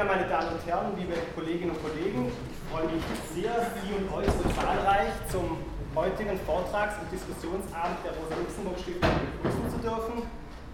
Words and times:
Ja, 0.00 0.06
meine 0.06 0.26
Damen 0.26 0.48
und 0.48 0.66
Herren, 0.66 0.96
liebe 0.96 1.12
Kolleginnen 1.34 1.72
und 1.72 1.82
Kollegen, 1.82 2.32
ich 2.32 2.72
freue 2.72 2.88
mich 2.88 3.04
sehr, 3.34 3.52
Sie 3.52 3.92
und 3.92 4.10
euch 4.16 4.24
so 4.28 4.48
zahlreich 4.58 5.10
zum 5.30 5.58
heutigen 5.94 6.40
Vortrags- 6.46 6.94
und 7.02 7.12
Diskussionsabend 7.12 7.98
der 8.02 8.12
Rosa-Luxemburg-Stiftung 8.12 9.10
begrüßen 9.42 9.70
zu 9.70 9.76
dürfen. 9.76 10.22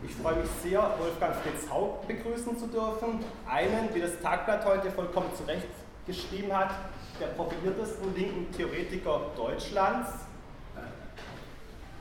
Ich 0.05 0.15
freue 0.15 0.37
mich 0.37 0.51
sehr, 0.63 0.79
Wolfgang 1.01 1.35
Fritz 1.43 1.69
Haug 1.69 2.07
begrüßen 2.07 2.57
zu 2.57 2.69
dürfen. 2.69 3.19
Einen, 3.51 3.93
wie 3.95 4.01
das 4.01 4.13
Tagblatt 4.21 4.65
heute 4.65 4.93
vollkommen 4.93 5.35
zurecht 5.35 5.75
geschrieben 6.07 6.57
hat, 6.57 6.71
der 7.19 7.27
profiliertesten 7.27 8.15
linken 8.15 8.53
Theoretiker 8.53 9.23
Deutschlands. 9.37 10.09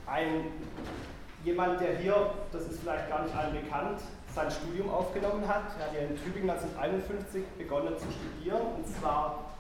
Ein 0.06 0.46
jemand, 1.44 1.82
der 1.82 1.98
hier, 1.98 2.30
das 2.52 2.68
ist 2.68 2.82
vielleicht 2.82 3.10
gar 3.10 3.24
nicht 3.24 3.36
allen 3.36 3.60
bekannt, 3.60 4.00
sein 4.36 4.52
Studium 4.52 4.90
aufgenommen 4.90 5.48
hat. 5.48 5.64
Er 5.80 5.88
hat 5.88 5.94
ja 5.94 6.02
in 6.02 6.18
Tübingen 6.22 6.50
1951 6.50 7.44
begonnen 7.58 7.96
zu 7.98 8.06
studieren, 8.12 8.62
und 8.76 8.86
zwar 8.86 9.56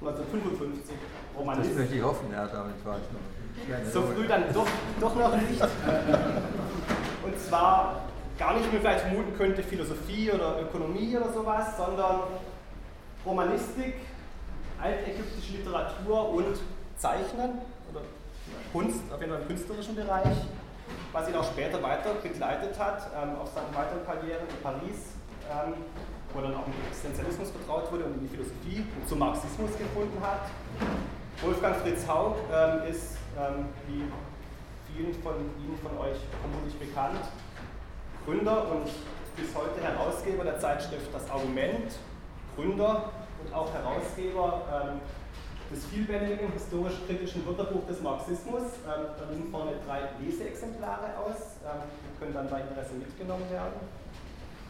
1955 0.00 0.94
Romanist. 1.36 1.70
Das 1.70 1.78
möchte 1.78 1.94
ich 1.96 2.02
hoffen, 2.02 2.30
ja, 2.32 2.46
damit 2.46 2.84
war 2.84 2.96
ich 2.96 3.08
noch. 3.12 3.92
So 3.92 4.02
früh 4.02 4.28
dann 4.28 4.44
doch, 4.52 4.68
doch 5.00 5.14
noch 5.16 5.34
nicht. 5.36 5.60
Und 5.60 7.40
zwar 7.40 8.02
gar 8.38 8.54
nicht, 8.54 8.66
wie 8.68 8.74
man 8.74 8.80
vielleicht 8.82 9.00
vermuten 9.00 9.36
könnte, 9.36 9.62
Philosophie 9.62 10.30
oder 10.30 10.60
Ökonomie 10.60 11.16
oder 11.16 11.32
sowas, 11.32 11.76
sondern 11.76 12.20
Romanistik, 13.24 13.94
altägyptische 14.80 15.56
Literatur 15.56 16.30
und 16.30 16.58
Zeichnen 16.96 17.58
oder 17.90 18.02
Kunst, 18.72 19.00
auf 19.12 19.20
jeden 19.20 19.32
Fall 19.32 19.42
im 19.42 19.48
künstlerischen 19.48 19.96
Bereich 19.96 20.36
was 21.12 21.28
ihn 21.28 21.36
auch 21.36 21.44
später 21.44 21.82
weiter 21.82 22.14
begleitet 22.22 22.78
hat, 22.78 23.10
ähm, 23.14 23.36
auf 23.40 23.48
seiner 23.52 23.72
weiteren 23.74 24.04
Karriere 24.04 24.40
in 24.40 24.62
Paris, 24.62 25.16
ähm, 25.50 25.74
wo 26.32 26.40
er 26.40 26.48
dann 26.48 26.56
auch 26.56 26.66
mit 26.66 26.76
Existenzialismus 26.88 27.50
vertraut 27.50 27.90
wurde 27.92 28.04
und 28.04 28.14
in 28.14 28.20
die 28.20 28.28
Philosophie 28.28 28.84
und 29.00 29.08
zum 29.08 29.18
Marxismus 29.18 29.70
gefunden 29.78 30.18
hat. 30.20 30.48
Wolfgang 31.42 31.76
Fritz 31.76 32.06
Haug 32.06 32.36
ähm, 32.52 32.90
ist, 32.90 33.16
ähm, 33.36 33.68
wie 33.86 34.04
vielen 34.92 35.14
von 35.22 35.34
Ihnen 35.60 35.78
von 35.82 35.92
euch 35.98 36.18
vermutlich 36.40 36.78
bekannt, 36.78 37.20
Gründer 38.24 38.70
und 38.70 38.88
bis 39.36 39.54
heute 39.54 39.80
Herausgeber 39.82 40.44
der 40.44 40.58
Zeitschrift 40.58 41.12
Das 41.12 41.30
Argument, 41.30 41.92
Gründer 42.56 43.10
und 43.44 43.54
auch 43.54 43.72
Herausgeber 43.72 44.62
ähm, 44.72 45.00
des 45.70 45.84
vielbändigen 45.86 46.52
historisch-kritischen 46.52 47.46
Wörterbuch 47.46 47.86
des 47.86 48.00
Marxismus. 48.00 48.62
Ähm, 48.86 49.10
da 49.18 49.24
liegen 49.32 49.50
vorne 49.50 49.72
drei 49.86 50.08
Leseexemplare 50.22 51.18
aus, 51.18 51.58
ähm, 51.66 51.82
die 51.86 52.18
können 52.18 52.34
dann 52.34 52.48
bei 52.48 52.60
Interesse 52.60 52.94
mitgenommen 52.94 53.50
werden. 53.50 53.80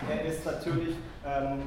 Er 0.08 0.24
ist 0.24 0.44
natürlich, 0.44 0.96
ähm, 1.24 1.62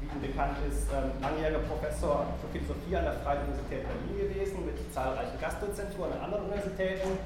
wie 0.00 0.08
Ihnen 0.08 0.20
bekannt 0.20 0.56
ist, 0.68 0.88
ähm, 0.92 1.12
langjähriger 1.20 1.64
Professor 1.64 2.26
für 2.40 2.48
Philosophie 2.52 2.96
an 2.96 3.04
der 3.04 3.16
Freien 3.24 3.44
Universität 3.48 3.84
Berlin 3.84 4.28
gewesen, 4.28 4.66
mit 4.66 4.76
zahlreichen 4.92 5.40
Gastdozenturen 5.40 6.12
an 6.12 6.20
anderen 6.20 6.44
Universitäten 6.52 7.16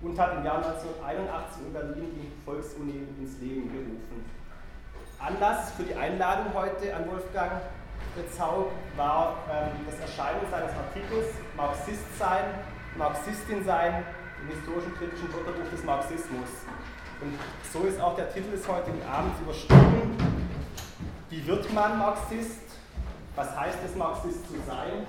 und 0.00 0.18
hat 0.18 0.36
im 0.36 0.44
Jahr 0.44 0.60
1981 0.60 1.68
in 1.68 1.72
Berlin 1.72 2.08
die 2.16 2.28
Volksuni 2.44 3.04
ins 3.20 3.40
Leben 3.40 3.68
gerufen. 3.72 4.24
Anlass 5.18 5.72
für 5.72 5.84
die 5.84 5.94
Einladung 5.94 6.52
heute 6.52 6.94
an 6.94 7.08
Wolfgang 7.08 7.52
Zau 8.36 8.70
war 8.96 9.36
ähm, 9.50 9.70
das 9.86 9.98
Erscheinen 10.00 10.40
seines 10.50 10.70
Artikels 10.70 11.34
Marxist 11.56 12.18
sein, 12.18 12.44
Marxistin 12.96 13.64
sein 13.64 14.04
im 14.42 14.54
historischen 14.54 14.94
kritischen 14.94 15.32
Wörterbuch 15.32 15.68
des 15.70 15.84
Marxismus. 15.84 16.48
Und 17.20 17.38
so 17.72 17.86
ist 17.86 18.00
auch 18.00 18.16
der 18.16 18.32
Titel 18.32 18.50
des 18.50 18.66
heutigen 18.68 19.02
Abends 19.02 19.40
überschrieben. 19.40 20.16
Wie 21.30 21.46
wird 21.46 21.72
man 21.72 21.98
Marxist? 21.98 22.62
Was 23.34 23.56
heißt 23.58 23.78
es, 23.84 23.96
Marxist 23.96 24.46
zu 24.46 24.54
sein? 24.66 25.06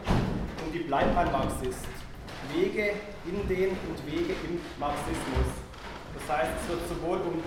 Und 0.66 0.74
wie 0.74 0.84
bleibt 0.84 1.14
man 1.14 1.32
Marxist? 1.32 1.86
Wege 2.54 2.94
in 3.26 3.48
den 3.48 3.70
und 3.70 4.06
Wege 4.06 4.34
im 4.48 4.62
Marxismus. 4.80 5.50
Das 6.14 6.38
heißt, 6.38 6.52
es 6.62 6.70
wird 6.70 6.88
sowohl 6.88 7.18
um 7.18 7.44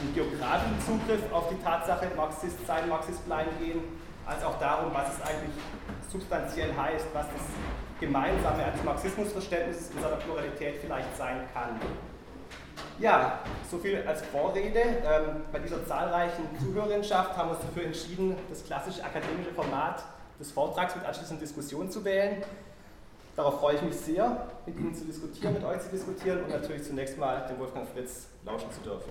einen 0.00 0.14
geografischen 0.14 0.80
Zugriff 0.86 1.32
auf 1.32 1.48
die 1.48 1.62
Tatsache 1.62 2.08
Marxist 2.16 2.66
sein, 2.66 2.88
Marxist 2.88 3.24
bleiben 3.26 3.50
gehen, 3.58 3.80
als 4.26 4.44
auch 4.44 4.58
darum, 4.58 4.92
was 4.92 5.14
es 5.14 5.22
eigentlich 5.22 5.54
substanziell 6.10 6.74
heißt, 6.76 7.06
was 7.12 7.26
das 7.26 7.42
Gemeinsame 8.00 8.64
eines 8.64 8.82
Marxismusverständnisses 8.84 9.90
in 9.90 10.02
seiner 10.02 10.16
Pluralität 10.16 10.76
vielleicht 10.80 11.16
sein 11.16 11.42
kann. 11.54 11.80
Ja, 12.98 13.40
so 13.70 13.78
viel 13.78 14.02
als 14.06 14.22
Vorrede. 14.22 14.80
Ähm, 14.80 15.42
bei 15.52 15.58
dieser 15.58 15.86
zahlreichen 15.86 16.44
Zuhörerinschaft 16.58 17.36
haben 17.36 17.50
wir 17.50 17.56
uns 17.56 17.64
dafür 17.64 17.84
entschieden, 17.84 18.36
das 18.50 18.64
klassische 18.64 19.04
akademische 19.04 19.52
Format 19.54 20.02
des 20.38 20.50
Vortrags 20.52 20.94
mit 20.94 21.04
anschließender 21.04 21.40
Diskussion 21.40 21.90
zu 21.90 22.04
wählen. 22.04 22.42
Darauf 23.34 23.60
freue 23.60 23.76
ich 23.76 23.82
mich 23.82 23.96
sehr, 23.96 24.46
mit 24.64 24.78
Ihnen 24.78 24.94
zu 24.94 25.04
diskutieren, 25.04 25.52
mit 25.54 25.64
euch 25.64 25.80
zu 25.82 25.90
diskutieren 25.90 26.44
und 26.44 26.50
natürlich 26.50 26.84
zunächst 26.84 27.18
mal 27.18 27.46
dem 27.48 27.58
Wolfgang 27.58 27.86
Fritz 27.86 28.28
lauschen 28.44 28.72
zu 28.72 28.80
dürfen. 28.80 29.10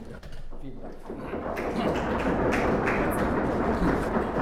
Vielen 0.62 0.82
Dank. 0.82 0.96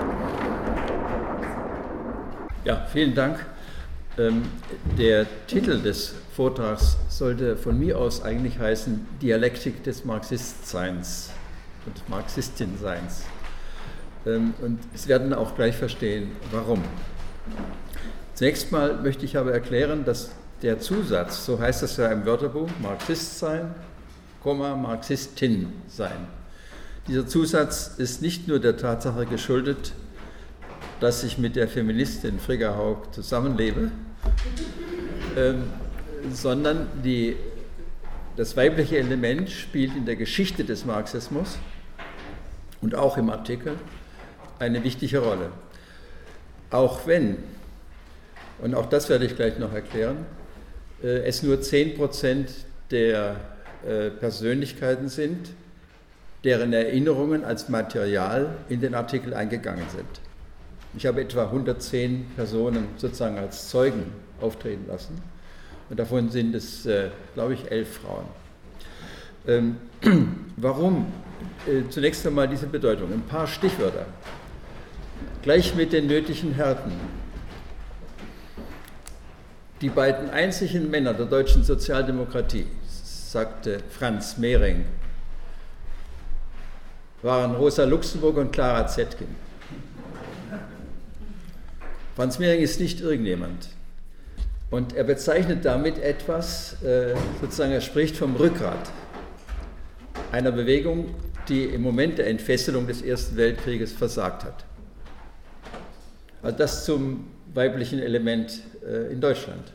Ja, 2.66 2.85
vielen 2.91 3.13
Dank. 3.13 3.46
Ähm, 4.18 4.44
der 4.97 5.25
Titel 5.47 5.81
des 5.81 6.16
Vortrags 6.34 6.96
sollte 7.09 7.57
von 7.57 7.78
mir 7.78 7.97
aus 7.97 8.24
eigentlich 8.24 8.57
heißen 8.57 9.06
Dialektik 9.22 9.84
des 9.84 10.06
Marxistseins 10.06 11.31
und 11.85 12.07
Marxistinseins. 12.07 13.23
Ähm, 14.25 14.53
und 14.62 14.79
Sie 14.94 15.09
werden 15.09 15.34
auch 15.34 15.56
gleich 15.56 15.75
verstehen, 15.75 16.31
warum. 16.52 16.81
Zunächst 18.34 18.72
mal 18.72 18.96
möchte 19.02 19.25
ich 19.25 19.35
aber 19.35 19.52
erklären, 19.52 20.06
dass 20.06 20.31
der 20.62 20.79
Zusatz, 20.79 21.46
so 21.46 21.59
heißt 21.59 21.84
es 21.84 21.97
ja 21.97 22.07
im 22.07 22.25
Wörterbuch, 22.25 22.69
Marxist 22.81 23.40
sein, 23.40 23.75
Marxistin 24.46 25.73
sein. 25.90 26.28
Dieser 27.09 27.28
Zusatz 27.28 27.96
ist 27.97 28.22
nicht 28.22 28.47
nur 28.47 28.59
der 28.59 28.78
Tatsache 28.78 29.25
geschuldet, 29.25 29.91
dass 31.03 31.22
ich 31.25 31.38
mit 31.38 31.58
der 31.58 31.68
Feministin 31.68 32.40
Frigga 32.40 32.78
Haug 32.78 33.12
zusammenlebe, 33.12 33.91
ähm, 35.36 35.64
sondern 36.31 36.88
die, 37.03 37.36
das 38.38 38.56
weibliche 38.56 39.00
Element 39.00 39.50
spielt 39.50 39.97
in 39.97 40.06
der 40.06 40.16
Geschichte 40.16 40.64
des 40.64 40.86
Marxismus 40.86 41.58
und 42.80 42.96
auch 42.96 43.18
im 43.18 43.30
Artikel 43.30 43.75
eine 44.59 44.81
wichtige 44.86 45.19
Rolle. 45.19 45.52
Auch 46.72 47.06
wenn, 47.06 47.35
und 48.59 48.74
auch 48.74 48.85
das 48.85 49.09
werde 49.09 49.25
ich 49.25 49.35
gleich 49.35 49.59
noch 49.59 49.74
erklären, 49.74 50.25
äh, 51.03 51.25
es 51.25 51.44
nur 51.44 51.58
10% 51.58 52.46
der 52.91 53.35
äh, 53.85 54.09
Persönlichkeiten 54.09 55.09
sind, 55.09 55.50
deren 56.46 56.72
Erinnerungen 56.72 57.44
als 57.44 57.68
Material 57.68 58.56
in 58.70 58.80
den 58.80 58.96
Artikel 58.96 59.34
eingegangen 59.34 59.84
sind. 59.94 60.22
Ich 60.96 61.06
habe 61.06 61.22
etwa 61.22 61.46
110 61.46 62.26
Personen 62.36 62.88
sozusagen 62.98 63.38
als 63.38 63.70
Zeugen 63.70 64.12
auftreten 64.40 64.86
lassen. 64.88 65.20
Und 65.90 66.00
davon 66.00 66.30
sind 66.30 66.54
es, 66.54 66.86
äh, 66.86 67.09
glaube 67.34 67.56
ich, 67.56 67.72
elf 67.72 68.00
Frauen. 68.00 68.26
Ähm, 69.48 69.78
warum? 70.58 71.08
Äh, 71.68 71.90
zunächst 71.90 72.26
einmal 72.26 72.48
diese 72.48 72.68
Bedeutung. 72.68 73.12
Ein 73.12 73.24
paar 73.24 73.48
Stichwörter. 73.48 74.06
Gleich 75.42 75.76
mit 75.76 75.94
den 75.94 76.08
nötigen 76.08 76.53
Härten. 76.53 76.94
Die 79.82 79.90
beiden 79.90 80.30
einzigen 80.30 80.90
Männer 80.90 81.14
der 81.14 81.26
deutschen 81.26 81.64
Sozialdemokratie, 81.64 82.68
sagte 82.88 83.80
Franz 83.90 84.38
Mehring, 84.38 84.86
waren 87.22 87.56
Rosa 87.56 87.84
Luxemburg 87.84 88.38
und 88.38 88.52
Clara 88.52 88.88
Zetkin. 88.88 89.43
Franz 92.16 92.38
Mehring 92.38 92.62
ist 92.62 92.80
nicht 92.80 93.02
irgendjemand. 93.02 93.70
Und 94.70 94.96
er 94.96 95.04
bezeichnet 95.04 95.66
damit 95.66 95.98
etwas, 95.98 96.82
äh, 96.84 97.16
sozusagen, 97.42 97.72
er 97.72 97.82
spricht 97.82 98.16
vom 98.16 98.36
Rückgrat 98.36 98.92
einer 100.32 100.52
Bewegung, 100.52 101.14
die 101.48 101.66
im 101.66 101.82
Moment 101.82 102.18
der 102.18 102.28
Entfesselung 102.28 102.88
des 102.88 103.02
Ersten 103.02 103.38
Weltkrieges 103.38 103.92
versagt 103.94 104.44
hat. 104.44 104.66
Also 106.42 106.58
das 106.58 106.86
zum 106.86 107.26
weiblichen 107.54 108.00
Element 108.00 108.62
äh, 108.86 109.12
in 109.12 109.22
Deutschland. 109.22 109.74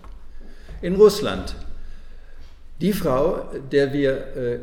In 0.82 0.94
Russland, 0.94 1.54
die 2.80 2.92
Frau, 2.92 3.50
der 3.72 3.92
wir 3.92 4.12
äh, 4.36 4.58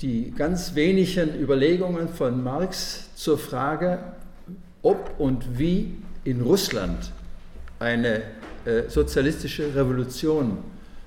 die 0.00 0.30
ganz 0.30 0.74
wenigen 0.74 1.38
Überlegungen 1.38 2.08
von 2.08 2.42
Marx 2.42 3.14
zur 3.14 3.38
Frage, 3.38 3.98
ob 4.82 5.18
und 5.18 5.58
wie 5.58 5.94
in 6.24 6.40
Russland 6.40 7.12
eine 7.78 8.22
äh, 8.64 8.88
sozialistische 8.88 9.74
Revolution 9.74 10.58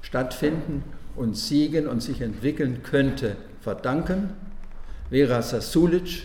stattfinden 0.02 0.84
und 1.16 1.36
siegen 1.36 1.88
und 1.88 2.02
sich 2.02 2.22
entwickeln 2.22 2.84
könnte, 2.84 3.36
verdanken. 3.62 4.30
Vera 5.10 5.42
Sasulic 5.42 6.24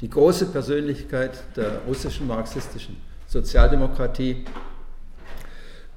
die 0.00 0.08
große 0.08 0.46
Persönlichkeit 0.46 1.42
der 1.56 1.80
russischen 1.86 2.26
marxistischen 2.26 2.96
Sozialdemokratie, 3.26 4.44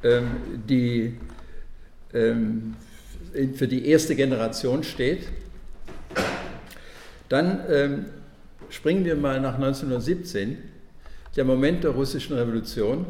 ähm, 0.04 0.28
die 0.68 1.18
ähm, 2.14 2.76
für 3.54 3.68
die 3.68 3.88
erste 3.88 4.16
Generation 4.16 4.84
steht. 4.84 5.28
Dann 7.30 7.62
ähm, 7.70 8.06
springen 8.70 9.06
wir 9.06 9.16
mal 9.16 9.40
nach 9.40 9.56
1917, 9.56 10.58
der 11.36 11.45
Moment 11.45 11.83
der 11.83 11.92
russischen 11.92 12.36
Revolution, 12.36 13.06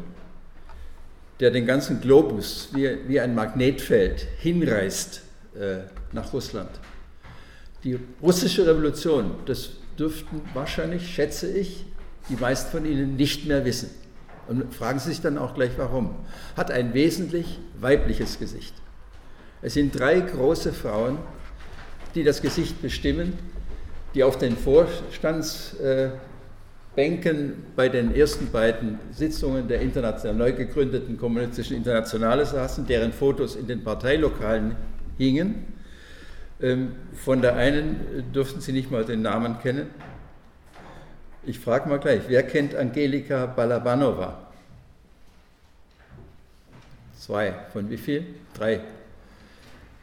der 1.40 1.50
den 1.50 1.66
ganzen 1.66 2.00
Globus 2.00 2.68
wie, 2.72 2.96
wie 3.08 3.20
ein 3.20 3.34
Magnetfeld 3.34 4.26
hinreißt 4.38 5.22
äh, 5.58 5.78
nach 6.12 6.32
Russland. 6.32 6.70
Die 7.84 7.98
russische 8.22 8.66
Revolution, 8.66 9.32
das 9.46 9.70
dürften 9.98 10.40
wahrscheinlich, 10.54 11.12
schätze 11.12 11.50
ich, 11.50 11.84
die 12.28 12.36
meisten 12.36 12.70
von 12.70 12.86
Ihnen 12.86 13.16
nicht 13.16 13.46
mehr 13.46 13.64
wissen. 13.64 13.90
Und 14.46 14.72
fragen 14.72 15.00
Sie 15.00 15.10
sich 15.10 15.20
dann 15.20 15.38
auch 15.38 15.54
gleich 15.54 15.72
warum. 15.76 16.14
Hat 16.56 16.70
ein 16.70 16.94
wesentlich 16.94 17.58
weibliches 17.80 18.38
Gesicht. 18.38 18.74
Es 19.62 19.74
sind 19.74 19.98
drei 19.98 20.20
große 20.20 20.72
Frauen, 20.72 21.18
die 22.14 22.22
das 22.24 22.42
Gesicht 22.42 22.82
bestimmen, 22.82 23.38
die 24.14 24.22
auf 24.22 24.38
den 24.38 24.56
Vorstandsbänken 26.94 27.64
bei 27.74 27.88
den 27.88 28.14
ersten 28.14 28.50
beiden 28.50 28.98
Sitzungen 29.12 29.66
der 29.66 29.80
international 29.80 30.36
neu 30.36 30.52
gegründeten 30.52 31.16
kommunistischen 31.16 31.76
Internationale 31.76 32.44
saßen, 32.44 32.86
deren 32.86 33.12
Fotos 33.12 33.56
in 33.56 33.66
den 33.66 33.82
Parteilokalen 33.82 34.76
hingen. 35.16 35.66
Ähm, 36.60 36.92
von 37.14 37.40
der 37.40 37.56
einen 37.56 38.30
dürften 38.34 38.60
Sie 38.60 38.72
nicht 38.72 38.90
mal 38.90 39.04
den 39.04 39.22
Namen 39.22 39.58
kennen. 39.60 39.86
Ich 41.44 41.58
frage 41.58 41.88
mal 41.88 41.98
gleich, 41.98 42.22
wer 42.28 42.42
kennt 42.42 42.74
Angelika 42.74 43.46
Balabanova? 43.46 44.48
Zwei. 47.18 47.54
Von 47.72 47.88
wie 47.88 47.96
viel? 47.96 48.26
Drei. 48.54 48.80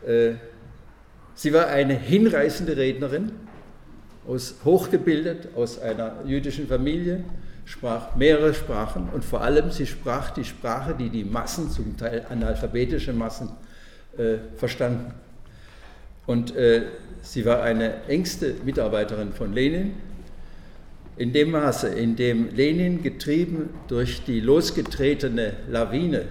Äh, 0.05 0.33
sie 1.35 1.53
war 1.53 1.67
eine 1.67 1.93
hinreißende 1.93 2.75
Rednerin, 2.75 3.31
aus, 4.29 4.55
hochgebildet, 4.63 5.49
aus 5.55 5.81
einer 5.81 6.23
jüdischen 6.25 6.67
Familie, 6.67 7.23
sprach 7.65 8.15
mehrere 8.15 8.53
Sprachen 8.53 9.09
und 9.13 9.25
vor 9.25 9.41
allem 9.41 9.71
sie 9.71 9.85
sprach 9.85 10.31
die 10.31 10.43
Sprache, 10.43 10.95
die 10.97 11.09
die 11.09 11.23
Massen, 11.23 11.69
zum 11.69 11.97
Teil 11.97 12.25
analphabetische 12.29 13.13
Massen, 13.13 13.49
äh, 14.17 14.37
verstanden. 14.55 15.13
Und 16.25 16.55
äh, 16.55 16.83
sie 17.21 17.45
war 17.45 17.63
eine 17.63 18.03
engste 18.07 18.55
Mitarbeiterin 18.63 19.33
von 19.33 19.53
Lenin. 19.53 19.93
In 21.17 21.33
dem 21.33 21.51
Maße, 21.51 21.89
in 21.89 22.15
dem 22.15 22.55
Lenin 22.55 23.03
getrieben 23.03 23.69
durch 23.87 24.23
die 24.23 24.39
losgetretene 24.39 25.53
Lawine 25.69 26.25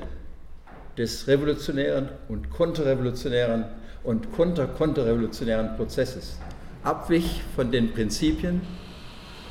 des 0.97 1.27
revolutionären 1.27 2.09
und 2.29 2.51
konterrevolutionären 2.51 3.65
und 4.03 4.33
konter-konterrevolutionären 4.33 5.77
Prozesses 5.77 6.39
abwich 6.83 7.43
von 7.55 7.71
den 7.71 7.93
Prinzipien, 7.93 8.61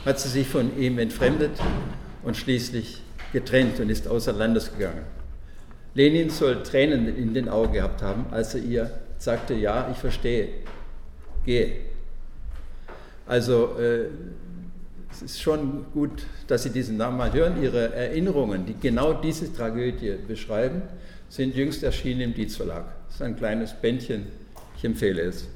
hat 0.05 0.19
sie 0.19 0.29
sich 0.29 0.47
von 0.47 0.77
ihm 0.79 0.99
entfremdet 0.99 1.51
und 2.23 2.37
schließlich 2.37 3.01
getrennt 3.33 3.79
und 3.79 3.89
ist 3.89 4.07
außer 4.07 4.33
Landes 4.33 4.71
gegangen. 4.71 5.03
Lenin 5.93 6.29
soll 6.29 6.63
Tränen 6.63 7.15
in 7.15 7.33
den 7.33 7.49
Augen 7.49 7.73
gehabt 7.73 8.01
haben, 8.01 8.25
als 8.31 8.55
er 8.55 8.61
ihr 8.61 8.91
sagte, 9.17 9.53
ja, 9.55 9.89
ich 9.91 9.97
verstehe, 9.97 10.49
gehe. 11.43 11.77
Also 13.25 13.75
äh, 13.79 14.05
es 15.11 15.21
ist 15.21 15.41
schon 15.41 15.85
gut, 15.93 16.23
dass 16.47 16.63
Sie 16.63 16.69
diesen 16.69 16.97
Namen 16.97 17.17
mal 17.17 17.33
hören. 17.33 17.61
Ihre 17.61 17.93
Erinnerungen, 17.93 18.65
die 18.65 18.75
genau 18.79 19.13
diese 19.13 19.51
Tragödie 19.51 20.15
beschreiben, 20.27 20.83
sind 21.29 21.55
jüngst 21.55 21.83
erschienen 21.83 22.21
im 22.21 22.33
Dietz 22.33 22.55
Verlag. 22.55 22.85
Das 23.07 23.15
ist 23.15 23.21
ein 23.21 23.35
kleines 23.35 23.73
Bändchen, 23.73 24.27
ich 24.77 24.85
empfehle 24.85 25.23
es. 25.23 25.47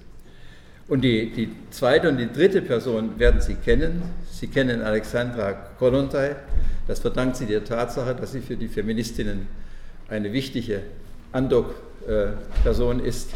Und 0.91 1.05
die, 1.05 1.31
die 1.31 1.49
zweite 1.69 2.09
und 2.09 2.17
die 2.17 2.29
dritte 2.29 2.61
Person 2.61 3.17
werden 3.17 3.39
Sie 3.39 3.55
kennen. 3.55 4.01
Sie 4.29 4.47
kennen 4.47 4.81
Alexandra 4.81 5.53
Kollontai. 5.79 6.35
Das 6.85 6.99
verdankt 6.99 7.37
sie 7.37 7.45
der 7.45 7.63
Tatsache, 7.63 8.13
dass 8.13 8.33
sie 8.33 8.41
für 8.41 8.57
die 8.57 8.67
Feministinnen 8.67 9.47
eine 10.09 10.33
wichtige 10.33 10.81
Andock-Person 11.31 12.99
ist. 12.99 13.29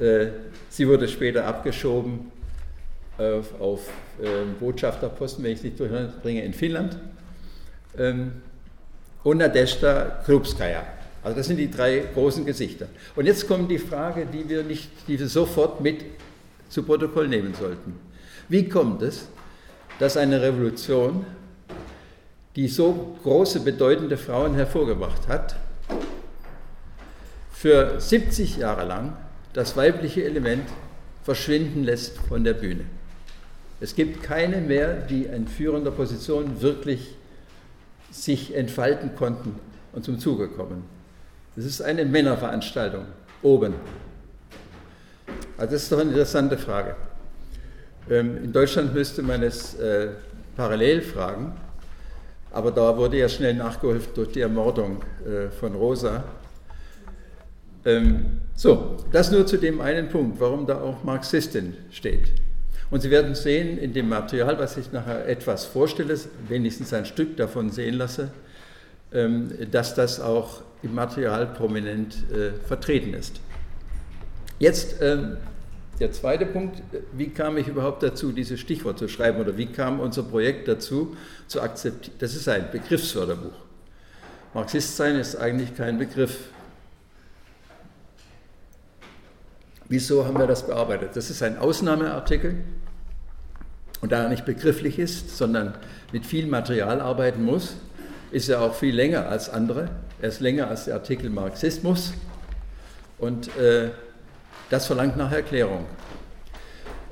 Äh, 0.00 0.26
sie 0.70 0.88
wurde 0.88 1.06
später 1.06 1.46
abgeschoben 1.46 2.32
auf, 3.60 3.88
ähm, 4.20 4.56
Botschafterposten, 4.58 5.44
wenn 5.44 5.52
ich 5.52 5.58
es 5.58 5.64
nicht 5.64 5.78
durcheinander 5.78 6.12
bringe, 6.20 6.44
in 6.44 6.52
Finnland. 6.52 6.96
Ähm, 7.96 8.32
und 9.22 9.38
Nadeshda 9.38 10.20
Krupskaya. 10.24 10.82
Also 11.22 11.36
das 11.36 11.46
sind 11.46 11.58
die 11.58 11.70
drei 11.70 12.02
großen 12.12 12.44
Gesichter. 12.44 12.88
Und 13.14 13.26
jetzt 13.26 13.46
kommt 13.46 13.70
die 13.70 13.78
Frage, 13.78 14.26
die 14.26 14.48
wir, 14.48 14.64
nicht, 14.64 14.90
die 15.06 15.16
wir 15.20 15.28
sofort 15.28 15.80
mit 15.80 16.04
zu 16.72 16.82
Protokoll 16.82 17.28
nehmen 17.28 17.54
sollten. 17.54 17.94
Wie 18.48 18.66
kommt 18.68 19.02
es, 19.02 19.28
dass 19.98 20.16
eine 20.16 20.40
Revolution, 20.40 21.26
die 22.56 22.66
so 22.66 23.16
große, 23.22 23.60
bedeutende 23.60 24.16
Frauen 24.16 24.54
hervorgebracht 24.54 25.28
hat, 25.28 25.56
für 27.52 28.00
70 28.00 28.56
Jahre 28.56 28.86
lang 28.86 29.12
das 29.52 29.76
weibliche 29.76 30.24
Element 30.24 30.66
verschwinden 31.22 31.84
lässt 31.84 32.16
von 32.16 32.42
der 32.42 32.54
Bühne? 32.54 32.84
Es 33.80 33.94
gibt 33.94 34.22
keine 34.22 34.62
mehr, 34.62 34.94
die 34.94 35.24
in 35.24 35.46
führender 35.46 35.90
Position 35.90 36.62
wirklich 36.62 37.16
sich 38.10 38.54
entfalten 38.54 39.14
konnten 39.14 39.56
und 39.92 40.04
zum 40.04 40.18
Zuge 40.18 40.48
kommen. 40.48 40.84
Es 41.54 41.66
ist 41.66 41.82
eine 41.82 42.06
Männerveranstaltung 42.06 43.04
oben. 43.42 43.74
Also 45.62 45.74
das 45.74 45.84
ist 45.84 45.92
doch 45.92 46.00
eine 46.00 46.10
interessante 46.10 46.58
Frage. 46.58 46.96
Ähm, 48.10 48.36
in 48.42 48.52
Deutschland 48.52 48.92
müsste 48.92 49.22
man 49.22 49.44
es 49.44 49.74
äh, 49.74 50.08
parallel 50.56 51.02
fragen, 51.02 51.52
aber 52.50 52.72
da 52.72 52.96
wurde 52.96 53.18
ja 53.18 53.28
schnell 53.28 53.54
nachgeholfen 53.54 54.12
durch 54.12 54.32
die 54.32 54.40
Ermordung 54.40 55.04
äh, 55.24 55.50
von 55.50 55.76
Rosa. 55.76 56.24
Ähm, 57.84 58.40
so, 58.56 58.96
das 59.12 59.30
nur 59.30 59.46
zu 59.46 59.56
dem 59.56 59.80
einen 59.80 60.08
Punkt, 60.08 60.40
warum 60.40 60.66
da 60.66 60.80
auch 60.80 61.04
Marxistin 61.04 61.76
steht. 61.92 62.32
Und 62.90 63.02
Sie 63.02 63.10
werden 63.12 63.36
sehen 63.36 63.78
in 63.78 63.92
dem 63.92 64.08
Material, 64.08 64.58
was 64.58 64.76
ich 64.76 64.90
nachher 64.90 65.28
etwas 65.28 65.64
vorstelle, 65.64 66.18
wenigstens 66.48 66.92
ein 66.92 67.06
Stück 67.06 67.36
davon 67.36 67.70
sehen 67.70 67.94
lasse, 67.94 68.32
ähm, 69.12 69.52
dass 69.70 69.94
das 69.94 70.18
auch 70.18 70.62
im 70.82 70.96
Material 70.96 71.46
prominent 71.46 72.16
äh, 72.32 72.50
vertreten 72.66 73.14
ist. 73.14 73.40
Jetzt 74.58 74.96
ähm, 75.00 75.36
der 76.02 76.10
zweite 76.10 76.46
Punkt, 76.46 76.82
wie 77.12 77.28
kam 77.28 77.56
ich 77.56 77.68
überhaupt 77.68 78.02
dazu, 78.02 78.32
dieses 78.32 78.58
Stichwort 78.58 78.98
zu 78.98 79.06
schreiben 79.06 79.40
oder 79.40 79.56
wie 79.56 79.66
kam 79.66 80.00
unser 80.00 80.24
Projekt 80.24 80.66
dazu, 80.66 81.16
zu 81.46 81.62
akzeptieren? 81.62 82.16
Das 82.18 82.34
ist 82.34 82.48
ein 82.48 82.72
Begriffswörterbuch. 82.72 83.54
Marxist 84.52 84.96
sein 84.96 85.14
ist 85.14 85.36
eigentlich 85.36 85.76
kein 85.76 85.98
Begriff. 85.98 86.48
Wieso 89.88 90.26
haben 90.26 90.36
wir 90.38 90.48
das 90.48 90.66
bearbeitet? 90.66 91.10
Das 91.14 91.30
ist 91.30 91.40
ein 91.40 91.56
Ausnahmeartikel 91.56 92.56
und 94.00 94.10
da 94.10 94.24
er 94.24 94.28
nicht 94.28 94.44
begrifflich 94.44 94.98
ist, 94.98 95.36
sondern 95.36 95.74
mit 96.10 96.26
viel 96.26 96.48
Material 96.48 97.00
arbeiten 97.00 97.44
muss, 97.44 97.76
ist 98.32 98.48
er 98.48 98.60
auch 98.60 98.74
viel 98.74 98.92
länger 98.94 99.28
als 99.28 99.48
andere. 99.48 99.88
Er 100.20 100.30
ist 100.30 100.40
länger 100.40 100.66
als 100.66 100.86
der 100.86 100.94
Artikel 100.94 101.30
Marxismus 101.30 102.12
und 103.18 103.56
äh, 103.56 103.90
das 104.72 104.86
verlangt 104.86 105.18
nach 105.18 105.30
Erklärung. 105.30 105.84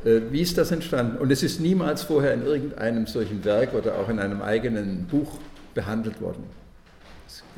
Äh, 0.02 0.21
wie 0.31 0.40
ist 0.40 0.57
das 0.57 0.73
entstanden? 0.73 1.19
Und 1.19 1.31
es 1.31 1.43
ist 1.43 1.61
niemals 1.61 2.02
vorher 2.02 2.33
in 2.33 2.43
irgendeinem 2.43 3.07
solchen 3.07 3.45
Werk 3.45 3.75
oder 3.75 3.97
auch 3.99 4.09
in 4.09 4.19
einem 4.19 4.40
eigenen 4.40 5.07
Buch 5.07 5.38
behandelt 5.75 6.23
worden. 6.23 6.45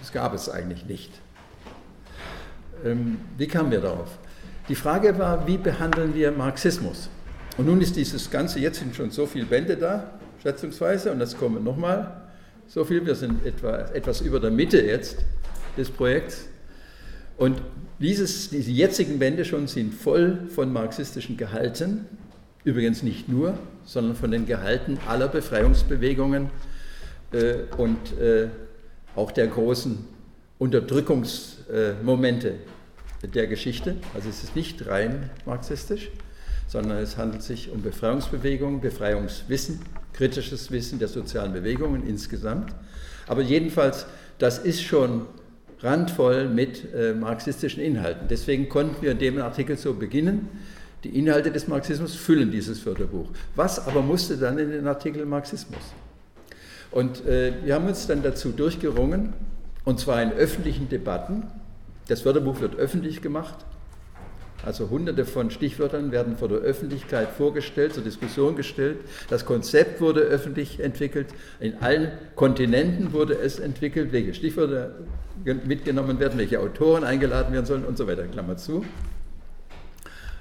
Das 0.00 0.12
gab 0.12 0.34
es 0.34 0.48
eigentlich 0.48 0.86
nicht. 0.86 1.12
Ähm, 2.84 3.18
wie 3.38 3.46
kamen 3.46 3.70
wir 3.70 3.80
darauf? 3.80 4.18
Die 4.68 4.74
Frage 4.74 5.16
war, 5.20 5.46
wie 5.46 5.56
behandeln 5.56 6.16
wir 6.16 6.32
Marxismus? 6.32 7.08
Und 7.56 7.66
nun 7.66 7.80
ist 7.80 7.94
dieses 7.94 8.28
Ganze, 8.28 8.58
jetzt 8.58 8.80
sind 8.80 8.96
schon 8.96 9.12
so 9.12 9.24
viele 9.26 9.44
Bände 9.44 9.76
da, 9.76 10.10
schätzungsweise, 10.42 11.12
und 11.12 11.20
das 11.20 11.36
kommen 11.36 11.62
nochmal 11.62 12.22
so 12.66 12.84
viel, 12.84 13.06
wir 13.06 13.14
sind 13.14 13.46
etwa, 13.46 13.78
etwas 13.92 14.20
über 14.20 14.40
der 14.40 14.50
Mitte 14.50 14.80
jetzt 14.80 15.24
des 15.76 15.90
Projekts. 15.90 16.48
Und 17.36 17.60
dieses, 17.98 18.50
diese 18.50 18.70
jetzigen 18.70 19.18
Bände 19.18 19.44
schon 19.44 19.66
sind 19.68 19.94
voll 19.94 20.48
von 20.48 20.72
marxistischen 20.72 21.36
Gehalten, 21.36 22.06
übrigens 22.64 23.02
nicht 23.02 23.28
nur, 23.28 23.58
sondern 23.84 24.16
von 24.16 24.30
den 24.30 24.46
Gehalten 24.46 24.98
aller 25.06 25.28
Befreiungsbewegungen 25.28 26.50
äh, 27.32 27.54
und 27.76 28.18
äh, 28.18 28.48
auch 29.14 29.30
der 29.32 29.46
großen 29.48 29.98
Unterdrückungsmomente 30.58 32.48
äh, 33.22 33.28
der 33.28 33.46
Geschichte. 33.46 33.96
Also 34.14 34.28
es 34.28 34.42
ist 34.42 34.56
nicht 34.56 34.86
rein 34.86 35.30
marxistisch, 35.46 36.10
sondern 36.68 36.98
es 36.98 37.16
handelt 37.16 37.42
sich 37.42 37.70
um 37.70 37.82
Befreiungsbewegungen, 37.82 38.80
Befreiungswissen, 38.80 39.80
kritisches 40.12 40.70
Wissen 40.70 40.98
der 40.98 41.08
sozialen 41.08 41.52
Bewegungen 41.52 42.06
insgesamt. 42.06 42.74
Aber 43.26 43.42
jedenfalls, 43.42 44.06
das 44.38 44.58
ist 44.58 44.82
schon 44.82 45.26
randvoll 45.82 46.48
mit 46.48 46.92
äh, 46.94 47.12
marxistischen 47.12 47.82
Inhalten. 47.82 48.28
Deswegen 48.28 48.68
konnten 48.68 49.02
wir 49.02 49.12
in 49.12 49.18
dem 49.18 49.40
Artikel 49.40 49.76
so 49.76 49.94
beginnen. 49.94 50.48
Die 51.04 51.18
Inhalte 51.18 51.50
des 51.50 51.66
Marxismus 51.66 52.14
füllen 52.14 52.50
dieses 52.50 52.86
Wörterbuch. 52.86 53.28
Was 53.56 53.86
aber 53.86 54.02
musste 54.02 54.36
dann 54.36 54.58
in 54.58 54.70
den 54.70 54.86
Artikel 54.86 55.26
Marxismus? 55.26 55.80
Und 56.92 57.26
äh, 57.26 57.52
wir 57.64 57.74
haben 57.74 57.86
uns 57.86 58.06
dann 58.06 58.22
dazu 58.22 58.50
durchgerungen, 58.50 59.32
und 59.84 59.98
zwar 59.98 60.22
in 60.22 60.32
öffentlichen 60.32 60.88
Debatten. 60.88 61.44
Das 62.06 62.24
Wörterbuch 62.24 62.60
wird 62.60 62.76
öffentlich 62.76 63.20
gemacht. 63.20 63.56
Also 64.64 64.90
hunderte 64.90 65.24
von 65.24 65.50
Stichwörtern 65.50 66.12
werden 66.12 66.36
vor 66.36 66.48
der 66.48 66.58
Öffentlichkeit 66.58 67.28
vorgestellt, 67.30 67.94
zur 67.94 68.04
Diskussion 68.04 68.54
gestellt. 68.54 68.98
Das 69.28 69.44
Konzept 69.44 70.00
wurde 70.00 70.20
öffentlich 70.20 70.78
entwickelt. 70.80 71.28
In 71.58 71.78
allen 71.82 72.12
Kontinenten 72.36 73.12
wurde 73.12 73.34
es 73.34 73.58
entwickelt, 73.58 74.12
welche 74.12 74.34
Stichwörter 74.34 74.94
mitgenommen 75.44 76.20
werden, 76.20 76.38
welche 76.38 76.60
Autoren 76.60 77.02
eingeladen 77.02 77.52
werden 77.52 77.66
sollen 77.66 77.84
und 77.84 77.98
so 77.98 78.06
weiter. 78.06 78.24
Klammer 78.24 78.56
zu. 78.56 78.84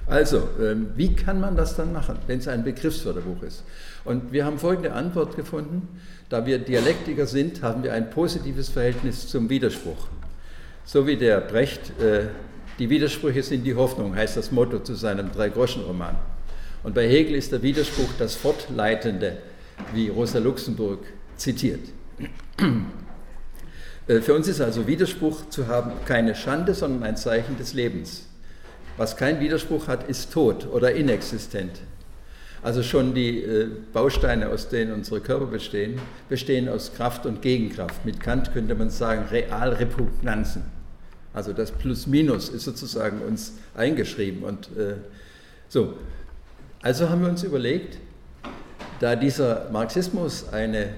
Also, 0.07 0.49
ähm, 0.59 0.87
wie 0.95 1.15
kann 1.15 1.39
man 1.39 1.55
das 1.55 1.75
dann 1.75 1.93
machen, 1.93 2.17
wenn 2.27 2.39
es 2.39 2.47
ein 2.47 2.63
Begriffswörterbuch 2.63 3.43
ist? 3.43 3.63
Und 4.03 4.31
wir 4.31 4.45
haben 4.45 4.59
folgende 4.59 4.93
Antwort 4.93 5.35
gefunden. 5.35 5.87
Da 6.29 6.45
wir 6.45 6.59
Dialektiker 6.59 7.25
sind, 7.25 7.61
haben 7.61 7.83
wir 7.83 7.93
ein 7.93 8.09
positives 8.09 8.69
Verhältnis 8.69 9.27
zum 9.27 9.49
Widerspruch. 9.49 10.07
So 10.83 11.07
wie 11.07 11.17
der 11.17 11.39
Brecht, 11.39 11.99
äh, 12.01 12.25
die 12.81 12.89
Widersprüche 12.89 13.43
sind 13.43 13.63
die 13.63 13.75
Hoffnung, 13.75 14.15
heißt 14.15 14.38
das 14.38 14.51
Motto 14.51 14.79
zu 14.79 14.95
seinem 14.95 15.31
Drei-Groschen-Roman. 15.31 16.15
Und 16.81 16.95
bei 16.95 17.07
Hegel 17.07 17.35
ist 17.35 17.51
der 17.51 17.61
Widerspruch 17.61 18.09
das 18.17 18.33
Fortleitende, 18.33 19.38
wie 19.93 20.09
Rosa 20.09 20.39
Luxemburg 20.39 21.05
zitiert. 21.38 21.81
Äh, 24.07 24.19
für 24.21 24.33
uns 24.33 24.47
ist 24.47 24.61
also 24.61 24.88
Widerspruch 24.88 25.47
zu 25.50 25.67
haben 25.67 25.91
keine 26.05 26.33
Schande, 26.33 26.73
sondern 26.73 27.03
ein 27.03 27.17
Zeichen 27.17 27.55
des 27.55 27.75
Lebens. 27.75 28.27
Was 28.97 29.15
kein 29.15 29.39
Widerspruch 29.39 29.88
hat, 29.88 30.09
ist 30.09 30.33
tot 30.33 30.65
oder 30.65 30.91
inexistent. 30.91 31.81
Also 32.63 32.81
schon 32.81 33.13
die 33.13 33.43
äh, 33.43 33.67
Bausteine, 33.93 34.50
aus 34.50 34.69
denen 34.69 34.91
unsere 34.91 35.21
Körper 35.21 35.45
bestehen, 35.45 36.01
bestehen 36.29 36.67
aus 36.67 36.93
Kraft 36.95 37.27
und 37.27 37.43
Gegenkraft. 37.43 38.03
Mit 38.05 38.19
Kant 38.19 38.51
könnte 38.53 38.73
man 38.73 38.89
sagen 38.89 39.25
Realrepugnanzen. 39.29 40.80
Also 41.33 41.53
das 41.53 41.71
Plus-Minus 41.71 42.50
ist 42.50 42.65
sozusagen 42.65 43.21
uns 43.21 43.53
eingeschrieben. 43.75 44.43
Und 44.43 44.67
äh, 44.77 44.95
so, 45.69 45.93
also 46.81 47.09
haben 47.09 47.21
wir 47.21 47.29
uns 47.29 47.43
überlegt, 47.43 47.97
da 49.00 49.15
dieser 49.15 49.69
Marxismus 49.71 50.50
eine 50.51 50.89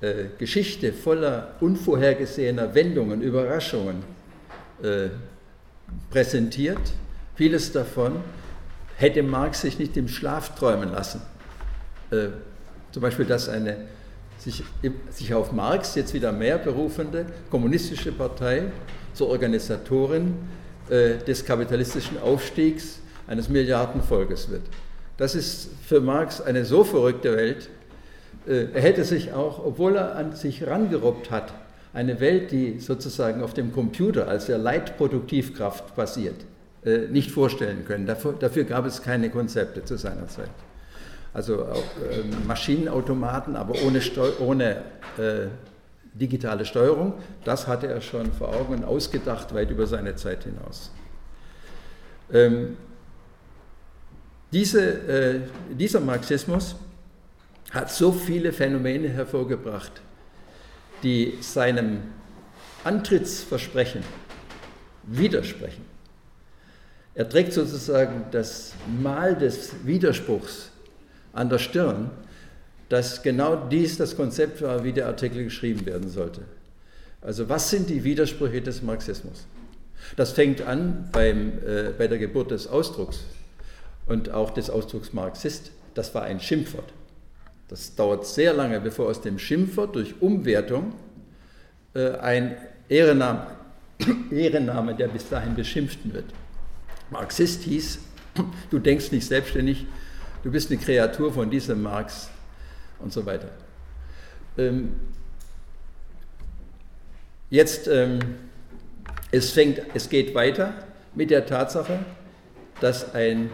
äh, 0.00 0.24
Geschichte 0.38 0.92
voller 0.92 1.54
unvorhergesehener 1.60 2.74
Wendungen, 2.74 3.20
Überraschungen 3.20 4.02
äh, 4.82 5.08
präsentiert, 6.10 6.80
Vieles 7.36 7.70
davon 7.70 8.16
hätte 8.96 9.22
Marx 9.22 9.60
sich 9.60 9.78
nicht 9.78 9.96
im 9.98 10.08
Schlaf 10.08 10.54
träumen 10.54 10.90
lassen. 10.90 11.20
Äh, 12.10 12.28
zum 12.92 13.02
Beispiel, 13.02 13.26
dass 13.26 13.50
eine 13.50 13.76
sich, 14.38 14.64
sich 15.10 15.34
auf 15.34 15.52
Marx 15.52 15.94
jetzt 15.96 16.14
wieder 16.14 16.32
mehr 16.32 16.56
berufende 16.56 17.26
kommunistische 17.50 18.10
Partei 18.10 18.64
zur 19.16 19.28
Organisatorin 19.30 20.34
äh, 20.88 21.16
des 21.26 21.44
kapitalistischen 21.44 22.20
Aufstiegs 22.20 23.00
eines 23.26 23.48
Milliardenvolkes 23.48 24.50
wird. 24.50 24.62
Das 25.16 25.34
ist 25.34 25.70
für 25.84 26.00
Marx 26.00 26.40
eine 26.40 26.64
so 26.64 26.84
verrückte 26.84 27.34
Welt. 27.36 27.68
Äh, 28.46 28.66
er 28.74 28.82
hätte 28.82 29.04
sich 29.04 29.32
auch, 29.32 29.64
obwohl 29.64 29.96
er 29.96 30.14
an 30.14 30.32
sich 30.34 30.66
rangerobbt 30.66 31.30
hat, 31.30 31.52
eine 31.94 32.20
Welt, 32.20 32.52
die 32.52 32.78
sozusagen 32.78 33.42
auf 33.42 33.54
dem 33.54 33.72
Computer 33.72 34.28
als 34.28 34.46
der 34.46 34.58
Leitproduktivkraft 34.58 35.96
basiert, 35.96 36.44
äh, 36.84 37.08
nicht 37.08 37.30
vorstellen 37.30 37.86
können. 37.86 38.04
Dafür, 38.04 38.34
dafür, 38.38 38.64
gab 38.64 38.84
es 38.84 39.02
keine 39.02 39.30
Konzepte 39.30 39.82
zu 39.82 39.96
seiner 39.96 40.28
Zeit. 40.28 40.50
Also 41.32 41.64
auch, 41.64 41.78
äh, 41.78 42.46
Maschinenautomaten, 42.46 43.56
aber 43.56 43.74
ohne, 43.86 44.02
Steu 44.02 44.28
ohne 44.40 44.82
äh, 45.16 45.46
digitale 46.18 46.64
Steuerung, 46.64 47.14
das 47.44 47.66
hatte 47.66 47.86
er 47.86 48.00
schon 48.00 48.32
vor 48.32 48.54
Augen 48.54 48.74
und 48.74 48.84
ausgedacht, 48.84 49.54
weit 49.54 49.70
über 49.70 49.86
seine 49.86 50.16
Zeit 50.16 50.44
hinaus. 50.44 50.90
Ähm, 52.32 52.76
diese, 54.52 54.82
äh, 54.82 55.40
dieser 55.70 56.00
Marxismus 56.00 56.76
hat 57.70 57.90
so 57.90 58.12
viele 58.12 58.52
Phänomene 58.52 59.08
hervorgebracht, 59.08 59.92
die 61.02 61.38
seinem 61.40 62.02
Antrittsversprechen 62.84 64.02
widersprechen. 65.02 65.84
Er 67.14 67.28
trägt 67.28 67.52
sozusagen 67.52 68.26
das 68.30 68.72
Mal 69.02 69.36
des 69.36 69.84
Widerspruchs 69.84 70.70
an 71.32 71.48
der 71.48 71.58
Stirn, 71.58 72.10
dass 72.88 73.22
genau 73.22 73.56
dies 73.68 73.96
das 73.96 74.16
Konzept 74.16 74.62
war, 74.62 74.84
wie 74.84 74.92
der 74.92 75.06
Artikel 75.06 75.44
geschrieben 75.44 75.86
werden 75.86 76.08
sollte. 76.08 76.42
Also 77.20 77.48
was 77.48 77.70
sind 77.70 77.90
die 77.90 78.04
Widersprüche 78.04 78.62
des 78.62 78.82
Marxismus? 78.82 79.46
Das 80.14 80.32
fängt 80.32 80.62
an 80.62 81.08
beim, 81.10 81.52
äh, 81.66 81.90
bei 81.96 82.06
der 82.06 82.18
Geburt 82.18 82.52
des 82.52 82.68
Ausdrucks 82.68 83.24
und 84.06 84.30
auch 84.30 84.50
des 84.50 84.70
Ausdrucks 84.70 85.12
Marxist. 85.12 85.72
Das 85.94 86.14
war 86.14 86.22
ein 86.22 86.40
Schimpfwort. 86.40 86.92
Das 87.68 87.96
dauert 87.96 88.26
sehr 88.26 88.52
lange, 88.52 88.80
bevor 88.80 89.08
aus 89.08 89.20
dem 89.20 89.38
Schimpfwort 89.38 89.96
durch 89.96 90.14
Umwertung 90.20 90.92
äh, 91.94 92.10
ein 92.12 92.56
Ehrenname, 92.88 93.48
Ehrenname 94.30 94.94
der 94.94 95.08
bis 95.08 95.28
dahin 95.28 95.56
Beschimpften 95.56 96.14
wird. 96.14 96.26
Marxist 97.10 97.62
hieß, 97.62 97.98
du 98.70 98.78
denkst 98.78 99.10
nicht 99.10 99.26
selbstständig, 99.26 99.86
du 100.44 100.52
bist 100.52 100.70
eine 100.70 100.78
Kreatur 100.78 101.32
von 101.32 101.50
diesem 101.50 101.82
Marx 101.82 102.30
und 102.98 103.12
so 103.12 103.26
weiter. 103.26 103.48
Ähm, 104.58 104.92
jetzt, 107.50 107.88
ähm, 107.88 108.18
es, 109.30 109.50
fängt, 109.50 109.82
es 109.94 110.08
geht 110.08 110.34
weiter 110.34 110.74
mit 111.14 111.30
der 111.30 111.46
Tatsache, 111.46 111.98
dass 112.80 113.14
ein 113.14 113.50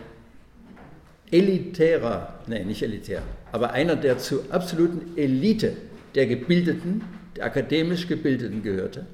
elitärer, 1.30 2.40
nein, 2.46 2.66
nicht 2.66 2.82
elitär, 2.82 3.22
aber 3.52 3.72
einer, 3.72 3.96
der 3.96 4.18
zur 4.18 4.44
absoluten 4.50 5.16
Elite 5.16 5.76
der 6.14 6.26
Gebildeten, 6.26 7.02
der 7.36 7.46
akademisch 7.46 8.06
Gebildeten 8.06 8.62
gehörte, 8.62 9.06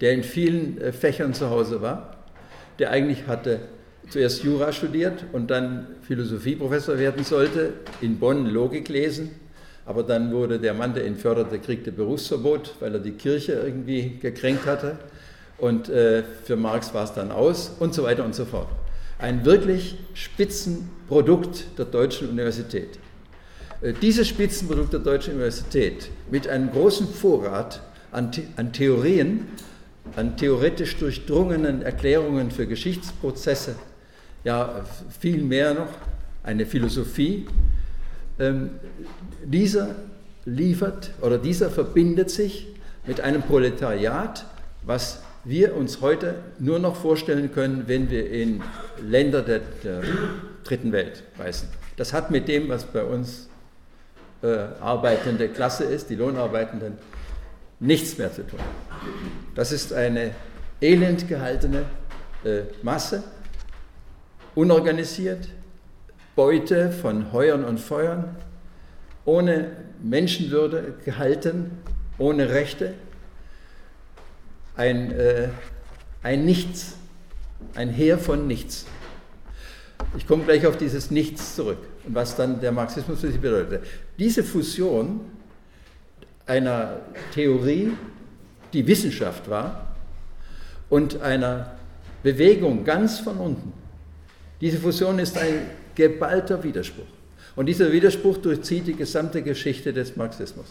der 0.00 0.12
in 0.12 0.22
vielen 0.22 0.80
äh, 0.80 0.92
Fächern 0.92 1.34
zu 1.34 1.50
Hause 1.50 1.82
war, 1.82 2.16
der 2.78 2.90
eigentlich 2.90 3.26
hatte 3.26 3.60
zuerst 4.10 4.44
Jura 4.44 4.72
studiert 4.72 5.24
und 5.32 5.50
dann 5.50 5.86
Philosophieprofessor 6.02 6.98
werden 6.98 7.24
sollte, 7.24 7.72
in 8.00 8.18
Bonn 8.18 8.46
Logik 8.46 8.88
lesen, 8.88 9.30
aber 9.86 10.02
dann 10.02 10.32
wurde 10.32 10.58
der 10.58 10.74
Mann, 10.74 10.94
der 10.94 11.06
ihn 11.06 11.16
förderte, 11.16 11.58
kriegte 11.58 11.92
Berufsverbot, 11.92 12.74
weil 12.80 12.94
er 12.94 13.00
die 13.00 13.12
Kirche 13.12 13.52
irgendwie 13.52 14.18
gekränkt 14.20 14.66
hatte 14.66 14.98
und 15.58 15.88
äh, 15.88 16.22
für 16.44 16.56
Marx 16.56 16.92
war 16.92 17.04
es 17.04 17.12
dann 17.12 17.30
aus 17.30 17.72
und 17.78 17.94
so 17.94 18.02
weiter 18.02 18.24
und 18.24 18.34
so 18.34 18.44
fort. 18.44 18.68
Ein 19.18 19.44
wirklich 19.44 19.96
Spitzenprodukt 20.14 21.78
der 21.78 21.84
deutschen 21.84 22.28
Universität. 22.28 22.98
Äh, 23.80 23.92
dieses 24.00 24.28
Spitzenprodukt 24.28 24.92
der 24.92 25.00
deutschen 25.00 25.34
Universität 25.34 26.10
mit 26.30 26.48
einem 26.48 26.70
großen 26.70 27.08
Vorrat 27.08 27.80
an, 28.10 28.30
an 28.56 28.72
Theorien 28.72 29.46
an 30.16 30.36
theoretisch 30.36 30.96
durchdrungenen 30.96 31.82
Erklärungen 31.82 32.50
für 32.50 32.66
Geschichtsprozesse, 32.66 33.76
ja 34.44 34.84
viel 35.18 35.42
mehr 35.42 35.74
noch, 35.74 35.88
eine 36.42 36.66
Philosophie. 36.66 37.46
Ähm, 38.38 38.70
dieser 39.44 39.94
liefert 40.44 41.10
oder 41.20 41.38
dieser 41.38 41.70
verbindet 41.70 42.30
sich 42.30 42.68
mit 43.06 43.20
einem 43.20 43.42
Proletariat, 43.42 44.46
was 44.82 45.22
wir 45.44 45.76
uns 45.76 46.00
heute 46.00 46.34
nur 46.58 46.78
noch 46.78 46.96
vorstellen 46.96 47.52
können, 47.52 47.84
wenn 47.86 48.10
wir 48.10 48.30
in 48.30 48.62
Länder 49.02 49.42
der, 49.42 49.60
der 49.82 50.02
dritten 50.64 50.92
Welt 50.92 51.24
reisen. 51.38 51.68
Das 51.96 52.12
hat 52.12 52.30
mit 52.30 52.48
dem, 52.48 52.68
was 52.68 52.84
bei 52.84 53.02
uns 53.02 53.48
äh, 54.42 54.56
arbeitende 54.80 55.48
Klasse 55.48 55.84
ist, 55.84 56.10
die 56.10 56.14
Lohnarbeitenden, 56.14 56.98
nichts 57.78 58.18
mehr 58.18 58.32
zu 58.32 58.46
tun. 58.46 58.60
Das 59.54 59.72
ist 59.72 59.92
eine 59.92 60.32
elend 60.80 61.28
gehaltene 61.28 61.84
äh, 62.44 62.62
Masse, 62.82 63.22
unorganisiert, 64.54 65.48
Beute 66.36 66.90
von 66.90 67.32
Heuern 67.32 67.64
und 67.64 67.78
Feuern, 67.78 68.36
ohne 69.24 69.72
Menschenwürde 70.02 70.94
gehalten, 71.04 71.70
ohne 72.18 72.50
Rechte, 72.50 72.94
ein, 74.76 75.10
äh, 75.12 75.48
ein 76.22 76.44
Nichts, 76.44 76.96
ein 77.74 77.90
Heer 77.90 78.18
von 78.18 78.46
Nichts. 78.46 78.86
Ich 80.16 80.26
komme 80.26 80.44
gleich 80.44 80.66
auf 80.66 80.76
dieses 80.76 81.10
Nichts 81.10 81.54
zurück 81.54 81.78
und 82.06 82.14
was 82.14 82.36
dann 82.36 82.60
der 82.60 82.72
Marxismus 82.72 83.20
für 83.20 83.30
sie 83.30 83.38
bedeutet. 83.38 83.84
Diese 84.18 84.42
Fusion 84.42 85.20
einer 86.46 87.00
Theorie, 87.34 87.92
die 88.72 88.86
Wissenschaft 88.86 89.48
war, 89.48 89.94
und 90.88 91.22
einer 91.22 91.72
Bewegung 92.22 92.84
ganz 92.84 93.20
von 93.20 93.36
unten. 93.36 93.79
Diese 94.60 94.78
Fusion 94.78 95.18
ist 95.18 95.38
ein 95.38 95.66
geballter 95.94 96.62
Widerspruch. 96.62 97.06
Und 97.56 97.66
dieser 97.66 97.90
Widerspruch 97.92 98.38
durchzieht 98.38 98.86
die 98.86 98.94
gesamte 98.94 99.42
Geschichte 99.42 99.92
des 99.92 100.16
Marxismus. 100.16 100.66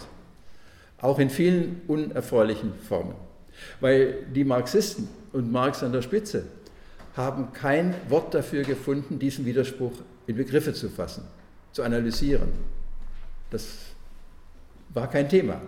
Auch 1.02 1.20
in 1.20 1.30
vielen 1.30 1.82
unerfreulichen 1.88 2.74
Formen. 2.88 3.16
Weil 3.80 4.26
die 4.34 4.44
Marxisten 4.44 5.08
und 5.34 5.52
Marx 5.52 5.84
an 5.84 5.92
der 5.92 6.02
Spitze 6.02 6.46
haben 7.16 7.52
kein 7.54 7.94
Wort 8.08 8.34
dafür 8.34 8.64
gefunden, 8.64 9.20
diesen 9.20 9.46
Widerspruch 9.46 9.92
in 10.28 10.36
Begriffe 10.36 10.74
zu 10.74 10.90
fassen, 10.90 11.24
zu 11.72 11.84
analysieren. 11.84 12.50
Das 13.50 13.68
war 14.94 15.10
kein 15.10 15.28
Thema. 15.28 15.62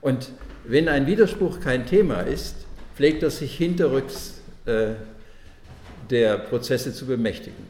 Und 0.00 0.30
wenn 0.64 0.88
ein 0.88 1.06
Widerspruch 1.06 1.60
kein 1.60 1.86
Thema 1.86 2.20
ist, 2.20 2.56
pflegt 2.94 3.22
er 3.22 3.30
sich 3.30 3.56
hinterrücks 3.56 4.40
äh, 4.66 4.94
der 6.10 6.38
Prozesse 6.38 6.92
zu 6.92 7.06
bemächtigen. 7.06 7.64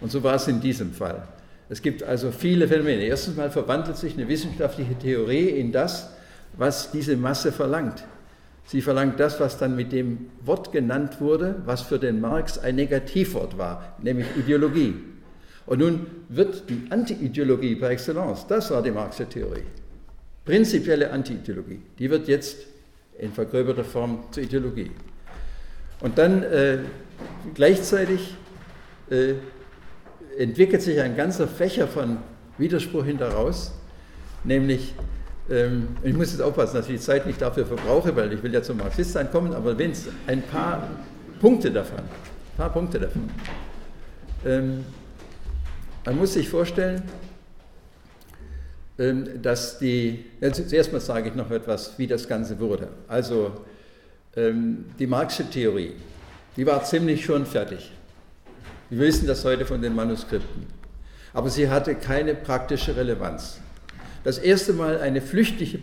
Und 0.00 0.12
so 0.12 0.22
war 0.22 0.36
es 0.36 0.48
in 0.48 0.60
diesem 0.60 0.92
Fall. 0.92 1.26
Es 1.68 1.82
gibt 1.82 2.02
also 2.02 2.30
viele 2.30 2.66
Phänomene. 2.68 3.04
Erstens 3.04 3.36
mal 3.36 3.50
verwandelt 3.50 3.96
sich 3.96 4.14
eine 4.14 4.28
wissenschaftliche 4.28 4.94
Theorie 4.94 5.48
in 5.48 5.72
das, 5.72 6.10
was 6.56 6.90
diese 6.90 7.16
Masse 7.16 7.52
verlangt. 7.52 8.04
Sie 8.66 8.82
verlangt 8.82 9.18
das, 9.18 9.40
was 9.40 9.58
dann 9.58 9.76
mit 9.76 9.92
dem 9.92 10.26
Wort 10.44 10.72
genannt 10.72 11.20
wurde, 11.20 11.56
was 11.64 11.82
für 11.82 11.98
den 11.98 12.20
Marx 12.20 12.58
ein 12.58 12.76
Negativwort 12.76 13.56
war, 13.56 13.96
nämlich 14.02 14.26
Ideologie. 14.36 14.94
Und 15.64 15.80
nun 15.80 16.06
wird 16.28 16.68
die 16.68 16.82
Anti-Ideologie 16.90 17.76
par 17.76 17.90
excellence, 17.90 18.46
das 18.46 18.70
war 18.70 18.82
die 18.82 18.90
Marxische 18.90 19.28
Theorie, 19.28 19.64
prinzipielle 20.44 21.10
Anti-Ideologie, 21.10 21.80
die 21.98 22.10
wird 22.10 22.28
jetzt 22.28 22.58
in 23.18 23.32
vergröberter 23.32 23.84
Form 23.84 24.24
zur 24.30 24.42
Ideologie. 24.42 24.90
Und 26.00 26.18
dann 26.18 26.42
äh, 26.42 26.78
gleichzeitig 27.54 28.36
äh, 29.10 29.34
entwickelt 30.38 30.82
sich 30.82 31.00
ein 31.00 31.16
ganzer 31.16 31.48
Fächer 31.48 31.88
von 31.88 32.18
Widerspruch 32.58 33.04
hinderaus, 33.04 33.72
nämlich 34.44 34.94
ähm, 35.50 35.96
ich 36.02 36.14
muss 36.14 36.32
jetzt 36.32 36.40
aufpassen, 36.42 36.76
dass 36.76 36.86
ich 36.88 36.96
die 36.96 37.00
Zeit 37.00 37.26
nicht 37.26 37.40
dafür 37.40 37.66
verbrauche, 37.66 38.14
weil 38.14 38.32
ich 38.32 38.42
will 38.42 38.52
ja 38.52 38.62
zum 38.62 38.78
Marxistsein 38.78 39.30
kommen, 39.30 39.54
aber 39.54 39.78
wenn 39.78 39.92
es 39.92 40.08
ein 40.26 40.42
paar 40.42 40.88
Punkte 41.40 41.70
davon, 41.70 41.98
ein 41.98 42.56
paar 42.56 42.72
Punkte 42.72 43.00
davon. 43.00 43.30
Ähm, 44.44 44.84
man 46.04 46.16
muss 46.16 46.34
sich 46.34 46.48
vorstellen, 46.48 47.02
ähm, 48.98 49.42
dass 49.42 49.78
die, 49.78 50.24
ja, 50.40 50.52
zuerst 50.52 50.92
mal 50.92 51.00
sage 51.00 51.30
ich 51.30 51.34
noch 51.34 51.50
etwas, 51.50 51.98
wie 51.98 52.06
das 52.06 52.26
Ganze 52.28 52.58
wurde. 52.58 52.88
Also 53.06 53.52
die 54.36 55.06
Marxische 55.08 55.50
Theorie, 55.50 55.94
die 56.58 56.66
war 56.66 56.84
ziemlich 56.84 57.24
schon 57.24 57.46
fertig. 57.46 57.90
Wir 58.90 58.98
wissen 58.98 59.26
das 59.26 59.42
heute 59.46 59.64
von 59.64 59.80
den 59.80 59.94
Manuskripten. 59.94 60.66
Aber 61.32 61.48
sie 61.48 61.70
hatte 61.70 61.94
keine 61.94 62.34
praktische 62.34 62.94
Relevanz 62.94 63.60
das 64.24 64.38
erste 64.38 64.72
Mal 64.74 65.00
eine 65.00 65.22
flüchtige, 65.22 65.78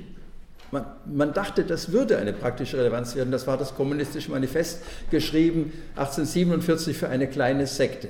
man, 0.72 0.86
man, 1.06 1.34
dachte, 1.34 1.64
das 1.64 1.92
würde 1.92 2.18
eine 2.18 2.34
praktische 2.34 2.78
Relevanz 2.78 3.16
werden, 3.16 3.32
das 3.32 3.48
war 3.48 3.58
das 3.58 3.76
Kommunistische 3.76 4.30
Manifest, 4.30 4.84
geschrieben 5.10 5.74
1847 5.96 6.98
für 6.98 7.10
eine 7.10 7.28
kleine 7.28 7.66
Sekte, 7.66 8.10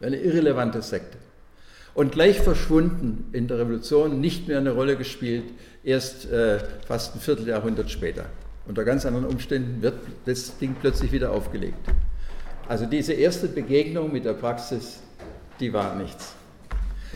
eine 0.00 0.16
irrelevante 0.16 0.82
Sekte. 0.82 1.18
Und 1.94 2.10
gleich 2.12 2.40
verschwunden 2.40 3.28
in 3.32 3.46
der 3.46 3.58
Revolution, 3.58 4.20
nicht 4.20 4.48
mehr 4.48 4.58
eine 4.58 4.72
Rolle 4.72 4.96
gespielt, 4.96 5.44
erst 5.84 6.28
äh, 6.28 6.58
fast 6.86 7.14
ein 7.14 7.20
Vierteljahrhundert 7.20 7.90
später. 7.90 8.24
Unter 8.66 8.84
ganz 8.84 9.04
anderen 9.04 9.26
Umständen 9.26 9.82
wird 9.82 9.94
das 10.24 10.56
Ding 10.58 10.74
plötzlich 10.80 11.12
wieder 11.12 11.32
aufgelegt. 11.32 11.78
Also 12.66 12.86
diese 12.86 13.12
erste 13.12 13.46
Begegnung 13.46 14.10
mit 14.10 14.24
der 14.24 14.32
Praxis, 14.32 15.00
die 15.60 15.72
war 15.72 15.94
nichts. 15.96 16.34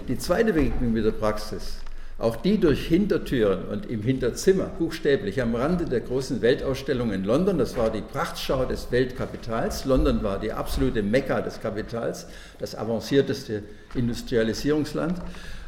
Die 0.06 0.18
zweite 0.18 0.52
Begegnung 0.52 0.92
mit 0.92 1.06
der 1.06 1.12
Praxis, 1.12 1.78
auch 2.18 2.36
die 2.36 2.58
durch 2.58 2.86
Hintertüren 2.86 3.64
und 3.68 3.86
im 3.86 4.02
Hinterzimmer, 4.02 4.64
buchstäblich 4.78 5.40
am 5.40 5.54
Rande 5.54 5.86
der 5.86 6.00
großen 6.00 6.42
Weltausstellung 6.42 7.12
in 7.12 7.24
London, 7.24 7.58
das 7.58 7.76
war 7.76 7.90
die 7.90 8.02
Prachtschau 8.02 8.66
des 8.66 8.90
Weltkapitals. 8.90 9.86
London 9.86 10.22
war 10.22 10.38
die 10.38 10.52
absolute 10.52 11.02
Mekka 11.02 11.40
des 11.40 11.60
Kapitals, 11.60 12.26
das 12.58 12.76
avancierteste 12.76 13.62
Industrialisierungsland. 13.94 15.18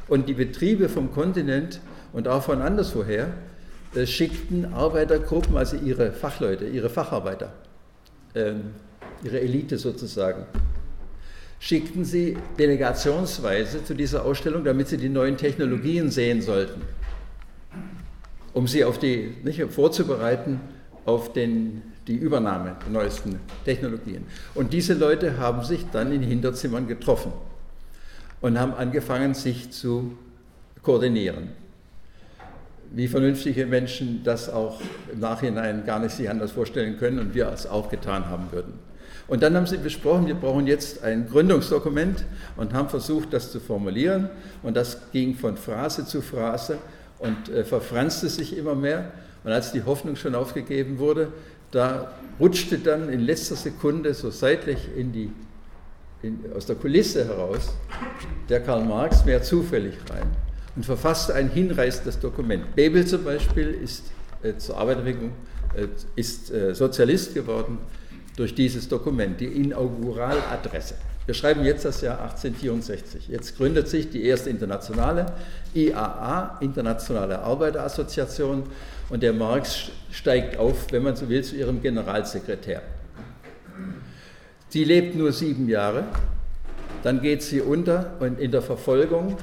Und 0.09 0.28
die 0.28 0.35
Betriebe 0.35 0.88
vom 0.88 1.12
Kontinent 1.12 1.81
und 2.12 2.26
auch 2.26 2.42
von 2.42 2.61
anderswoher 2.61 3.28
schickten 4.05 4.72
Arbeitergruppen, 4.72 5.57
also 5.57 5.76
ihre 5.76 6.12
Fachleute, 6.12 6.66
ihre 6.66 6.88
Facharbeiter, 6.88 7.53
ähm, 8.35 8.70
ihre 9.22 9.40
Elite 9.40 9.79
sozusagen, 9.79 10.46
schickten 11.59 12.05
sie 12.05 12.37
delegationsweise 12.59 13.85
zu 13.85 13.94
dieser 13.94 14.24
Ausstellung, 14.24 14.64
damit 14.64 14.88
sie 14.88 14.96
die 14.96 15.09
neuen 15.09 15.37
Technologien 15.37 16.11
sehen 16.11 16.40
sollten, 16.40 16.81
um 18.55 18.66
sie 18.66 18.85
auf 18.85 18.98
die, 18.98 19.37
nicht, 19.42 19.61
vorzubereiten 19.70 20.61
auf 21.05 21.33
den, 21.33 21.83
die 22.07 22.16
Übernahme 22.16 22.76
der 22.85 22.92
neuesten 22.92 23.40
Technologien. 23.64 24.24
Und 24.55 24.72
diese 24.72 24.94
Leute 24.94 25.38
haben 25.38 25.62
sich 25.64 25.87
dann 25.92 26.12
in 26.12 26.22
Hinterzimmern 26.22 26.87
getroffen 26.87 27.33
und 28.40 28.59
haben 28.59 28.72
angefangen, 28.72 29.35
sich 29.35 29.70
zu 29.70 30.16
koordinieren. 30.83 31.50
Wie 32.92 33.07
vernünftige 33.07 33.66
Menschen 33.66 34.22
das 34.24 34.48
auch 34.48 34.81
im 35.12 35.20
Nachhinein 35.20 35.85
gar 35.87 36.00
nicht 36.00 36.12
sich 36.12 36.29
anders 36.29 36.50
vorstellen 36.50 36.98
können 36.98 37.20
und 37.20 37.35
wir 37.35 37.48
es 37.48 37.66
auch 37.66 37.88
getan 37.88 38.26
haben 38.26 38.50
würden. 38.50 38.74
Und 39.29 39.44
dann 39.44 39.55
haben 39.55 39.66
sie 39.66 39.76
besprochen, 39.76 40.26
wir 40.26 40.35
brauchen 40.35 40.66
jetzt 40.66 41.05
ein 41.05 41.29
Gründungsdokument 41.29 42.24
und 42.57 42.72
haben 42.72 42.88
versucht, 42.88 43.33
das 43.33 43.53
zu 43.53 43.61
formulieren. 43.61 44.29
Und 44.64 44.76
das 44.76 44.98
ging 45.12 45.37
von 45.37 45.57
Phrase 45.57 46.05
zu 46.05 46.20
Phrase 46.20 46.79
und 47.20 47.48
äh, 47.48 47.62
verfranste 47.62 48.29
sich 48.29 48.57
immer 48.57 48.74
mehr. 48.74 49.12
Und 49.44 49.53
als 49.53 49.70
die 49.70 49.85
Hoffnung 49.85 50.16
schon 50.16 50.35
aufgegeben 50.35 50.98
wurde, 50.98 51.29
da 51.70 52.11
rutschte 52.40 52.79
dann 52.79 53.09
in 53.09 53.20
letzter 53.20 53.55
Sekunde 53.55 54.14
so 54.14 54.31
seitlich 54.31 54.88
in 54.96 55.12
die, 55.12 55.31
in, 56.22 56.40
aus 56.57 56.66
der 56.66 56.74
Kulisse 56.74 57.24
heraus 57.24 57.72
der 58.48 58.61
Karl 58.61 58.85
Marx 58.85 59.24
mehr 59.24 59.44
zufällig 59.44 59.94
rein 60.11 60.26
und 60.76 60.85
verfasste 60.85 61.35
ein 61.35 61.50
hinreißendes 61.50 62.20
Dokument. 62.20 62.74
Bebel 62.74 63.06
zum 63.06 63.24
Beispiel 63.24 63.70
ist 63.70 64.04
äh, 64.42 64.56
zur 64.56 64.78
Arbeiterbewegung 64.78 65.33
äh, 65.74 65.87
ist 66.16 66.50
äh, 66.50 66.74
Sozialist 66.74 67.35
geworden 67.35 67.78
durch 68.37 68.54
dieses 68.54 68.88
Dokument, 68.88 69.40
die 69.40 69.46
Inauguraladresse. 69.46 70.94
Wir 71.26 71.35
schreiben 71.35 71.64
jetzt 71.64 71.85
das 71.85 72.00
Jahr 72.00 72.20
1864. 72.22 73.28
Jetzt 73.28 73.56
gründet 73.56 73.87
sich 73.87 74.11
die 74.11 74.24
erste 74.24 74.50
internationale 74.50 75.26
IAA, 75.74 76.59
Internationale 76.61 77.38
Arbeiterassoziation, 77.40 78.64
und 79.11 79.22
der 79.22 79.33
Marx 79.33 79.90
steigt 80.11 80.56
auf, 80.56 80.87
wenn 80.92 81.02
man 81.02 81.16
so 81.16 81.28
will, 81.28 81.42
zu 81.42 81.56
ihrem 81.56 81.83
Generalsekretär. 81.83 82.83
Sie 84.68 84.85
lebt 84.85 85.16
nur 85.16 85.33
sieben 85.33 85.68
Jahre, 85.68 86.04
dann 87.02 87.20
geht 87.20 87.42
sie 87.42 87.61
unter 87.61 88.16
und 88.20 88.38
in 88.38 88.52
der 88.52 88.62
Verfolgung, 88.62 89.37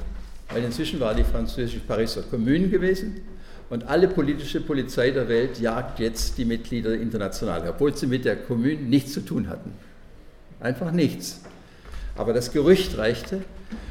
weil 0.50 0.64
inzwischen 0.64 1.00
war 1.00 1.14
die 1.14 1.24
französische 1.24 1.80
Pariser 1.80 2.24
Kommune 2.24 2.70
gewesen, 2.70 3.22
und 3.70 3.88
alle 3.88 4.08
politische 4.08 4.62
Polizei 4.62 5.12
der 5.12 5.28
Welt 5.28 5.60
jagt 5.60 6.00
jetzt 6.00 6.38
die 6.38 6.46
Mitglieder 6.46 6.92
der 6.92 7.02
Internationale, 7.02 7.70
obwohl 7.70 7.96
sie 7.96 8.08
mit 8.08 8.24
der 8.24 8.38
Kommune 8.38 8.76
nichts 8.76 9.14
zu 9.14 9.22
tun 9.22 9.50
hatten. 9.50 9.74
Einfach 10.60 10.92
nichts. 10.92 11.42
Aber 12.16 12.34
das 12.34 12.52
Gerücht 12.52 12.98
reichte 12.98 13.42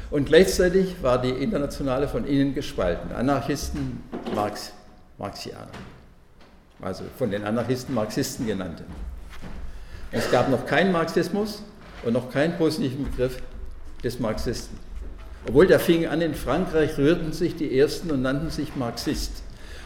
und 0.09 0.25
gleichzeitig 0.25 0.95
war 1.01 1.21
die 1.21 1.29
Internationale 1.29 2.07
von 2.07 2.25
innen 2.25 2.55
gespalten. 2.55 3.11
Anarchisten, 3.11 4.01
Marx, 4.33 4.73
Marxianer. 5.17 5.67
Also 6.81 7.03
von 7.17 7.31
den 7.31 7.43
Anarchisten 7.43 7.93
Marxisten 7.93 8.47
genannte. 8.47 8.83
Es 10.11 10.29
gab 10.31 10.49
noch 10.49 10.65
keinen 10.65 10.91
Marxismus 10.91 11.61
und 12.03 12.13
noch 12.13 12.31
keinen 12.31 12.57
positiven 12.57 13.05
Begriff 13.05 13.41
des 14.03 14.19
Marxisten. 14.19 14.86
Obwohl 15.47 15.67
der 15.67 15.79
fing 15.79 16.05
an 16.05 16.21
in 16.21 16.35
Frankreich, 16.35 16.97
rührten 16.97 17.31
sich 17.31 17.55
die 17.55 17.79
Ersten 17.79 18.11
und 18.11 18.21
nannten 18.21 18.49
sich 18.49 18.75
Marxist. 18.75 19.31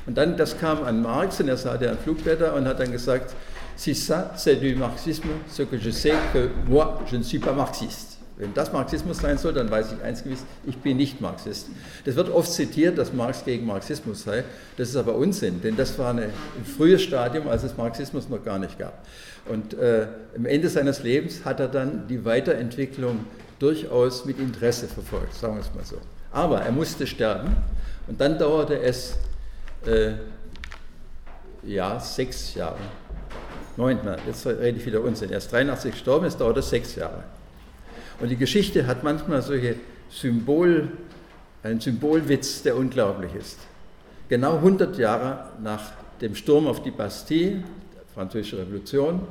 Und 0.08 0.18
dann, 0.18 0.36
das 0.36 0.58
kam 0.60 0.84
an 0.84 1.02
Marx 1.02 1.40
und 1.40 1.48
er 1.48 1.58
sah 1.58 1.78
der 1.78 1.96
Flugblätter 1.96 2.56
und 2.56 2.66
hat 2.66 2.80
dann 2.80 2.92
gesagt, 2.92 3.36
si 3.76 3.94
ça 3.94 4.32
c'est 4.36 4.56
du 4.56 4.76
marxisme, 4.76 5.30
ce 5.48 5.64
que 5.64 5.78
je 5.78 5.92
sais 5.92 6.14
que 6.34 6.50
moi 6.68 7.02
je 7.10 7.18
ne 7.18 7.24
suis 7.24 7.40
pas 7.40 7.54
marxiste. 7.54 8.18
Wenn 8.38 8.56
das 8.56 8.74
Marxismus 8.74 9.20
sein 9.20 9.38
soll, 9.38 9.54
dann 9.54 9.70
weiß 9.70 9.94
ich 9.94 10.04
eins 10.04 10.24
gewiss, 10.24 10.44
ich 10.66 10.76
bin 10.78 10.98
nicht 10.98 11.22
Marxist. 11.22 11.68
Das 12.06 12.16
wird 12.16 12.30
oft 12.30 12.52
zitiert, 12.52 12.98
dass 12.98 13.14
Marx 13.14 13.46
gegen 13.46 13.68
Marxismus 13.68 14.24
sei. 14.24 14.44
Das 14.78 14.90
ist 14.90 14.96
aber 14.96 15.14
Unsinn, 15.14 15.62
denn 15.62 15.76
das 15.76 16.00
war 16.00 16.10
eine, 16.10 16.24
ein 16.24 16.66
frühes 16.66 17.04
Stadium, 17.04 17.48
als 17.48 17.62
es 17.64 17.78
Marxismus 17.78 18.30
noch 18.30 18.44
gar 18.44 18.58
nicht 18.58 18.80
gab. 18.80 19.06
Und 19.48 19.76
äh, 19.76 20.08
am 20.36 20.48
Ende 20.48 20.70
seines 20.70 21.04
Lebens 21.04 21.46
hat 21.46 21.60
er 21.60 21.68
dann 21.68 22.08
die 22.08 22.26
Weiterentwicklung 22.26 23.26
durchaus 23.62 24.26
mit 24.26 24.40
Interesse 24.40 24.88
verfolgt, 24.88 25.34
sagen 25.36 25.56
wir 25.56 25.62
es 25.62 25.74
mal 25.74 25.86
so. 25.86 25.98
Aber 26.32 26.62
er 26.62 26.72
musste 26.72 27.06
sterben 27.06 27.56
und 28.08 28.20
dann 28.20 28.40
dauerte 28.40 28.80
es 28.80 29.18
äh, 29.86 30.14
ja, 31.64 32.00
sechs 32.00 32.56
Jahre. 32.56 32.80
Neun, 33.78 34.00
jetzt 34.26 34.46
rede 34.46 34.78
ich 34.78 34.86
wieder 34.86 35.02
Unsinn. 35.02 35.30
Er 35.30 35.38
ist 35.38 35.52
83 35.52 35.92
gestorben, 35.92 36.26
es 36.26 36.38
dauerte 36.38 36.62
sechs 36.62 36.96
Jahre. 36.96 37.24
Und 38.20 38.30
die 38.30 38.38
Geschichte 38.38 38.86
hat 38.88 39.04
manchmal 39.04 39.42
solche 39.42 39.76
Symbol, 40.10 40.90
einen 41.64 41.80
Symbolwitz, 41.80 42.64
der 42.64 42.76
unglaublich 42.76 43.34
ist. 43.36 43.60
Genau 44.30 44.56
100 44.56 44.98
Jahre 44.98 45.50
nach 45.62 45.92
dem 46.20 46.36
Sturm 46.36 46.68
auf 46.68 46.84
die 46.84 46.92
Bastille, 46.92 47.64
der 47.96 48.04
Französische 48.14 48.58
Revolution, 48.60 49.22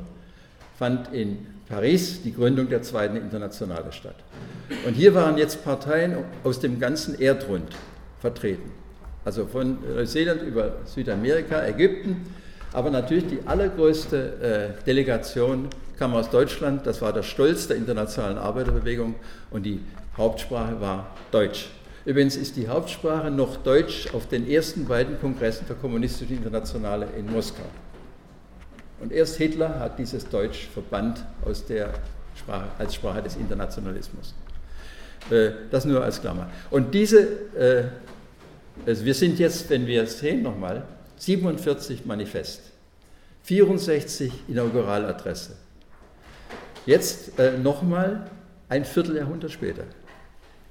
fand 0.79 1.13
in 1.13 1.47
Paris 1.71 2.21
die 2.23 2.35
Gründung 2.35 2.69
der 2.69 2.83
Zweiten 2.83 3.17
Internationale 3.17 3.93
statt. 3.93 4.17
Und 4.85 4.95
hier 4.95 5.15
waren 5.15 5.39
jetzt 5.39 5.65
Parteien 5.65 6.17
aus 6.43 6.59
dem 6.59 6.81
ganzen 6.81 7.19
Erdrund 7.19 7.69
vertreten. 8.19 8.73
Also 9.25 9.47
von 9.47 9.79
Neuseeland 9.95 10.43
über 10.43 10.79
Südamerika, 10.85 11.65
Ägypten, 11.65 12.35
aber 12.73 12.91
natürlich 12.91 13.27
die 13.29 13.39
allergrößte 13.47 14.75
äh, 14.81 14.85
Delegation 14.85 15.69
kam 15.99 16.15
aus 16.15 16.31
Deutschland. 16.31 16.87
Das 16.87 17.03
war 17.03 17.13
der 17.13 17.23
Stolz 17.23 17.69
der 17.69 17.77
internationalen 17.77 18.39
Arbeiterbewegung 18.39 19.15
und 19.51 19.65
die 19.65 19.81
Hauptsprache 20.17 20.81
war 20.81 21.15
Deutsch. 21.31 21.71
Übrigens 22.05 22.37
ist 22.37 22.57
die 22.57 22.67
Hauptsprache 22.67 23.31
noch 23.31 23.59
Deutsch 23.59 24.09
auf 24.13 24.27
den 24.27 24.49
ersten 24.49 24.87
beiden 24.87 25.21
Kongressen 25.21 25.67
der 25.69 25.77
Kommunistischen 25.77 26.39
Internationale 26.39 27.07
in 27.17 27.31
Moskau. 27.31 27.63
Und 29.01 29.13
erst 29.13 29.37
Hitler 29.37 29.79
hat 29.81 29.99
dieses 29.99 30.29
Deutsch 30.29 30.69
verbannt 30.73 31.25
aus 31.45 31.65
der 31.67 31.95
Sprache, 32.37 32.69
als 32.79 32.95
Sprache 32.95 33.23
des 33.23 33.37
Internationalismus. 33.37 34.35
Äh, 35.31 35.51
das 35.71 35.85
nur 35.85 36.03
als 36.03 36.21
Klammer. 36.21 36.51
Und 36.71 36.95
diese, 36.95 37.21
äh, 37.57 37.85
also 38.87 39.05
wir 39.05 39.15
sind 39.15 39.39
jetzt, 39.39 39.69
wenn 39.71 39.87
wir 39.87 40.03
es 40.03 40.19
sehen 40.19 40.43
nochmal, 40.43 40.85
47 41.17 42.07
Manifest, 42.07 42.63
64 43.43 44.33
Inauguraladresse, 44.49 45.57
Jetzt 46.87 47.39
äh, 47.39 47.59
nochmal 47.59 48.27
ein 48.69 48.85
Vierteljahrhundert 48.85 49.51
später. 49.51 49.85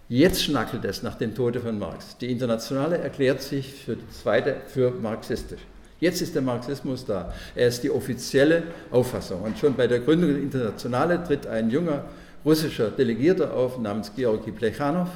Jetzt 0.08 0.44
schnackelt 0.44 0.84
es 0.86 1.04
nach 1.04 1.16
dem 1.16 1.36
Tode 1.36 1.60
von 1.60 1.78
Marx. 1.78 2.18
Die 2.18 2.32
Internationale 2.32 2.98
erklärt 2.98 3.42
sich 3.42 3.74
für 3.74 3.96
die 3.96 4.10
zweite 4.10 4.58
für 4.68 4.92
marxistisch. 4.92 5.62
Jetzt 6.00 6.22
ist 6.22 6.34
der 6.34 6.42
Marxismus 6.42 7.06
da. 7.06 7.34
Er 7.56 7.68
ist 7.68 7.84
die 7.84 7.92
offizielle 7.92 8.64
Auffassung. 8.90 9.42
Und 9.42 9.58
schon 9.58 9.76
bei 9.76 9.88
der 9.88 10.00
Gründung 10.00 10.30
der 10.34 10.42
Internationale 10.42 11.24
tritt 11.24 11.46
ein 11.46 11.70
junger 11.70 12.06
russischer 12.46 12.90
Delegierter 12.90 13.54
auf 13.54 13.78
namens 13.80 14.12
Georgi 14.16 14.52
Plechanow 14.52 15.10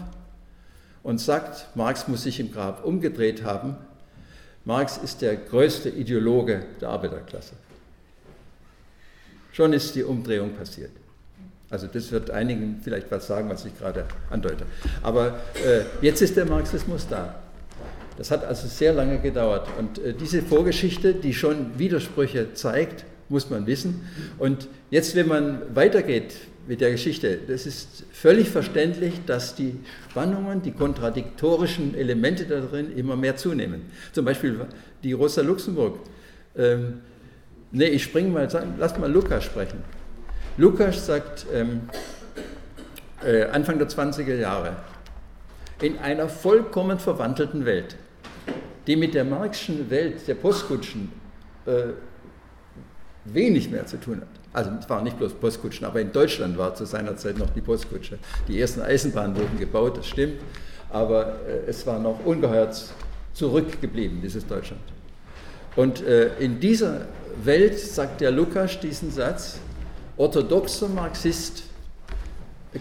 und 1.04 1.20
sagt, 1.20 1.68
Marx 1.76 2.08
muss 2.08 2.24
sich 2.24 2.40
im 2.40 2.52
Grab 2.52 2.84
umgedreht 2.84 3.44
haben. 3.44 3.76
Marx 4.66 4.98
ist 4.98 5.22
der 5.22 5.36
größte 5.36 5.90
Ideologe 5.90 6.64
der 6.82 6.90
Arbeiterklasse. 6.90 7.54
Schon 9.52 9.74
ist 9.74 9.96
die 9.96 10.04
Umdrehung 10.04 10.54
passiert. 10.54 10.92
Also 11.70 11.88
das 11.88 12.12
wird 12.12 12.30
einigen 12.30 12.80
vielleicht 12.84 13.10
was 13.10 13.28
sagen, 13.28 13.50
was 13.50 13.66
ich 13.66 13.78
gerade 13.78 14.06
andeute. 14.30 14.66
Aber 15.02 15.40
äh, 15.66 15.82
jetzt 16.02 16.22
ist 16.22 16.36
der 16.38 16.46
Marxismus 16.46 17.08
da. 17.08 17.43
Das 18.18 18.32
hat 18.32 18.46
also 18.46 18.68
sehr 18.68 18.94
lange 18.94 19.20
gedauert. 19.20 19.68
Und 19.80 20.00
äh, 20.00 20.14
diese 20.14 20.42
Vorgeschichte, 20.42 21.14
die 21.14 21.34
schon 21.34 21.78
Widersprüche 21.80 22.54
zeigt, 22.54 23.06
muss 23.30 23.50
man 23.50 23.66
wissen. 23.66 24.08
Und 24.38 24.68
jetzt, 24.92 25.16
wenn 25.16 25.28
man 25.28 25.62
weitergeht 25.74 26.36
mit 26.68 26.82
der 26.82 26.92
Geschichte, 26.92 27.40
das 27.48 27.66
ist 27.66 28.06
völlig 28.12 28.50
verständlich, 28.50 29.14
dass 29.26 29.56
die 29.56 29.80
Spannungen, 30.10 30.62
die 30.62 30.72
kontradiktorischen 30.72 31.96
Elemente 31.96 32.46
darin 32.46 32.96
immer 32.96 33.16
mehr 33.16 33.36
zunehmen. 33.36 33.82
Zum 34.12 34.26
Beispiel 34.26 34.60
die 35.04 35.14
Rosa 35.14 35.42
Luxemburg. 35.42 36.00
Ähm, 36.56 37.02
Nee, 37.76 37.88
ich 37.88 38.04
springe 38.04 38.30
mal, 38.30 38.48
lass 38.78 39.00
mal 39.00 39.12
Lukas 39.12 39.46
sprechen. 39.46 39.84
Lukas 40.58 41.08
sagt 41.08 41.48
ähm, 41.52 41.90
äh, 43.26 43.46
Anfang 43.46 43.80
der 43.80 43.90
20er 43.90 44.36
Jahre, 44.36 44.76
in 45.82 45.98
einer 45.98 46.30
vollkommen 46.30 47.00
verwandelten 47.00 47.66
Welt, 47.66 47.96
die 48.88 48.96
mit 48.96 49.14
der 49.14 49.26
Marxischen 49.26 49.90
Welt 49.90 50.28
der 50.28 50.36
Postkutschen 50.36 51.12
äh, 51.66 51.94
wenig 53.26 53.70
mehr 53.70 53.86
zu 53.86 53.98
tun 54.00 54.22
hat. 54.22 54.28
Also 54.52 54.72
es 54.80 54.90
waren 54.90 55.04
nicht 55.04 55.18
bloß 55.18 55.34
Postkutschen, 55.34 55.86
aber 55.86 56.02
in 56.02 56.12
Deutschland 56.12 56.58
war 56.58 56.76
zu 56.76 56.86
seiner 56.86 57.16
Zeit 57.18 57.38
noch 57.38 57.50
die 57.50 57.62
Postkutsche. 57.62 58.20
Die 58.48 58.60
ersten 58.60 58.82
Eisenbahnen 58.82 59.36
wurden 59.36 59.58
gebaut, 59.58 59.98
das 59.98 60.08
stimmt, 60.08 60.42
aber 60.90 61.40
äh, 61.48 61.70
es 61.70 61.88
war 61.88 62.00
noch 62.00 62.24
ungeheuer 62.26 62.70
zurückgeblieben, 63.34 64.22
dieses 64.22 64.46
Deutschland. 64.46 64.82
Und 65.76 66.04
äh, 66.04 66.38
in 66.38 66.60
dieser 66.60 67.08
Welt 67.44 67.80
sagt 67.80 68.22
der 68.22 68.30
Lukas 68.30 68.80
diesen 68.80 69.10
Satz, 69.10 69.60
orthodoxer 70.18 70.88
Marxist 70.88 71.64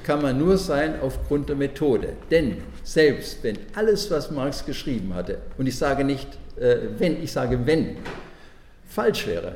kann 0.05 0.23
man 0.23 0.39
nur 0.39 0.59
sein 0.59 1.01
aufgrund 1.01 1.49
der 1.49 1.57
Methode. 1.57 2.15
Denn 2.31 2.59
selbst 2.83 3.43
wenn 3.43 3.59
alles, 3.75 4.11
was 4.11 4.31
Marx 4.31 4.65
geschrieben 4.65 5.15
hatte, 5.15 5.39
und 5.59 5.67
ich 5.67 5.77
sage 5.77 6.05
nicht 6.05 6.29
äh, 6.59 6.77
wenn, 6.99 7.23
ich 7.23 7.33
sage 7.33 7.59
wenn, 7.65 7.97
falsch 8.87 9.27
wäre, 9.27 9.55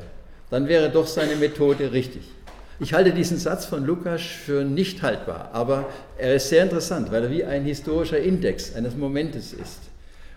dann 0.51 0.68
wäre 0.68 0.90
doch 0.90 1.07
seine 1.07 1.37
Methode 1.37 1.92
richtig. 1.92 2.22
Ich 2.79 2.92
halte 2.92 3.12
diesen 3.12 3.38
Satz 3.38 3.64
von 3.64 3.87
Lukas 3.87 4.20
für 4.22 4.64
nicht 4.64 5.03
haltbar, 5.03 5.51
aber 5.53 5.88
er 6.18 6.35
ist 6.35 6.51
sehr 6.51 6.62
interessant, 6.62 7.11
weil 7.11 7.25
er 7.25 7.31
wie 7.31 7.44
ein 7.44 7.64
historischer 7.64 8.18
Index 8.18 8.75
eines 8.75 8.94
Momentes 8.94 9.53
ist, 9.53 9.81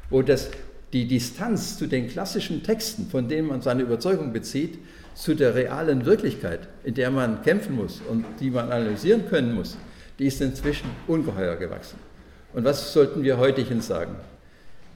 wo 0.09 0.21
das 0.21 0.49
die 0.93 1.05
Distanz 1.05 1.77
zu 1.77 1.85
den 1.85 2.07
klassischen 2.07 2.63
Texten, 2.63 3.07
von 3.09 3.27
denen 3.27 3.47
man 3.47 3.61
seine 3.61 3.83
Überzeugung 3.83 4.31
bezieht, 4.31 4.79
zu 5.13 5.35
der 5.35 5.53
realen 5.53 6.05
Wirklichkeit, 6.05 6.61
in 6.83 6.93
der 6.93 7.11
man 7.11 7.41
kämpfen 7.43 7.75
muss 7.75 8.01
und 8.09 8.25
die 8.39 8.49
man 8.49 8.71
analysieren 8.71 9.27
können 9.27 9.53
muss, 9.53 9.77
die 10.19 10.27
ist 10.27 10.41
inzwischen 10.41 10.89
ungeheuer 11.07 11.55
gewachsen. 11.55 11.97
Und 12.53 12.65
was 12.65 12.93
sollten 12.93 13.23
wir 13.23 13.37
heutigen 13.37 13.81
sagen? 13.81 14.15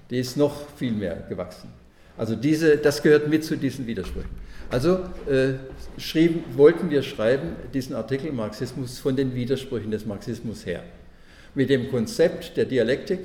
Die 0.10 0.20
ist 0.20 0.38
noch 0.38 0.68
viel 0.76 0.92
mehr 0.92 1.24
gewachsen. 1.30 1.70
Also 2.18 2.36
diese, 2.36 2.78
das 2.78 3.02
gehört 3.02 3.28
mit 3.28 3.44
zu 3.44 3.56
diesen 3.56 3.88
Widersprüchen. 3.88 4.30
Also 4.70 5.00
äh, 5.30 5.54
schrieben, 5.98 6.44
wollten 6.56 6.90
wir 6.90 7.04
schreiben 7.04 7.56
diesen 7.74 7.96
Artikel 7.96 8.32
Marxismus 8.32 9.00
von 9.00 9.16
den 9.16 9.34
Widersprüchen 9.34 9.92
des 9.92 10.06
Marxismus 10.06 10.66
her. 10.66 10.84
Mit 11.56 11.70
dem 11.70 11.90
Konzept 11.90 12.58
der 12.58 12.66
Dialektik, 12.66 13.20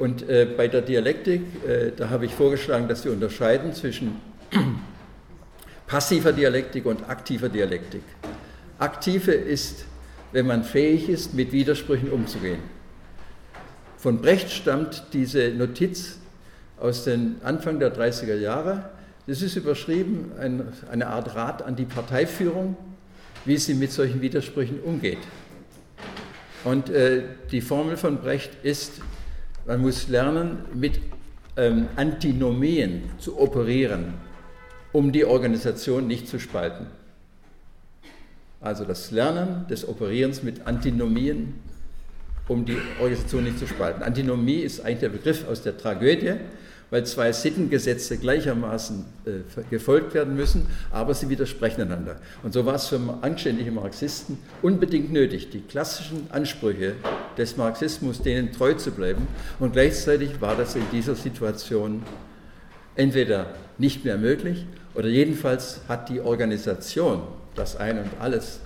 und 0.00 0.26
äh, 0.30 0.46
bei 0.56 0.66
der 0.66 0.80
Dialektik, 0.80 1.42
äh, 1.68 1.92
da 1.94 2.08
habe 2.08 2.24
ich 2.24 2.34
vorgeschlagen, 2.34 2.88
dass 2.88 3.04
wir 3.04 3.12
unterscheiden 3.12 3.74
zwischen 3.74 4.16
passiver 5.86 6.32
Dialektik 6.32 6.86
und 6.86 7.08
aktiver 7.08 7.50
Dialektik. 7.50 8.02
Aktive 8.78 9.32
ist, 9.32 9.84
wenn 10.32 10.46
man 10.46 10.64
fähig 10.64 11.08
ist, 11.08 11.34
mit 11.34 11.52
Widersprüchen 11.52 12.10
umzugehen. 12.10 12.60
Von 13.96 14.20
Brecht 14.20 14.50
stammt 14.50 15.04
diese 15.12 15.50
Notiz 15.50 16.18
aus 16.78 17.04
den 17.04 17.36
Anfang 17.42 17.78
der 17.78 17.94
30er 17.94 18.36
Jahre. 18.36 18.90
Das 19.26 19.42
ist 19.42 19.56
überschrieben, 19.56 20.32
ein, 20.40 20.72
eine 20.90 21.08
Art 21.08 21.34
Rat 21.34 21.62
an 21.62 21.76
die 21.76 21.84
Parteiführung, 21.84 22.76
wie 23.44 23.58
sie 23.58 23.74
mit 23.74 23.92
solchen 23.92 24.20
Widersprüchen 24.20 24.80
umgeht. 24.80 25.18
Und 26.64 26.90
äh, 26.90 27.22
die 27.50 27.60
Formel 27.60 27.96
von 27.96 28.18
Brecht 28.18 28.50
ist, 28.62 29.00
man 29.66 29.80
muss 29.80 30.08
lernen, 30.08 30.64
mit 30.74 31.00
ähm, 31.56 31.88
Antinomien 31.96 33.10
zu 33.18 33.38
operieren, 33.38 34.14
um 34.92 35.12
die 35.12 35.24
Organisation 35.24 36.06
nicht 36.06 36.28
zu 36.28 36.38
spalten. 36.38 36.86
Also 38.60 38.84
das 38.84 39.10
Lernen 39.10 39.66
des 39.68 39.88
Operierens 39.88 40.42
mit 40.42 40.66
Antinomien, 40.66 41.54
um 42.48 42.64
die 42.64 42.76
Organisation 43.00 43.44
nicht 43.44 43.58
zu 43.58 43.66
spalten. 43.66 44.02
Antinomie 44.02 44.58
ist 44.58 44.80
eigentlich 44.80 45.00
der 45.00 45.08
Begriff 45.10 45.48
aus 45.48 45.62
der 45.62 45.78
Tragödie 45.78 46.34
weil 46.90 47.06
zwei 47.06 47.32
Sittengesetze 47.32 48.18
gleichermaßen 48.18 49.04
äh, 49.24 49.62
gefolgt 49.70 50.12
werden 50.14 50.34
müssen, 50.34 50.66
aber 50.90 51.14
sie 51.14 51.28
widersprechen 51.28 51.82
einander. 51.82 52.16
Und 52.42 52.52
so 52.52 52.66
war 52.66 52.74
es 52.74 52.88
für 52.88 53.00
anständige 53.22 53.70
Marxisten 53.70 54.38
unbedingt 54.60 55.12
nötig, 55.12 55.50
die 55.50 55.60
klassischen 55.60 56.26
Ansprüche 56.30 56.94
des 57.38 57.56
Marxismus 57.56 58.22
denen 58.22 58.52
treu 58.52 58.74
zu 58.74 58.90
bleiben. 58.90 59.26
Und 59.60 59.72
gleichzeitig 59.72 60.40
war 60.40 60.56
das 60.56 60.74
in 60.74 60.82
dieser 60.92 61.14
Situation 61.14 62.02
entweder 62.96 63.54
nicht 63.78 64.04
mehr 64.04 64.18
möglich 64.18 64.66
oder 64.94 65.08
jedenfalls 65.08 65.80
hat 65.88 66.08
die 66.08 66.20
Organisation, 66.20 67.22
das 67.60 67.76
Ein 67.76 67.98
und 67.98 68.10
Alles, 68.18 68.60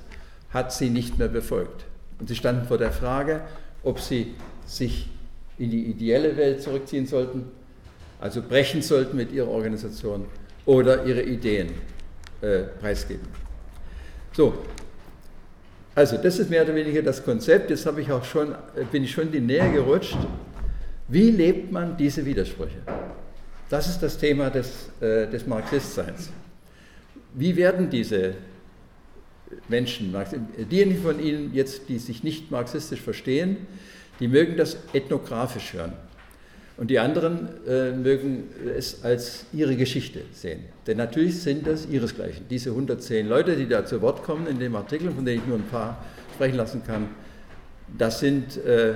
hat 0.50 0.72
sie 0.72 0.88
nicht 0.88 1.18
mehr 1.18 1.28
befolgt. 1.28 1.84
Und 2.18 2.28
sie 2.28 2.36
standen 2.36 2.66
vor 2.66 2.78
der 2.78 2.92
Frage, 2.92 3.42
ob 3.82 4.00
sie 4.00 4.34
sich 4.66 5.08
in 5.58 5.70
die 5.70 5.84
ideelle 5.86 6.36
Welt 6.36 6.62
zurückziehen 6.62 7.06
sollten, 7.06 7.44
also 8.20 8.40
brechen 8.40 8.80
sollten 8.82 9.16
mit 9.16 9.32
ihrer 9.32 9.48
Organisation 9.48 10.26
oder 10.64 11.04
ihre 11.04 11.22
Ideen 11.22 11.70
äh, 12.40 12.62
preisgeben. 12.80 13.26
So, 14.32 14.54
also 15.94 16.16
das 16.16 16.38
ist 16.38 16.50
mehr 16.50 16.62
oder 16.62 16.74
weniger 16.74 17.02
das 17.02 17.22
Konzept. 17.22 17.70
Jetzt 17.70 17.86
habe 17.86 18.00
ich 18.00 18.10
auch 18.10 18.24
schon, 18.24 18.52
äh, 18.52 18.84
bin 18.90 19.04
ich 19.04 19.10
schon 19.10 19.24
in 19.24 19.32
die 19.32 19.40
Nähe 19.40 19.72
gerutscht. 19.72 20.16
Wie 21.08 21.30
lebt 21.30 21.70
man 21.70 21.96
diese 21.96 22.24
Widersprüche? 22.24 22.78
Das 23.68 23.88
ist 23.88 24.00
das 24.02 24.16
Thema 24.16 24.50
des, 24.50 24.88
äh, 25.00 25.26
des 25.28 25.46
Marxistseins. 25.46 26.30
Wie 27.34 27.54
werden 27.56 27.90
diese 27.90 28.34
Menschen, 29.68 30.14
diejenigen 30.70 31.02
von 31.02 31.20
Ihnen 31.20 31.54
jetzt, 31.54 31.88
die 31.88 31.98
sich 31.98 32.22
nicht 32.22 32.50
marxistisch 32.50 33.00
verstehen, 33.00 33.66
die 34.20 34.28
mögen 34.28 34.56
das 34.56 34.76
ethnografisch 34.92 35.72
hören. 35.72 35.92
Und 36.76 36.90
die 36.90 36.98
anderen 36.98 37.48
äh, 37.68 37.92
mögen 37.92 38.48
es 38.76 39.04
als 39.04 39.46
ihre 39.52 39.76
Geschichte 39.76 40.22
sehen. 40.32 40.64
Denn 40.86 40.96
natürlich 40.96 41.40
sind 41.40 41.66
das 41.66 41.86
ihresgleichen. 41.86 42.46
Diese 42.50 42.70
110 42.70 43.28
Leute, 43.28 43.54
die 43.54 43.68
da 43.68 43.86
zu 43.86 44.02
Wort 44.02 44.24
kommen 44.24 44.48
in 44.48 44.58
dem 44.58 44.74
Artikel, 44.74 45.12
von 45.12 45.24
denen 45.24 45.40
ich 45.42 45.46
nur 45.46 45.58
ein 45.58 45.68
paar 45.68 46.04
sprechen 46.34 46.56
lassen 46.56 46.82
kann, 46.84 47.10
das 47.96 48.18
sind 48.18 48.56
äh, 48.64 48.94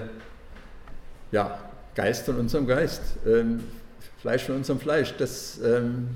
ja, 1.31 1.71
Geist 1.94 2.27
von 2.27 2.37
unserem 2.37 2.66
Geist, 2.66 3.03
ähm, 3.27 3.61
Fleisch 4.21 4.42
von 4.44 4.57
unserem 4.57 4.81
Fleisch. 4.81 5.14
Das, 5.16 5.61
ähm, 5.64 6.09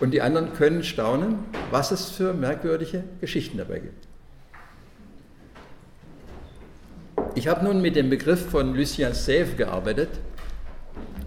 und 0.00 0.12
die 0.12 0.22
anderen 0.22 0.52
können 0.54 0.84
staunen, 0.84 1.36
was 1.70 1.90
es 1.90 2.10
für 2.10 2.32
merkwürdige 2.32 3.04
Geschichten 3.20 3.58
dabei 3.58 3.80
gibt. 3.80 4.06
Ich 7.34 7.48
habe 7.48 7.64
nun 7.64 7.80
mit 7.80 7.96
dem 7.96 8.10
Begriff 8.10 8.50
von 8.50 8.74
Lucien 8.74 9.12
Sèvres 9.12 9.56
gearbeitet. 9.56 10.08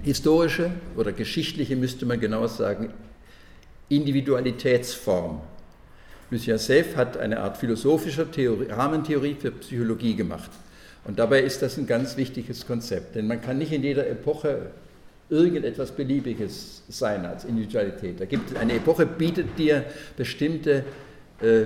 Historische 0.03 0.71
oder 0.95 1.11
geschichtliche 1.11 1.75
müsste 1.75 2.05
man 2.05 2.19
genau 2.19 2.47
sagen, 2.47 2.91
Individualitätsform. 3.89 5.41
Lucien 6.31 6.57
Sèvres 6.57 6.95
hat 6.95 7.17
eine 7.17 7.39
Art 7.39 7.57
philosophischer 7.57 8.29
Theorie, 8.31 8.67
Rahmentheorie 8.69 9.35
für 9.35 9.51
Psychologie 9.51 10.15
gemacht. 10.15 10.49
Und 11.03 11.19
dabei 11.19 11.41
ist 11.41 11.61
das 11.61 11.77
ein 11.77 11.87
ganz 11.87 12.17
wichtiges 12.17 12.65
Konzept, 12.65 13.15
denn 13.15 13.27
man 13.27 13.41
kann 13.41 13.57
nicht 13.57 13.71
in 13.71 13.83
jeder 13.83 14.07
Epoche 14.07 14.71
irgendetwas 15.31 15.91
Beliebiges 15.91 16.83
sein 16.89 17.25
als 17.25 17.45
Individualität. 17.45 18.19
Da 18.19 18.25
gibt 18.25 18.55
eine 18.55 18.73
Epoche 18.73 19.07
bietet 19.07 19.57
dir 19.57 19.85
bestimmte 20.15 20.83
äh, 21.41 21.63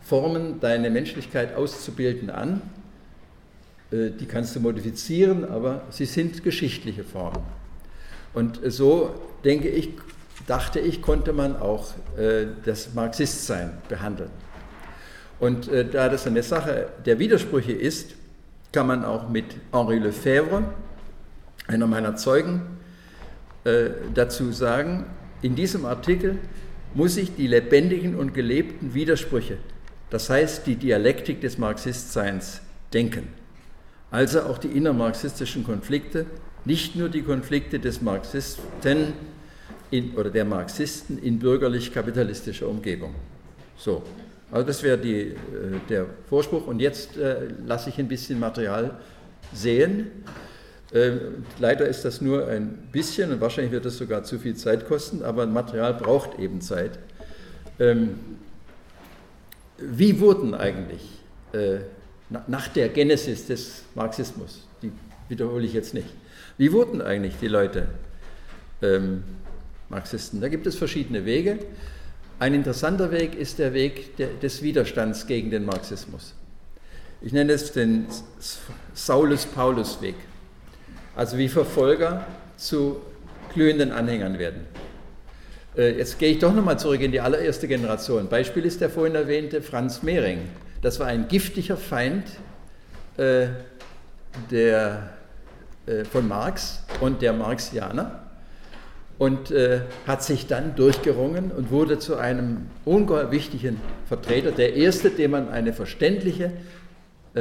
Formen, 0.00 0.60
deine 0.60 0.88
Menschlichkeit 0.88 1.54
auszubilden 1.54 2.30
an 2.30 2.62
äh, 3.90 4.10
die 4.10 4.26
kannst 4.26 4.56
du 4.56 4.60
modifizieren, 4.60 5.44
aber 5.44 5.82
sie 5.90 6.06
sind 6.06 6.42
geschichtliche 6.42 7.04
Formen. 7.04 7.42
Und 8.34 8.60
so 8.66 9.14
denke 9.44 9.68
ich, 9.68 9.90
dachte 10.46 10.80
ich, 10.80 11.02
konnte 11.02 11.32
man 11.32 11.56
auch 11.56 11.92
äh, 12.18 12.46
das 12.64 12.94
Marxistsein 12.94 13.78
behandeln. 13.88 14.30
Und 15.38 15.68
äh, 15.68 15.84
da 15.84 16.08
das 16.08 16.26
eine 16.26 16.42
Sache 16.42 16.88
der 17.04 17.18
Widersprüche 17.18 17.72
ist, 17.72 18.14
kann 18.72 18.86
man 18.88 19.04
auch 19.04 19.28
mit 19.28 19.44
Henri 19.72 19.98
Lefebvre, 19.98 20.64
einer 21.66 21.86
meiner 21.86 22.16
Zeugen, 22.16 22.62
dazu 24.14 24.52
sagen, 24.52 25.06
in 25.42 25.56
diesem 25.56 25.84
Artikel 25.84 26.38
muss 26.94 27.16
ich 27.16 27.34
die 27.34 27.48
lebendigen 27.48 28.14
und 28.14 28.32
gelebten 28.32 28.94
Widersprüche, 28.94 29.58
das 30.08 30.30
heißt 30.30 30.66
die 30.68 30.76
Dialektik 30.76 31.40
des 31.40 31.58
Marxistseins, 31.58 32.60
denken 32.92 33.26
also 34.10 34.42
auch 34.42 34.58
die 34.58 34.68
innermarxistischen 34.68 35.64
Konflikte, 35.64 36.26
nicht 36.64 36.96
nur 36.96 37.08
die 37.08 37.22
Konflikte 37.22 37.78
des 37.78 38.00
Marxisten 38.00 39.12
in, 39.90 40.14
oder 40.14 40.30
der 40.30 40.44
Marxisten 40.44 41.18
in 41.18 41.38
bürgerlich-kapitalistischer 41.38 42.68
Umgebung. 42.68 43.14
So, 43.76 44.02
also 44.50 44.66
das 44.66 44.82
wäre 44.82 44.98
äh, 44.98 45.34
der 45.88 46.06
Vorspruch. 46.28 46.66
Und 46.66 46.80
jetzt 46.80 47.16
äh, 47.16 47.48
lasse 47.66 47.90
ich 47.90 47.98
ein 47.98 48.08
bisschen 48.08 48.40
Material 48.40 48.98
sehen. 49.52 50.10
Äh, 50.92 51.12
leider 51.58 51.86
ist 51.86 52.04
das 52.04 52.20
nur 52.20 52.46
ein 52.46 52.88
bisschen 52.92 53.32
und 53.32 53.40
wahrscheinlich 53.40 53.72
wird 53.72 53.84
das 53.84 53.96
sogar 53.96 54.22
zu 54.24 54.38
viel 54.38 54.54
Zeit 54.54 54.86
kosten, 54.86 55.22
aber 55.22 55.46
Material 55.46 55.94
braucht 55.94 56.38
eben 56.38 56.60
Zeit. 56.60 56.98
Ähm, 57.78 58.18
wie 59.78 60.20
wurden 60.20 60.54
eigentlich 60.54 61.02
äh, 61.52 61.78
nach 62.48 62.68
der 62.68 62.88
Genesis 62.88 63.46
des 63.46 63.82
Marxismus, 63.94 64.66
die 64.82 64.90
wiederhole 65.28 65.64
ich 65.64 65.72
jetzt 65.72 65.94
nicht. 65.94 66.08
Wie 66.58 66.72
wurden 66.72 67.02
eigentlich 67.02 67.34
die 67.40 67.48
Leute 67.48 67.88
ähm, 68.82 69.24
Marxisten? 69.88 70.40
Da 70.40 70.48
gibt 70.48 70.66
es 70.66 70.76
verschiedene 70.76 71.24
Wege. 71.24 71.58
Ein 72.38 72.54
interessanter 72.54 73.10
Weg 73.10 73.34
ist 73.34 73.58
der 73.58 73.72
Weg 73.74 74.16
des 74.40 74.62
Widerstands 74.62 75.26
gegen 75.26 75.50
den 75.50 75.64
Marxismus. 75.64 76.34
Ich 77.22 77.32
nenne 77.32 77.52
es 77.52 77.72
den 77.72 78.06
Saulus-Paulus-Weg. 78.94 80.16
Also 81.16 81.38
wie 81.38 81.48
Verfolger 81.48 82.26
zu 82.58 83.00
glühenden 83.54 83.90
Anhängern 83.90 84.38
werden. 84.38 84.66
Äh, 85.76 85.98
jetzt 85.98 86.18
gehe 86.18 86.32
ich 86.32 86.38
doch 86.38 86.54
nochmal 86.54 86.78
zurück 86.78 87.00
in 87.00 87.12
die 87.12 87.20
allererste 87.20 87.68
Generation. 87.68 88.28
Beispiel 88.28 88.64
ist 88.64 88.80
der 88.80 88.90
vorhin 88.90 89.14
erwähnte 89.14 89.62
Franz 89.62 90.02
Mehring. 90.02 90.40
Das 90.82 91.00
war 91.00 91.06
ein 91.06 91.26
giftiger 91.28 91.76
Feind 91.76 92.24
äh, 93.16 93.46
der, 94.50 95.10
äh, 95.86 96.04
von 96.04 96.28
Marx 96.28 96.84
und 97.00 97.22
der 97.22 97.32
Marxianer 97.32 98.22
und 99.18 99.50
hat 100.06 100.22
sich 100.22 100.46
dann 100.46 100.76
durchgerungen 100.76 101.50
und 101.50 101.70
wurde 101.70 101.98
zu 101.98 102.16
einem 102.16 102.66
ungeheuer 102.84 103.30
wichtigen 103.30 103.80
Vertreter, 104.06 104.50
der 104.50 104.74
erste, 104.74 105.08
dem 105.08 105.30
man 105.30 105.48
eine 105.48 105.72
verständliche 105.72 106.52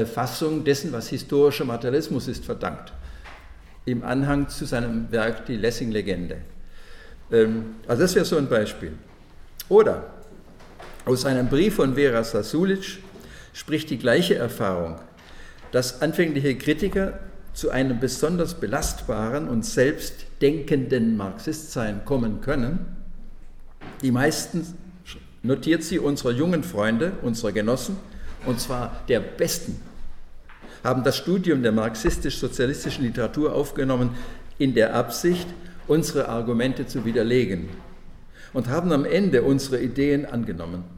Fassung 0.05 0.63
dessen, 0.63 0.93
was 0.93 1.09
historischer 1.09 1.65
Materialismus 1.65 2.29
ist, 2.29 2.45
verdankt. 2.45 2.93
Im 3.85 4.03
Anhang 4.03 4.49
zu 4.49 4.65
seinem 4.65 5.11
Werk 5.11 5.45
Die 5.45 5.57
Lessing-Legende. 5.57 6.37
Ähm, 7.31 7.75
also 7.87 8.01
das 8.01 8.15
wäre 8.15 8.25
so 8.25 8.37
ein 8.37 8.49
Beispiel. 8.49 8.93
Oder 9.69 10.13
aus 11.05 11.25
einem 11.25 11.47
Brief 11.47 11.75
von 11.75 11.95
Vera 11.95 12.23
Sasulic 12.23 12.99
spricht 13.53 13.89
die 13.89 13.97
gleiche 13.97 14.35
Erfahrung, 14.35 14.99
dass 15.71 16.01
anfängliche 16.01 16.55
Kritiker 16.55 17.19
zu 17.53 17.69
einem 17.69 17.99
besonders 17.99 18.55
belastbaren 18.55 19.47
und 19.47 19.65
selbstdenkenden 19.65 21.15
Marxistsein 21.15 22.03
kommen 22.03 22.41
können. 22.41 22.85
Die 24.01 24.11
meisten, 24.11 24.65
notiert 25.41 25.83
sie, 25.83 25.99
unserer 25.99 26.31
jungen 26.31 26.63
Freunde, 26.63 27.13
unserer 27.21 27.53
Genossen, 27.53 27.97
und 28.45 28.59
zwar 28.59 29.03
der 29.07 29.21
besten, 29.21 29.79
haben 30.85 31.03
das 31.03 31.17
Studium 31.17 31.61
der 31.61 31.73
marxistisch-sozialistischen 31.73 33.03
Literatur 33.03 33.53
aufgenommen 33.53 34.11
in 34.57 34.73
der 34.73 34.95
Absicht, 34.95 35.47
unsere 35.87 36.29
Argumente 36.29 36.87
zu 36.87 37.03
widerlegen 37.03 37.67
und 38.53 38.69
haben 38.69 38.93
am 38.93 39.03
Ende 39.03 39.41
unsere 39.41 39.81
Ideen 39.81 40.25
angenommen 40.25 40.95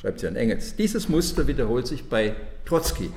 schreibt 0.00 0.20
sie 0.20 0.28
an 0.28 0.36
Engels. 0.36 0.76
Dieses 0.76 1.08
Muster 1.08 1.46
wiederholt 1.46 1.86
sich 1.86 2.04
bei 2.04 2.34
Trotzki. 2.64 3.10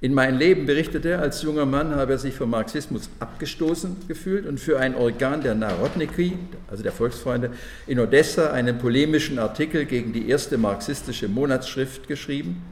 In 0.00 0.12
mein 0.12 0.36
Leben 0.36 0.66
berichtet 0.66 1.06
er, 1.06 1.20
als 1.20 1.42
junger 1.42 1.64
Mann 1.64 1.94
habe 1.94 2.12
er 2.12 2.18
sich 2.18 2.34
vom 2.34 2.50
Marxismus 2.50 3.08
abgestoßen 3.20 3.96
gefühlt 4.06 4.46
und 4.46 4.60
für 4.60 4.78
ein 4.78 4.94
Organ 4.94 5.42
der 5.42 5.54
Narodniki, 5.54 6.36
also 6.70 6.82
der 6.82 6.92
Volksfreunde, 6.92 7.50
in 7.86 7.98
Odessa 7.98 8.50
einen 8.50 8.78
polemischen 8.78 9.38
Artikel 9.38 9.86
gegen 9.86 10.12
die 10.12 10.28
erste 10.28 10.58
marxistische 10.58 11.28
Monatsschrift 11.28 12.06
geschrieben. 12.06 12.62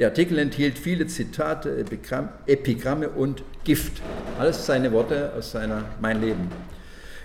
Der 0.00 0.08
Artikel 0.08 0.38
enthielt 0.38 0.78
viele 0.78 1.08
Zitate, 1.08 1.76
Epigramme 2.46 3.10
und 3.10 3.42
Gift. 3.64 4.00
Alles 4.38 4.64
seine 4.64 4.92
Worte 4.92 5.34
aus 5.36 5.52
seiner 5.52 5.84
Mein 6.00 6.22
Leben. 6.22 6.48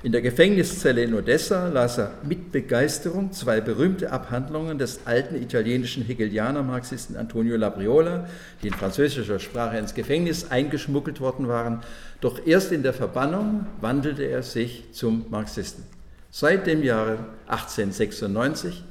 In 0.03 0.11
der 0.11 0.21
Gefängniszelle 0.21 1.01
in 1.01 1.13
Odessa 1.13 1.69
las 1.69 1.97
er 1.97 2.11
mit 2.27 2.51
Begeisterung 2.51 3.31
zwei 3.31 3.61
berühmte 3.61 4.11
Abhandlungen 4.11 4.77
des 4.77 4.99
alten 5.05 5.41
italienischen 5.41 6.03
Hegelianer-Marxisten 6.03 7.15
Antonio 7.15 7.55
Labriola, 7.55 8.27
die 8.61 8.67
in 8.67 8.73
französischer 8.73 9.39
Sprache 9.39 9.77
ins 9.77 9.93
Gefängnis 9.93 10.51
eingeschmuggelt 10.51 11.21
worden 11.21 11.47
waren. 11.47 11.79
Doch 12.19 12.45
erst 12.45 12.73
in 12.73 12.83
der 12.83 12.93
Verbannung 12.93 13.67
wandelte 13.79 14.23
er 14.23 14.43
sich 14.43 14.91
zum 14.91 15.27
Marxisten. 15.29 15.85
Seit 16.29 16.67
dem 16.67 16.83
Jahre 16.83 17.19
1896 17.47 18.83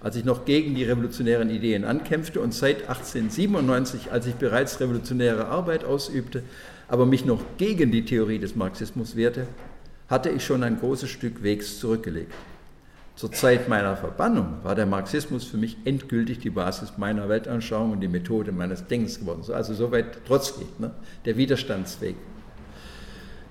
als 0.00 0.16
ich 0.16 0.24
noch 0.24 0.44
gegen 0.44 0.74
die 0.74 0.84
revolutionären 0.84 1.50
Ideen 1.50 1.84
ankämpfte 1.84 2.40
und 2.40 2.54
seit 2.54 2.88
1897, 2.88 4.12
als 4.12 4.26
ich 4.26 4.34
bereits 4.34 4.80
revolutionäre 4.80 5.46
Arbeit 5.46 5.84
ausübte, 5.84 6.42
aber 6.86 7.04
mich 7.04 7.24
noch 7.24 7.42
gegen 7.58 7.90
die 7.90 8.04
Theorie 8.04 8.38
des 8.38 8.56
Marxismus 8.56 9.16
wehrte, 9.16 9.46
hatte 10.08 10.30
ich 10.30 10.44
schon 10.44 10.62
ein 10.62 10.78
großes 10.78 11.10
Stück 11.10 11.42
Wegs 11.42 11.78
zurückgelegt. 11.78 12.32
Zur 13.18 13.32
Zeit 13.32 13.68
meiner 13.68 13.96
Verbannung 13.96 14.58
war 14.62 14.76
der 14.76 14.86
Marxismus 14.86 15.44
für 15.44 15.56
mich 15.56 15.76
endgültig 15.84 16.38
die 16.38 16.50
Basis 16.50 16.92
meiner 16.98 17.28
Weltanschauung 17.28 17.90
und 17.90 18.00
die 18.00 18.06
Methode 18.08 18.52
meines 18.52 18.86
Denkens 18.86 19.18
geworden. 19.18 19.42
Also 19.52 19.74
soweit 19.74 20.24
Trotzki, 20.24 20.64
ne? 20.78 20.92
der 21.24 21.36
Widerstandsweg. 21.36 22.14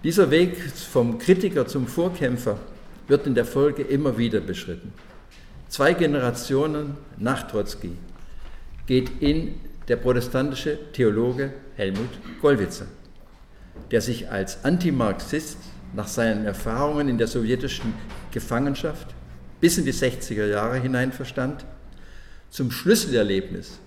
Dieser 0.06 0.32
Weg 0.32 0.58
vom 0.58 1.20
Kritiker 1.20 1.68
zum 1.68 1.86
Vorkämpfer 1.86 2.58
wird 3.10 3.28
in 3.28 3.36
der 3.36 3.44
Folge 3.44 3.82
immer 3.82 4.18
wieder 4.18 4.40
beschritten. 4.40 4.94
Zwei 5.70 5.94
Generationen 5.94 6.96
nach 7.18 7.48
Trotzki 7.48 7.92
geht 8.86 9.22
in 9.22 9.56
der 9.90 9.98
protestantische 9.98 10.78
Theologe 10.94 11.52
Helmut 11.76 12.10
Gollwitzer, 12.42 12.86
der 13.92 14.02
sich 14.02 14.30
als 14.32 14.64
Antimarxist 14.64 15.58
nach 15.94 16.08
seinen 16.08 16.46
Erfahrungen 16.46 17.10
in 17.10 17.18
der 17.18 17.28
sowjetischen 17.28 17.94
Gefangenschaft 18.32 19.14
bis 19.60 19.78
in 19.78 19.84
die 19.84 19.94
60er 19.94 20.46
Jahre 20.46 20.80
hinein 20.80 21.12
verstand, 21.12 21.66
zum 22.50 22.72
Schlüsselerlebnis 22.72 23.80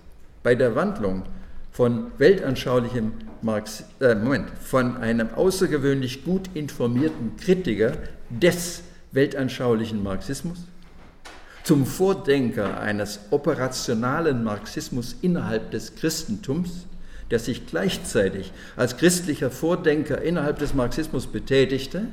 bei 0.43 0.53
der 0.53 0.75
Wandlung 0.75 1.23
von 1.71 2.11
weltanschaulichem 2.19 3.13
Marx, 3.41 3.85
äh, 3.99 4.13
Moment, 4.13 4.49
von 4.59 4.97
einem 4.97 5.33
außergewöhnlich 5.33 6.23
gut 6.23 6.49
informierten 6.53 7.37
Kritiker 7.37 7.93
des 8.29 8.83
weltanschaulichen 9.13 10.03
Marxismus 10.03 10.59
zum 11.63 11.85
Vordenker 11.85 12.79
eines 12.79 13.19
operationalen 13.29 14.43
Marxismus 14.43 15.15
innerhalb 15.21 15.71
des 15.71 15.95
Christentums, 15.95 16.85
der 17.29 17.39
sich 17.39 17.65
gleichzeitig 17.67 18.51
als 18.75 18.97
christlicher 18.97 19.51
Vordenker 19.51 20.21
innerhalb 20.21 20.59
des 20.59 20.73
Marxismus 20.73 21.27
betätigte, 21.27 22.07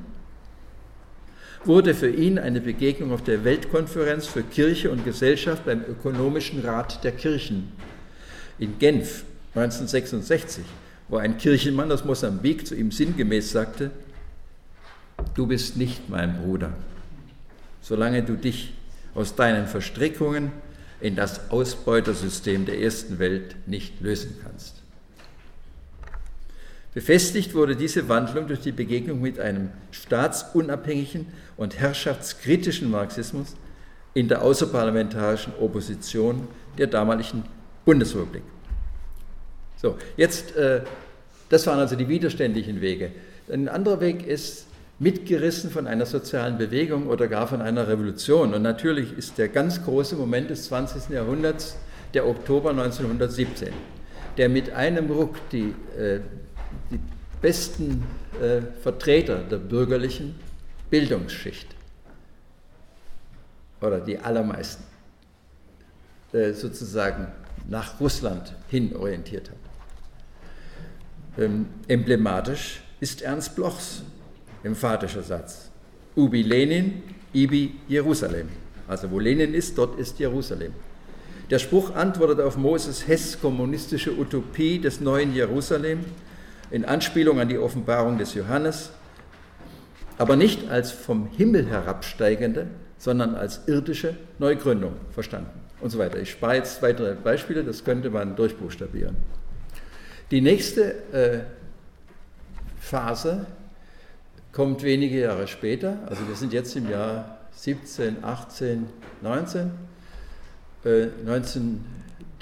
wurde 1.64 1.94
für 1.94 2.10
ihn 2.10 2.38
eine 2.38 2.60
Begegnung 2.60 3.12
auf 3.12 3.22
der 3.22 3.44
Weltkonferenz 3.44 4.26
für 4.26 4.42
Kirche 4.42 4.90
und 4.90 5.04
Gesellschaft 5.04 5.64
beim 5.64 5.82
Ökonomischen 5.82 6.60
Rat 6.60 7.02
der 7.02 7.12
Kirchen 7.12 7.72
in 8.58 8.78
Genf 8.78 9.24
1966, 9.54 10.64
wo 11.08 11.16
ein 11.16 11.38
Kirchenmann 11.38 11.90
aus 11.90 12.04
Mosambik 12.04 12.66
zu 12.66 12.74
ihm 12.76 12.92
sinngemäß 12.92 13.50
sagte, 13.50 13.90
du 15.34 15.46
bist 15.46 15.76
nicht 15.76 16.08
mein 16.08 16.40
Bruder, 16.42 16.72
solange 17.80 18.22
du 18.22 18.36
dich 18.36 18.72
aus 19.14 19.34
deinen 19.34 19.66
Verstrickungen 19.66 20.52
in 21.00 21.16
das 21.16 21.50
Ausbeutersystem 21.50 22.66
der 22.66 22.80
ersten 22.80 23.18
Welt 23.18 23.56
nicht 23.66 24.00
lösen 24.00 24.36
kannst. 24.42 24.82
Befestigt 26.94 27.54
wurde 27.54 27.76
diese 27.76 28.08
Wandlung 28.08 28.48
durch 28.48 28.60
die 28.60 28.72
Begegnung 28.72 29.20
mit 29.20 29.38
einem 29.38 29.70
staatsunabhängigen 29.92 31.26
und 31.56 31.78
herrschaftskritischen 31.78 32.90
Marxismus 32.90 33.54
in 34.14 34.28
der 34.28 34.42
außerparlamentarischen 34.42 35.52
Opposition 35.60 36.48
der 36.76 36.88
damaligen 36.88 37.44
Bundesrepublik. 37.84 38.42
So, 39.76 39.96
jetzt, 40.16 40.56
äh, 40.56 40.80
das 41.50 41.66
waren 41.66 41.78
also 41.78 41.94
die 41.94 42.08
widerständlichen 42.08 42.80
Wege. 42.80 43.12
Ein 43.50 43.68
anderer 43.68 44.00
Weg 44.00 44.26
ist 44.26 44.66
mitgerissen 44.98 45.70
von 45.70 45.86
einer 45.86 46.06
sozialen 46.06 46.58
Bewegung 46.58 47.06
oder 47.06 47.28
gar 47.28 47.46
von 47.46 47.62
einer 47.62 47.86
Revolution. 47.86 48.54
Und 48.54 48.62
natürlich 48.62 49.16
ist 49.16 49.38
der 49.38 49.48
ganz 49.48 49.84
große 49.84 50.16
Moment 50.16 50.50
des 50.50 50.64
20. 50.66 51.10
Jahrhunderts 51.10 51.76
der 52.14 52.26
Oktober 52.26 52.70
1917, 52.70 53.72
der 54.36 54.48
mit 54.48 54.70
einem 54.70 55.10
Ruck 55.10 55.36
die, 55.50 55.74
äh, 55.96 56.20
die 56.90 56.98
besten 57.40 58.02
äh, 58.40 58.62
Vertreter 58.82 59.36
der 59.38 59.58
bürgerlichen 59.58 60.34
Bildungsschicht 60.90 61.68
oder 63.80 64.00
die 64.00 64.18
allermeisten 64.18 64.82
äh, 66.32 66.52
sozusagen 66.52 67.28
nach 67.68 68.00
Russland 68.00 68.54
hin 68.68 68.96
orientiert 68.96 69.50
hat. 69.50 69.56
Ähm, 71.44 71.66
emblematisch 71.86 72.82
ist 72.98 73.22
Ernst 73.22 73.54
Blochs 73.54 74.02
emphatischer 74.62 75.22
Satz. 75.22 75.70
Ubi 76.16 76.42
Lenin, 76.42 77.02
ibi 77.32 77.76
Jerusalem. 77.88 78.48
Also 78.86 79.10
wo 79.10 79.18
Lenin 79.18 79.54
ist, 79.54 79.76
dort 79.76 79.98
ist 79.98 80.18
Jerusalem. 80.18 80.72
Der 81.50 81.58
Spruch 81.58 81.94
antwortet 81.94 82.40
auf 82.40 82.56
Moses 82.56 83.06
Hess 83.08 83.40
kommunistische 83.40 84.12
Utopie 84.18 84.78
des 84.78 85.00
neuen 85.00 85.34
Jerusalem 85.34 86.00
in 86.70 86.84
Anspielung 86.84 87.40
an 87.40 87.48
die 87.48 87.58
Offenbarung 87.58 88.18
des 88.18 88.34
Johannes, 88.34 88.90
aber 90.18 90.36
nicht 90.36 90.68
als 90.68 90.90
vom 90.90 91.28
Himmel 91.36 91.66
herabsteigende, 91.66 92.66
sondern 92.98 93.34
als 93.34 93.62
irdische 93.66 94.16
Neugründung 94.38 94.92
verstanden 95.12 95.60
und 95.80 95.90
so 95.90 95.98
weiter. 95.98 96.18
Ich 96.18 96.32
spare 96.32 96.56
jetzt 96.56 96.82
weitere 96.82 97.14
Beispiele, 97.14 97.64
das 97.64 97.84
könnte 97.84 98.10
man 98.10 98.36
durchbuchstabieren. 98.36 99.16
Die 100.30 100.40
nächste 100.40 100.94
äh, 101.12 101.40
Phase 102.80 103.46
kommt 104.58 104.82
wenige 104.82 105.20
Jahre 105.20 105.46
später, 105.46 105.98
also 106.06 106.26
wir 106.26 106.34
sind 106.34 106.52
jetzt 106.52 106.74
im 106.74 106.90
Jahr 106.90 107.38
17, 107.52 108.24
18, 108.24 108.88
19, 109.22 109.70
äh, 110.84 111.06
19 111.24 111.84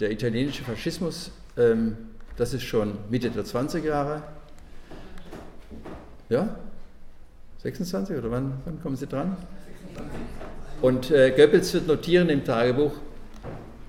der 0.01 0.11
italienische 0.13 0.65
Faschismus, 0.65 1.31
ähm, 1.59 1.95
das 2.39 2.55
ist 2.55 2.63
schon 2.63 2.97
Mitte 3.11 3.29
der 3.29 3.45
20er 3.45 3.85
Jahre. 3.85 4.23
Ja? 6.31 6.57
26 7.59 8.17
oder 8.17 8.31
wann, 8.31 8.63
wann 8.65 8.81
kommen 8.81 8.97
Sie 8.97 9.07
dran? 9.07 9.37
Und 10.81 11.11
äh, 11.11 11.35
Goebbels 11.37 11.75
wird 11.75 11.87
notieren 11.87 12.31
im 12.31 12.47
Tagebuch, 12.47 12.93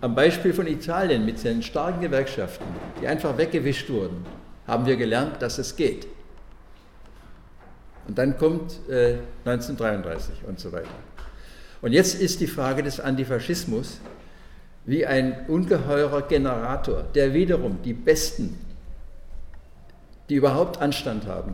am 0.02 0.16
Beispiel 0.16 0.52
von 0.52 0.68
Italien 0.68 1.26
mit 1.26 1.40
seinen 1.40 1.64
starken 1.64 2.02
Gewerkschaften, 2.02 2.66
die 3.02 3.08
einfach 3.08 3.38
weggewischt 3.38 3.90
wurden, 3.90 4.26
haben 4.68 4.86
wir 4.86 4.98
gelernt, 4.98 5.42
dass 5.42 5.60
es 5.60 5.78
geht. 5.78 6.08
Und 8.08 8.18
dann 8.18 8.38
kommt 8.38 8.80
äh, 8.90 9.18
1933 9.46 10.44
und 10.48 10.60
so 10.60 10.72
weiter. 10.72 10.88
Und 11.82 11.92
jetzt 11.92 12.20
ist 12.20 12.40
die 12.40 12.48
Frage 12.48 12.84
des 12.84 13.00
Antifaschismus 13.00 14.00
wie 14.86 15.06
ein 15.06 15.46
ungeheurer 15.48 16.22
Generator, 16.22 17.04
der 17.14 17.34
wiederum 17.34 17.82
die 17.84 17.94
Besten, 17.94 18.58
die 20.30 20.36
überhaupt 20.36 20.82
Anstand 20.82 21.26
haben, 21.26 21.54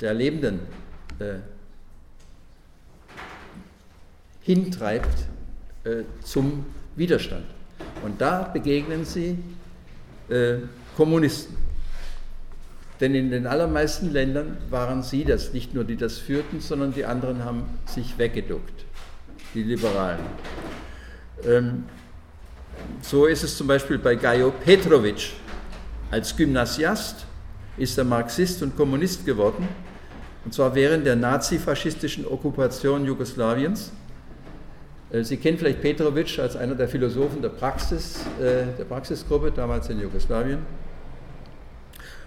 der 0.00 0.14
Lebenden 0.14 0.60
äh, 1.18 1.34
hintreibt 4.42 5.26
äh, 5.84 6.02
zum 6.22 6.66
Widerstand. 6.94 7.46
Und 8.04 8.20
da 8.20 8.44
begegnen 8.44 9.04
sie 9.04 9.38
äh, 10.28 10.58
Kommunisten. 10.96 11.56
Denn 13.02 13.16
in 13.16 13.32
den 13.32 13.48
allermeisten 13.48 14.12
Ländern 14.12 14.58
waren 14.70 15.02
sie 15.02 15.24
das, 15.24 15.52
nicht 15.52 15.74
nur 15.74 15.82
die 15.82 15.96
das 15.96 16.18
führten, 16.18 16.60
sondern 16.60 16.94
die 16.94 17.04
anderen 17.04 17.44
haben 17.44 17.64
sich 17.84 18.16
weggeduckt, 18.16 18.84
die 19.54 19.64
Liberalen. 19.64 20.20
Ähm, 21.44 21.82
so 23.00 23.26
ist 23.26 23.42
es 23.42 23.56
zum 23.56 23.66
Beispiel 23.66 23.98
bei 23.98 24.14
Gajo 24.14 24.52
Petrovic. 24.52 25.32
Als 26.12 26.36
Gymnasiast 26.36 27.26
ist 27.76 27.98
er 27.98 28.04
Marxist 28.04 28.62
und 28.62 28.76
Kommunist 28.76 29.26
geworden, 29.26 29.66
und 30.44 30.54
zwar 30.54 30.72
während 30.72 31.04
der 31.04 31.16
nazifaschistischen 31.16 32.24
Okkupation 32.24 33.04
Jugoslawiens. 33.04 33.90
Äh, 35.10 35.24
sie 35.24 35.38
kennen 35.38 35.58
vielleicht 35.58 35.80
Petrovic 35.80 36.38
als 36.38 36.54
einer 36.54 36.76
der 36.76 36.86
Philosophen 36.86 37.42
der 37.42 37.48
Praxis, 37.48 38.20
äh, 38.38 38.66
der 38.78 38.84
Praxisgruppe 38.84 39.50
damals 39.50 39.90
in 39.90 40.00
Jugoslawien 40.00 40.60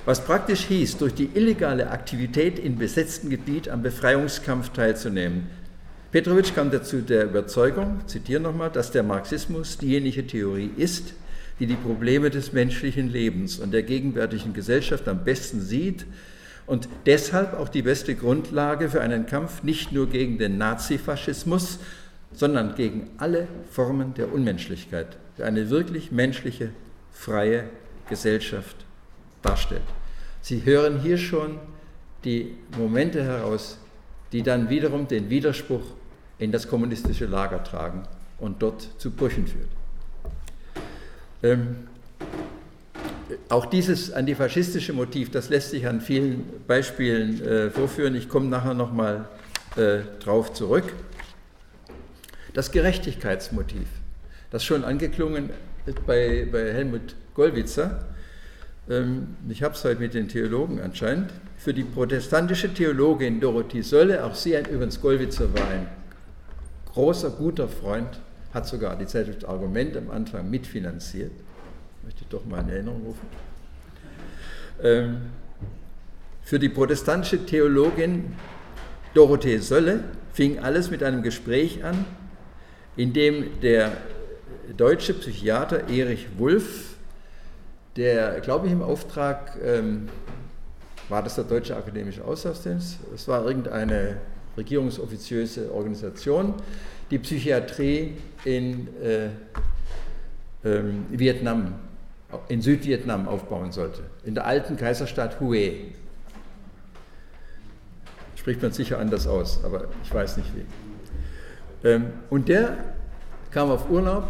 was 0.05 0.23
praktisch 0.23 0.65
hieß, 0.65 0.97
durch 0.97 1.15
die 1.15 1.31
illegale 1.33 1.89
Aktivität 1.89 2.59
im 2.59 2.77
besetzten 2.77 3.29
Gebiet 3.29 3.69
am 3.69 3.81
Befreiungskampf 3.81 4.69
teilzunehmen. 4.69 5.47
Petrovic 6.11 6.53
kam 6.53 6.69
dazu 6.69 7.01
der 7.01 7.25
Überzeugung, 7.25 8.01
zitiere 8.05 8.39
nochmal, 8.39 8.69
dass 8.69 8.91
der 8.91 9.03
Marxismus 9.03 9.79
diejenige 9.79 10.27
Theorie 10.27 10.69
ist, 10.77 11.13
die 11.59 11.65
die 11.65 11.75
Probleme 11.75 12.29
des 12.29 12.53
menschlichen 12.53 13.11
Lebens 13.11 13.59
und 13.59 13.73
der 13.73 13.83
gegenwärtigen 13.83 14.53
Gesellschaft 14.53 15.07
am 15.07 15.23
besten 15.23 15.59
sieht 15.59 16.05
und 16.67 16.87
deshalb 17.05 17.53
auch 17.53 17.69
die 17.69 17.81
beste 17.81 18.15
Grundlage 18.15 18.89
für 18.89 19.01
einen 19.01 19.25
Kampf 19.25 19.63
nicht 19.63 19.91
nur 19.91 20.07
gegen 20.07 20.37
den 20.37 20.57
Nazifaschismus, 20.57 21.79
sondern 22.31 22.75
gegen 22.75 23.09
alle 23.17 23.47
Formen 23.71 24.13
der 24.13 24.31
Unmenschlichkeit, 24.31 25.17
für 25.35 25.45
eine 25.45 25.69
wirklich 25.69 26.11
menschliche, 26.11 26.69
freie 27.11 27.63
Gesellschaft 28.09 28.84
darstellt. 29.45 29.81
Sie 30.41 30.65
hören 30.65 30.99
hier 30.99 31.17
schon 31.17 31.59
die 32.23 32.57
Momente 32.77 33.23
heraus, 33.23 33.77
die 34.31 34.43
dann 34.43 34.69
wiederum 34.69 35.07
den 35.07 35.29
Widerspruch 35.29 35.83
in 36.39 36.51
das 36.51 36.67
kommunistische 36.67 37.25
Lager 37.25 37.63
tragen 37.63 38.03
und 38.39 38.61
dort 38.61 38.89
zu 38.97 39.11
Brüchen 39.11 39.47
führt. 39.47 39.69
Ähm, 41.43 41.87
auch 43.49 43.65
dieses 43.65 44.11
antifaschistische 44.11 44.93
Motiv, 44.93 45.31
das 45.31 45.49
lässt 45.49 45.71
sich 45.71 45.87
an 45.87 46.01
vielen 46.01 46.43
Beispielen 46.67 47.41
äh, 47.41 47.69
vorführen. 47.69 48.15
Ich 48.15 48.29
komme 48.29 48.47
nachher 48.47 48.73
nochmal 48.73 49.27
äh, 49.75 49.99
drauf 50.19 50.53
zurück. 50.53 50.93
das 52.53 52.71
Gerechtigkeitsmotiv, 52.71 53.87
das 54.49 54.63
schon 54.63 54.85
angeklungen 54.85 55.49
bei, 56.07 56.47
bei 56.51 56.73
Helmut 56.73 57.15
Gollwitzer. 57.33 58.05
Ähm, 58.89 59.35
ich 59.49 59.63
habe 59.63 59.73
es 59.73 59.83
heute 59.83 59.99
mit 59.99 60.13
den 60.13 60.27
Theologen 60.27 60.79
anscheinend. 60.79 61.31
Für 61.57 61.73
die 61.73 61.83
protestantische 61.83 62.73
Theologin 62.73 63.39
Dorothee 63.39 63.81
Sölle, 63.81 64.23
auch 64.23 64.35
sie, 64.35 64.55
übrigens 64.55 65.01
Gollwitzer 65.01 65.53
war 65.53 65.67
ein 65.69 65.87
großer, 66.93 67.31
guter 67.31 67.67
Freund, 67.67 68.19
hat 68.53 68.67
sogar 68.67 68.97
die 68.97 69.05
Zeitschrift 69.05 69.45
Argument 69.45 69.97
am 69.97 70.11
Anfang 70.11 70.49
mitfinanziert. 70.49 71.31
Möchte 72.03 72.21
ich 72.21 72.27
doch 72.27 72.45
mal 72.45 72.61
in 72.61 72.69
Erinnerung 72.69 73.01
rufen. 73.03 73.27
Ähm, 74.83 75.17
für 76.43 76.59
die 76.59 76.69
protestantische 76.69 77.45
Theologin 77.45 78.35
Dorothee 79.13 79.57
Sölle 79.57 80.03
fing 80.33 80.59
alles 80.59 80.91
mit 80.91 81.01
einem 81.01 81.23
Gespräch 81.23 81.83
an, 81.83 82.05
in 82.95 83.13
dem 83.13 83.59
der 83.61 83.93
deutsche 84.77 85.13
Psychiater 85.15 85.89
Erich 85.89 86.27
Wulff, 86.37 86.94
der, 87.95 88.39
glaube 88.41 88.67
ich, 88.67 88.73
im 88.73 88.81
Auftrag, 88.81 89.57
ähm, 89.63 90.09
war 91.09 91.23
das 91.23 91.35
der 91.35 91.43
Deutsche 91.43 91.75
Akademische 91.75 92.23
Austauschdienst, 92.25 92.99
es 93.13 93.27
war 93.27 93.45
irgendeine 93.45 94.17
regierungsoffiziöse 94.57 95.71
Organisation, 95.71 96.53
die 97.11 97.19
Psychiatrie 97.19 98.17
in 98.43 98.87
äh, 99.03 99.29
ähm, 100.63 101.05
Vietnam, 101.09 101.75
in 102.47 102.61
Südvietnam 102.61 103.27
aufbauen 103.27 103.71
sollte, 103.71 104.01
in 104.23 104.33
der 104.33 104.45
alten 104.45 104.77
Kaiserstadt 104.77 105.39
Hue 105.39 105.93
spricht 108.35 108.61
man 108.61 108.71
sicher 108.71 108.99
anders 108.99 109.25
aus, 109.25 109.63
aber 109.63 109.85
ich 110.03 110.13
weiß 110.13 110.37
nicht 110.37 110.51
wie. 110.55 111.87
Ähm, 111.87 112.13
und 112.29 112.47
der 112.47 112.77
kam 113.49 113.71
auf 113.71 113.89
Urlaub. 113.89 114.27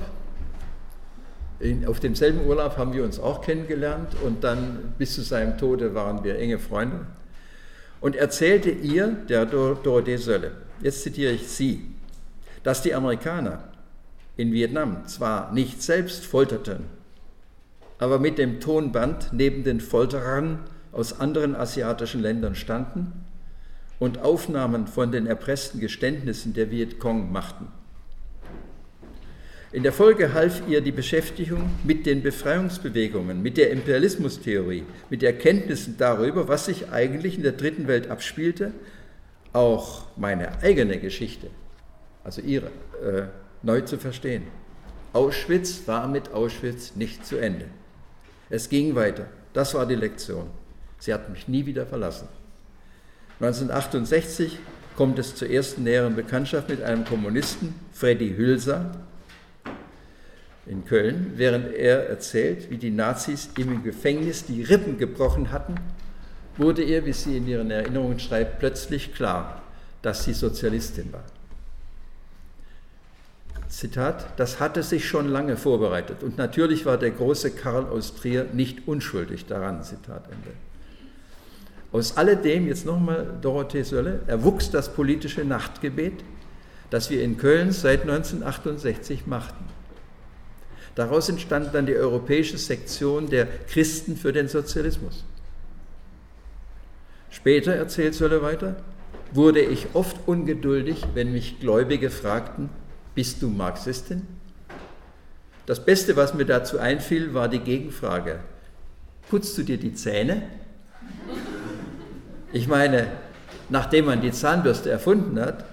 In, 1.60 1.86
auf 1.86 2.00
demselben 2.00 2.46
Urlaub 2.46 2.78
haben 2.78 2.94
wir 2.94 3.04
uns 3.04 3.20
auch 3.20 3.42
kennengelernt 3.42 4.10
und 4.24 4.44
dann 4.44 4.94
bis 4.98 5.16
zu 5.16 5.22
seinem 5.22 5.58
Tode 5.58 5.96
waren 5.96 6.24
wir 6.24 6.38
enge 6.38 6.60
Freunde. 6.60 7.08
Und 8.02 8.16
erzählte 8.16 8.70
ihr, 8.70 9.08
der 9.30 9.46
Dor 9.46 9.76
Dorothee 9.76 10.18
Sölle, 10.18 10.52
jetzt 10.82 11.04
zitiere 11.04 11.32
ich 11.32 11.48
sie, 11.48 11.92
dass 12.64 12.82
die 12.82 12.94
Amerikaner 12.94 13.64
in 14.38 14.52
Vietnam 14.52 15.08
zwar 15.08 15.54
nicht 15.54 15.82
selbst 15.82 16.26
folterten, 16.26 16.86
aber 18.00 18.20
mit 18.20 18.38
dem 18.38 18.60
Tonband 18.60 19.30
neben 19.32 19.64
den 19.64 19.80
Folterern 19.80 20.60
aus 20.92 21.20
anderen 21.20 21.56
asiatischen 21.56 22.22
Ländern 22.22 22.56
standen 22.56 23.26
und 23.98 24.20
Aufnahmen 24.20 24.88
von 24.88 25.12
den 25.12 25.26
erpressten 25.26 25.80
Geständnissen 25.80 26.54
der 26.54 26.70
Vietcong 26.72 27.32
machten. 27.32 27.68
In 29.76 29.84
der 29.84 29.92
Folge 29.92 30.34
half 30.34 30.62
ihr 30.70 30.80
die 30.80 30.94
Beschäftigung 30.94 31.70
mit 31.84 32.06
den 32.06 32.24
Befreiungsbewegungen, 32.24 33.42
mit 33.42 33.58
der 33.58 33.72
Imperialismustheorie, 33.72 34.86
mit 35.10 35.22
Erkenntnissen 35.22 35.98
darüber, 35.98 36.48
was 36.48 36.68
sich 36.68 36.94
eigentlich 36.94 37.36
in 37.36 37.44
der 37.44 37.52
dritten 37.52 37.86
Welt 37.86 38.10
abspielte, 38.10 38.72
auch 39.52 40.06
meine 40.16 40.62
eigene 40.62 40.98
Geschichte, 40.98 41.48
also 42.24 42.40
ihre, 42.40 42.68
äh, 43.04 43.24
neu 43.64 43.82
zu 43.82 43.98
verstehen. 43.98 44.44
Auschwitz 45.12 45.82
war 45.88 46.08
mit 46.08 46.32
Auschwitz 46.32 46.96
nicht 46.96 47.26
zu 47.26 47.36
Ende. 47.36 47.66
Es 48.50 48.70
ging 48.70 48.96
weiter. 48.96 49.26
Das 49.52 49.74
war 49.74 49.86
die 49.86 49.96
Lektion. 49.96 50.48
Sie 51.00 51.14
hat 51.14 51.30
mich 51.30 51.50
nie 51.50 51.66
wieder 51.66 51.86
verlassen. 51.86 52.30
1968 53.42 54.58
kommt 54.96 55.20
es 55.20 55.36
zur 55.36 55.50
ersten 55.50 55.84
näheren 55.84 56.16
Bekanntschaft 56.16 56.70
mit 56.70 56.82
einem 56.82 57.04
Kommunisten, 57.04 57.76
Freddy 57.92 58.36
Hülser, 58.38 58.92
in 60.66 60.86
Köln, 60.86 61.34
während 61.36 61.74
er 61.74 62.10
erzählt, 62.10 62.70
wie 62.70 62.78
die 62.78 62.92
Nazis 62.92 63.50
ihm 63.58 63.72
im 63.72 63.84
Gefängnis 63.84 64.46
die 64.46 64.64
Rippen 64.64 64.98
gebrochen 64.98 65.52
hatten, 65.52 65.76
wurde 66.58 66.84
ihr, 66.84 67.06
wie 67.06 67.14
sie 67.14 67.38
in 67.38 67.48
ihren 67.48 67.72
Erinnerungen 67.72 68.20
schreibt, 68.20 68.60
plötzlich 68.60 69.14
klar, 69.14 69.62
dass 70.02 70.24
sie 70.24 70.34
Sozialistin 70.34 71.12
war. 71.14 71.24
Zitat, 73.68 74.28
das 74.38 74.60
hatte 74.60 74.84
sich 74.84 75.08
schon 75.08 75.28
lange 75.28 75.58
vorbereitet 75.58 76.24
und 76.24 76.38
natürlich 76.38 76.86
war 76.86 76.98
der 76.98 77.12
große 77.12 77.52
Karl 77.52 77.86
aus 77.86 78.16
Trier 78.16 78.46
nicht 78.54 78.88
unschuldig 78.88 79.48
daran, 79.48 79.84
Zitat 79.84 80.26
Ende. 80.26 80.56
Aus 81.92 82.18
alledem, 82.18 82.68
jetzt 82.68 82.86
nochmal 82.86 83.38
Dorothee 83.42 83.84
Sölle, 83.84 84.22
erwuchs 84.28 84.72
das 84.72 84.94
politische 84.94 85.44
Nachtgebet, 85.44 86.24
das 86.90 87.10
wir 87.10 87.22
in 87.22 87.38
Köln 87.38 87.72
seit 87.72 88.02
1968 88.02 89.28
machten. 89.28 89.75
Daraus 90.96 91.28
entstand 91.28 91.76
dann 91.76 91.86
die 91.86 91.96
europäische 91.96 92.58
Sektion 92.58 93.30
der 93.30 93.48
Christen 93.68 94.16
für 94.16 94.32
den 94.32 94.48
Sozialismus. 94.48 95.26
Später, 97.30 97.74
erzählt 97.74 98.16
Sölle 98.16 98.42
weiter, 98.42 98.78
wurde 99.34 99.60
ich 99.60 99.88
oft 99.94 100.16
ungeduldig, 100.26 101.04
wenn 101.14 101.34
mich 101.34 101.60
Gläubige 101.60 102.10
fragten, 102.10 102.70
bist 103.14 103.42
du 103.42 103.50
Marxistin? 103.50 104.26
Das 105.66 105.84
Beste, 105.84 106.16
was 106.16 106.34
mir 106.34 106.46
dazu 106.46 106.80
einfiel, 106.80 107.34
war 107.34 107.50
die 107.50 107.60
Gegenfrage, 107.60 108.40
putzt 109.30 109.58
du 109.58 109.64
dir 109.64 109.78
die 109.78 109.94
Zähne? 109.94 110.44
Ich 112.54 112.70
meine, 112.70 113.08
nachdem 113.68 114.06
man 114.06 114.22
die 114.22 114.32
Zahnbürste 114.32 114.90
erfunden 114.90 115.40
hat, 115.40 115.66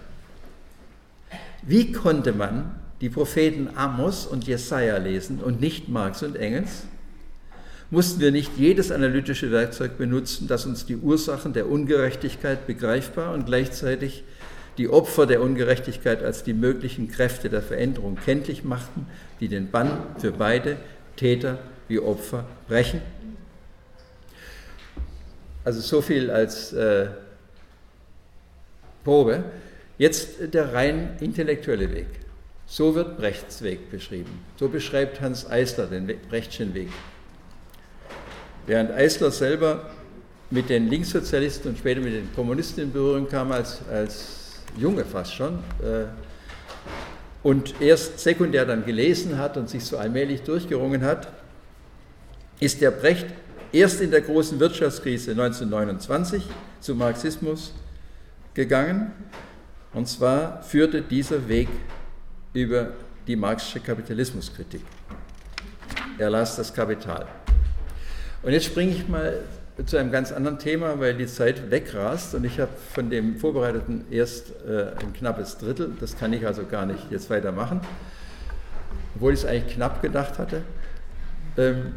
wie 1.63 1.93
konnte 1.93 2.33
man 2.33 2.82
die 3.03 3.11
Propheten 3.11 3.69
Amos 3.75 4.27
und 4.27 4.47
Jesaja 4.47 4.97
lesen 4.97 5.41
und 5.41 5.61
nicht 5.61 5.89
Marx 5.89 6.23
und 6.23 6.37
Engels? 6.37 6.85
Mussten 7.91 8.21
wir 8.21 8.31
nicht 8.31 8.53
jedes 8.57 8.91
analytische 8.91 9.51
Werkzeug 9.51 9.99
benutzen, 9.99 10.47
das 10.49 10.65
uns 10.65 10.87
die 10.87 10.97
Ursachen 10.97 11.53
der 11.53 11.69
Ungerechtigkeit 11.69 12.67
begreifbar 12.67 13.35
und 13.35 13.45
gleichzeitig 13.45 14.25
die 14.79 14.89
Opfer 14.89 15.27
der 15.27 15.43
Ungerechtigkeit 15.43 16.23
als 16.23 16.45
die 16.45 16.55
möglichen 16.55 17.09
Kräfte 17.11 17.51
der 17.51 17.61
Veränderung 17.61 18.17
kenntlich 18.17 18.65
machten, 18.65 19.07
die 19.41 19.49
den 19.49 19.71
Bann 19.71 19.99
für 20.19 20.31
beide, 20.31 20.77
Täter 21.17 21.59
wie 21.89 21.99
Opfer, 21.99 22.47
brechen? 22.69 23.03
Also 25.65 25.81
so 25.81 26.01
viel 26.01 26.31
als 26.31 26.73
äh, 26.73 27.09
Probe. 29.05 29.45
Jetzt 29.99 30.55
der 30.55 30.73
rein 30.73 31.17
intellektuelle 31.21 31.93
Weg. 31.93 32.22
So 32.73 32.95
wird 32.95 33.19
Brechts 33.19 33.61
Weg 33.61 33.91
beschrieben. 33.91 34.31
So 34.59 34.67
beschreibt 34.67 35.21
Hans 35.21 35.45
Eisler 35.45 35.89
den 35.89 36.07
Brechtschen 36.07 36.73
Weg. 36.73 36.89
Während 38.67 38.93
Eisler 38.93 39.31
selber 39.31 39.91
mit 40.49 40.71
den 40.71 40.89
Linkssozialisten 40.89 41.73
und 41.73 41.77
später 41.77 42.01
mit 42.01 42.15
den 42.15 42.35
Kommunisten 42.35 42.85
in 42.85 42.91
Berührung 42.91 43.29
kam, 43.29 43.53
als, 43.53 43.87
als 43.91 44.63
Junge 44.79 45.05
fast 45.05 45.35
schon, 45.35 45.59
äh, 45.83 46.07
und 47.43 47.79
erst 47.79 48.19
sekundär 48.21 48.65
dann 48.65 48.87
gelesen 48.87 49.37
hat 49.37 49.59
und 49.59 49.69
sich 49.69 49.85
so 49.85 49.99
allmählich 49.99 50.41
durchgerungen 50.41 51.03
hat, 51.03 51.31
ist 52.59 52.81
der 52.81 52.93
Brecht 52.93 53.27
erst 53.71 54.01
in 54.01 54.11
der 54.11 54.23
großen 54.23 54.59
Wirtschaftskrise 54.59 55.33
1929 55.33 56.43
zum 56.81 56.97
Marxismus 56.97 57.75
gegangen. 58.55 59.13
Und 59.93 60.09
zwar 60.09 60.63
führte 60.63 61.03
dieser 61.03 61.49
Weg 61.49 61.69
über 62.53 62.89
die 63.27 63.37
marxische 63.37 63.81
Kapitalismuskritik. 63.81 64.83
Er 66.19 66.31
las 66.31 66.57
das 66.57 66.73
Kapital. 66.73 67.27
Und 68.43 68.53
jetzt 68.53 68.67
springe 68.67 68.93
ich 68.93 69.09
mal 69.09 69.41
zu 69.87 69.97
einem 69.97 70.11
ganz 70.11 70.33
anderen 70.33 70.59
Thema, 70.59 70.99
weil 71.01 71.15
die 71.15 71.27
Zeit 71.27 71.71
wegrast 71.71 72.35
und 72.35 72.45
ich 72.45 72.61
habe 72.61 72.73
von 72.93 73.09
dem 73.09 73.39
Vorbereiteten 73.39 74.05
erst 74.11 74.51
äh, 74.67 74.93
ein 75.01 75.13
knappes 75.15 75.57
Drittel. 75.59 75.93
Das 75.99 76.19
kann 76.19 76.33
ich 76.33 76.47
also 76.47 76.67
gar 76.67 76.85
nicht 76.85 77.11
jetzt 77.11 77.31
weitermachen, 77.31 77.81
obwohl 79.15 79.33
ich 79.33 79.41
es 79.41 79.47
eigentlich 79.47 79.75
knapp 79.75 80.03
gedacht 80.03 80.39
hatte. 80.39 80.63
Ähm, 81.57 81.95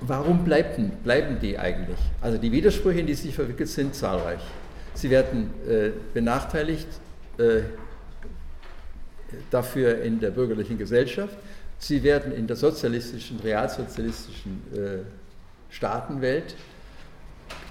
Warum 0.00 0.44
bleiben, 0.44 0.92
bleiben 1.02 1.38
die 1.40 1.58
eigentlich? 1.58 1.98
Also 2.20 2.36
die 2.36 2.52
Widersprüche, 2.52 3.00
in 3.00 3.06
die 3.06 3.14
sich 3.14 3.34
verwickelt 3.34 3.68
sind, 3.68 3.94
zahlreich. 3.94 4.40
Sie 4.92 5.08
werden 5.08 5.50
äh, 5.68 5.90
benachteiligt 6.12 6.88
äh, 7.38 7.60
dafür 9.50 10.02
in 10.02 10.20
der 10.20 10.30
bürgerlichen 10.30 10.78
Gesellschaft. 10.78 11.36
Sie 11.78 12.02
werden 12.02 12.32
in 12.32 12.46
der 12.46 12.56
sozialistischen, 12.56 13.40
realsozialistischen 13.40 14.62
äh, 14.74 14.98
Staatenwelt, 15.70 16.54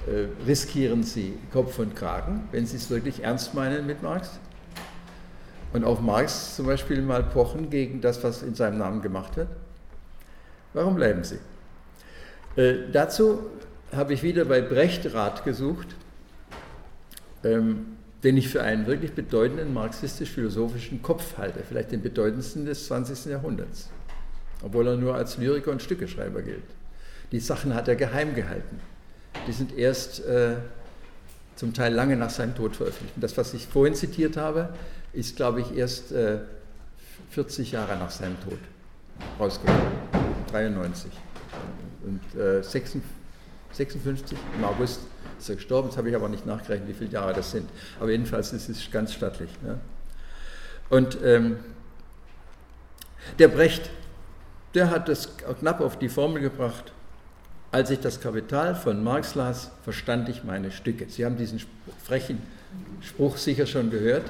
äh, 0.08 0.28
riskieren 0.46 1.04
sie 1.04 1.38
Kopf 1.52 1.80
und 1.80 1.96
Kragen, 1.96 2.48
wenn 2.52 2.66
sie 2.66 2.78
es 2.78 2.90
wirklich 2.90 3.24
ernst 3.24 3.54
meinen 3.54 3.88
mit 3.88 4.04
Marx. 4.04 4.40
Und 5.74 5.84
auf 5.84 6.00
Marx 6.00 6.56
zum 6.56 6.68
Beispiel 6.68 7.02
mal 7.02 7.24
pochen 7.24 7.70
gegen 7.70 8.00
das, 8.00 8.24
was 8.24 8.44
in 8.44 8.54
seinem 8.54 8.78
Namen 8.78 9.02
gemacht 9.02 9.36
wird. 9.36 9.50
Warum 10.74 10.96
bleiben 10.96 11.24
sie? 11.24 11.40
Äh, 12.56 12.92
dazu 12.92 13.50
habe 13.94 14.14
ich 14.14 14.24
wieder 14.24 14.46
bei 14.46 14.62
Brecht 14.62 15.14
Rat 15.14 15.44
gesucht. 15.44 15.96
Ähm, 17.44 17.95
den 18.26 18.38
ich 18.38 18.50
für 18.50 18.64
einen 18.64 18.88
wirklich 18.88 19.14
bedeutenden 19.14 19.72
marxistisch-philosophischen 19.72 21.04
Kopf 21.04 21.38
halte, 21.38 21.60
vielleicht 21.64 21.92
den 21.92 22.02
bedeutendsten 22.02 22.66
des 22.66 22.88
20. 22.88 23.26
Jahrhunderts, 23.26 23.90
obwohl 24.64 24.88
er 24.88 24.96
nur 24.98 25.14
als 25.14 25.38
Lyriker 25.38 25.70
und 25.70 25.80
Stückeschreiber 25.80 26.42
gilt. 26.42 26.64
Die 27.32 27.40
Sachen 27.40 27.76
hat 27.76 27.88
er 27.88 27.96
geheim 27.96 28.34
gehalten. 28.34 28.80
Die 29.48 29.52
sind 29.52 29.78
erst 29.78 30.26
äh, 30.26 30.56
zum 31.56 31.76
Teil 31.76 31.94
lange 31.94 32.18
nach 32.18 32.32
seinem 32.32 32.56
Tod 32.56 32.76
veröffentlicht. 32.76 33.16
Und 33.16 33.24
das, 33.24 33.38
was 33.38 33.54
ich 33.54 33.68
vorhin 33.68 33.94
zitiert 33.94 34.38
habe, 34.38 34.74
ist, 35.14 35.36
glaube 35.36 35.62
ich, 35.62 35.78
erst 35.78 36.12
äh, 36.12 36.40
40 37.30 37.74
Jahre 37.74 37.96
nach 37.96 38.10
seinem 38.10 38.40
Tod 38.42 38.58
rausgekommen. 39.40 39.82
93. 40.52 41.12
Und 42.04 42.42
äh, 42.42 42.64
56 42.64 43.04
im 43.80 44.64
August 44.64 45.02
ist 45.40 45.50
er 45.50 45.56
gestorben. 45.56 45.90
Jetzt 45.90 45.98
habe 45.98 46.10
ich 46.10 46.16
aber 46.16 46.30
nicht 46.30 46.46
nachgerechnet, 46.46 46.90
wie 46.90 46.94
viele 46.94 47.12
Jahre 47.12 47.34
das 47.34 47.52
sind. 47.52 47.70
Aber 48.00 48.10
jedenfalls 48.10 48.54
ist 48.54 48.70
es 48.70 48.90
ganz 48.92 49.14
stattlich. 49.14 49.50
Ja. 49.66 49.80
Und 50.90 51.18
ähm, 51.24 51.58
der 53.40 53.48
Brecht, 53.48 53.90
der 54.74 54.90
hat 54.90 55.10
das 55.10 55.30
knapp 55.60 55.82
auf 55.82 55.98
die 55.98 56.10
Formel 56.10 56.42
gebracht. 56.42 56.92
Als 57.72 57.90
ich 57.90 58.00
das 58.00 58.22
Kapital 58.22 58.76
von 58.76 59.04
Marx 59.04 59.36
las, 59.36 59.72
verstand 59.84 60.30
ich 60.30 60.44
meine 60.44 60.72
Stücke. 60.72 61.08
Sie 61.10 61.26
haben 61.26 61.36
diesen 61.36 61.62
frechen 62.04 62.42
Spruch 63.02 63.38
sicher 63.38 63.66
schon 63.66 63.90
gehört. 63.90 64.24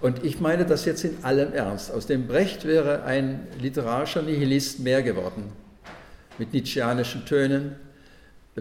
Und 0.00 0.24
ich 0.24 0.40
meine 0.40 0.64
das 0.64 0.84
jetzt 0.84 1.04
in 1.04 1.24
allem 1.24 1.52
Ernst. 1.52 1.90
Aus 1.90 2.06
dem 2.06 2.26
Brecht 2.26 2.64
wäre 2.64 3.02
ein 3.02 3.46
literarischer 3.60 4.22
Nihilist 4.22 4.80
mehr 4.80 5.02
geworden, 5.02 5.52
mit 6.38 6.52
nietzscheanischen 6.52 7.26
Tönen, 7.26 7.76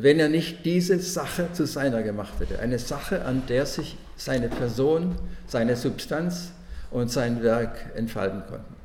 wenn 0.04 0.20
er 0.20 0.30
nicht 0.30 0.66
diese 0.66 1.00
Sache 1.00 1.48
zu 1.54 1.66
seiner 1.66 2.04
gemacht 2.04 2.34
hätte. 2.39 2.60
Eine 2.60 2.80
Sache, 2.80 3.26
an 3.26 3.43
der 3.48 3.66
sich 3.66 3.98
seine 4.16 4.50
Person, 4.50 5.16
seine 5.48 5.76
Substanz 5.76 6.52
und 6.91 7.10
sein 7.12 7.43
Werk 7.43 7.91
entfalten 7.95 8.43
konnten. 8.48 8.76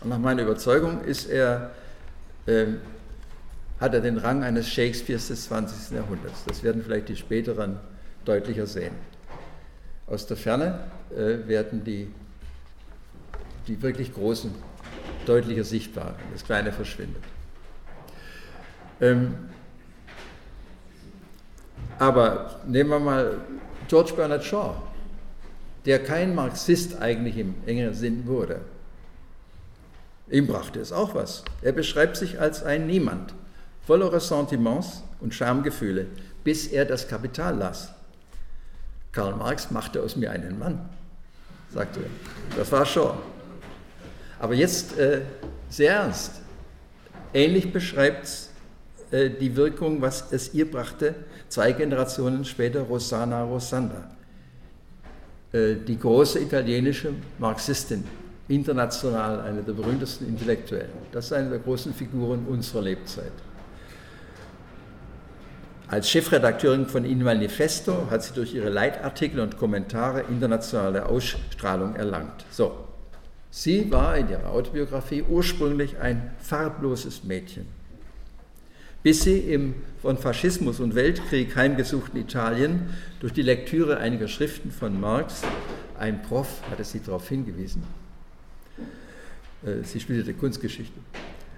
Und 0.00 0.10
nach 0.10 0.18
meiner 0.18 0.42
Überzeugung 0.42 1.02
ist 1.04 1.28
er, 1.28 1.70
äh, 2.46 2.66
hat 3.80 3.94
er 3.94 4.00
den 4.00 4.18
Rang 4.18 4.42
eines 4.42 4.68
Shakespeares 4.68 5.28
des 5.28 5.44
20. 5.44 5.96
Jahrhunderts. 5.96 6.44
Das 6.46 6.62
werden 6.62 6.82
vielleicht 6.84 7.08
die 7.08 7.16
späteren 7.16 7.78
deutlicher 8.24 8.66
sehen. 8.66 8.94
Aus 10.06 10.26
der 10.26 10.36
Ferne 10.36 10.80
äh, 11.10 11.46
werden 11.48 11.84
die, 11.84 12.08
die 13.66 13.80
wirklich 13.80 14.12
Großen 14.12 14.50
deutlicher 15.26 15.64
sichtbar. 15.64 16.14
Das 16.32 16.44
Kleine 16.44 16.72
verschwindet. 16.72 17.22
Ähm, 19.00 19.34
aber 21.98 22.60
nehmen 22.66 22.90
wir 22.90 22.98
mal 22.98 23.40
George 23.88 24.12
Bernard 24.14 24.44
Shaw, 24.44 24.74
der 25.84 26.02
kein 26.02 26.34
Marxist 26.34 27.00
eigentlich 27.00 27.36
im 27.38 27.54
engeren 27.66 27.94
Sinn 27.94 28.26
wurde. 28.26 28.60
Ihm 30.30 30.46
brachte 30.46 30.80
es 30.80 30.92
auch 30.92 31.14
was. 31.14 31.44
Er 31.60 31.72
beschreibt 31.72 32.16
sich 32.16 32.40
als 32.40 32.62
ein 32.62 32.86
Niemand, 32.86 33.34
voller 33.86 34.12
Ressentiments 34.12 35.02
und 35.20 35.34
Schamgefühle, 35.34 36.06
bis 36.44 36.68
er 36.68 36.84
das 36.84 37.06
Kapital 37.06 37.56
las. 37.58 37.90
Karl 39.12 39.34
Marx 39.36 39.70
machte 39.70 40.02
aus 40.02 40.16
mir 40.16 40.30
einen 40.30 40.58
Mann, 40.58 40.88
sagte 41.70 42.00
er. 42.00 42.56
Das 42.56 42.72
war 42.72 42.86
Shaw. 42.86 43.14
Aber 44.38 44.54
jetzt 44.54 44.98
äh, 44.98 45.20
sehr 45.68 45.96
ernst. 45.96 46.40
Ähnlich 47.34 47.72
beschreibt 47.72 48.28
äh, 49.10 49.28
die 49.28 49.54
Wirkung, 49.54 50.00
was 50.00 50.32
es 50.32 50.54
ihr 50.54 50.70
brachte, 50.70 51.14
zwei 51.52 51.72
Generationen 51.72 52.46
später 52.46 52.80
Rossana 52.80 53.44
Rossanda, 53.44 54.08
äh, 55.52 55.74
die 55.86 55.98
große 55.98 56.40
italienische 56.40 57.12
Marxistin, 57.38 58.04
international 58.48 59.40
eine 59.40 59.62
der 59.62 59.74
berühmtesten 59.74 60.26
Intellektuellen. 60.28 60.88
Das 61.12 61.26
ist 61.26 61.32
eine 61.34 61.50
der 61.50 61.58
großen 61.58 61.92
Figuren 61.92 62.46
unserer 62.48 62.80
Lebzeit. 62.80 63.32
Als 65.88 66.08
Chefredakteurin 66.08 66.86
von 66.86 67.04
Il 67.04 67.18
Manifesto 67.18 68.06
hat 68.10 68.22
sie 68.22 68.32
durch 68.32 68.54
ihre 68.54 68.70
Leitartikel 68.70 69.40
und 69.40 69.58
Kommentare 69.58 70.22
internationale 70.30 71.04
Ausstrahlung 71.04 71.96
erlangt. 71.96 72.46
So, 72.50 72.72
sie 73.50 73.92
war 73.92 74.16
in 74.16 74.30
ihrer 74.30 74.48
Autobiografie 74.48 75.22
ursprünglich 75.22 75.98
ein 75.98 76.30
farbloses 76.40 77.24
Mädchen 77.24 77.81
bis 79.02 79.22
sie 79.22 79.38
im 79.38 79.74
von 80.02 80.18
Faschismus 80.18 80.80
und 80.80 80.96
Weltkrieg 80.96 81.54
heimgesuchten 81.54 82.20
Italien 82.20 82.90
durch 83.20 83.32
die 83.32 83.42
Lektüre 83.42 83.98
einiger 83.98 84.26
Schriften 84.26 84.72
von 84.72 85.00
Marx, 85.00 85.42
ein 85.96 86.22
Prof 86.22 86.48
hatte 86.68 86.82
sie 86.82 87.00
darauf 87.00 87.28
hingewiesen, 87.28 87.84
äh, 89.64 89.84
sie 89.84 90.00
studierte 90.00 90.34
Kunstgeschichte, 90.34 90.98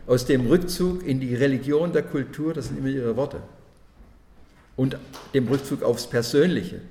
aus 0.06 0.26
dem 0.26 0.46
Rückzug 0.46 1.06
in 1.06 1.20
die 1.20 1.34
Religion 1.34 1.94
der 1.94 2.02
Kultur, 2.02 2.52
das 2.52 2.68
sind 2.68 2.78
immer 2.78 2.88
ihre 2.88 3.16
Worte, 3.16 3.42
und 4.76 4.98
dem 5.32 5.48
Rückzug 5.48 5.82
aufs 5.82 6.06
Persönliche 6.06 6.82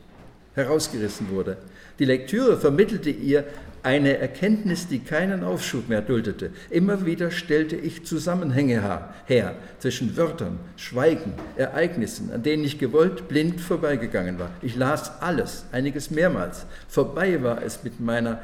herausgerissen 0.55 1.29
wurde. 1.29 1.57
Die 1.99 2.05
Lektüre 2.05 2.57
vermittelte 2.57 3.11
ihr 3.11 3.45
eine 3.84 4.17
Erkenntnis, 4.17 4.88
die 4.88 4.99
keinen 4.99 5.43
Aufschub 5.43 5.89
mehr 5.89 6.01
duldete. 6.01 6.51
Immer 6.69 7.05
wieder 7.05 7.31
stellte 7.31 7.75
ich 7.75 8.05
Zusammenhänge 8.05 8.81
her 9.25 9.55
zwischen 9.79 10.15
Wörtern, 10.15 10.57
Schweigen, 10.77 11.34
Ereignissen, 11.57 12.31
an 12.31 12.43
denen 12.43 12.63
ich 12.63 12.79
gewollt 12.79 13.27
blind 13.27 13.59
vorbeigegangen 13.59 14.39
war. 14.39 14.51
Ich 14.61 14.77
las 14.77 15.21
alles, 15.21 15.65
einiges 15.73 16.11
mehrmals. 16.11 16.65
Vorbei 16.88 17.43
war 17.43 17.61
es 17.61 17.84
mit 17.84 17.99
meiner 17.99 18.41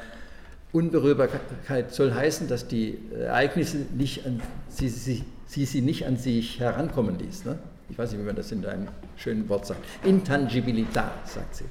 Unberührbarkeit 0.72 1.92
soll 1.96 2.14
heißen, 2.14 2.48
dass 2.48 2.68
die 2.68 3.00
Ereignisse 3.18 3.78
nicht 3.98 4.26
an, 4.28 4.40
sie, 4.68 4.90
sie, 4.90 5.24
sie, 5.48 5.66
sie 5.66 5.82
nicht 5.82 6.06
an 6.06 6.18
sich 6.18 6.60
herankommen 6.60 7.18
ließ. 7.18 7.46
Ne? 7.46 7.58
Ich 7.90 7.98
weiß 7.98 8.12
nicht, 8.12 8.22
wie 8.22 8.26
man 8.26 8.36
das 8.36 8.52
in 8.52 8.64
einem 8.66 8.88
schönen 9.18 9.50
Wort 9.50 9.66
sagt. 9.66 9.80
Intangibilità, 10.04 11.10
sagt 11.26 11.56
sie. 11.56 11.64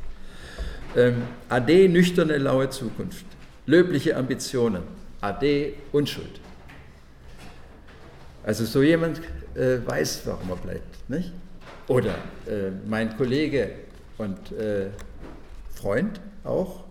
Ähm, 0.97 1.23
Ade, 1.49 1.89
nüchterne, 1.89 2.39
laue 2.39 2.71
Zukunft 2.71 3.25
löbliche 3.69 4.17
Ambitionen, 4.17 4.83
Ade, 5.21 5.75
Unschuld. 5.93 6.41
Also 8.43 8.65
so 8.65 8.83
jemand 8.83 9.21
äh, 9.55 9.79
weiß, 9.85 10.23
warum 10.25 10.49
er 10.51 10.57
bleibt. 10.57 11.11
Nicht? 11.11 11.33
Oder 11.87 12.15
äh, 12.47 12.71
mein 12.87 13.15
Kollege 13.17 13.71
und 14.17 14.53
äh, 14.53 14.89
Freund 15.75 16.19
auch, 16.45 16.85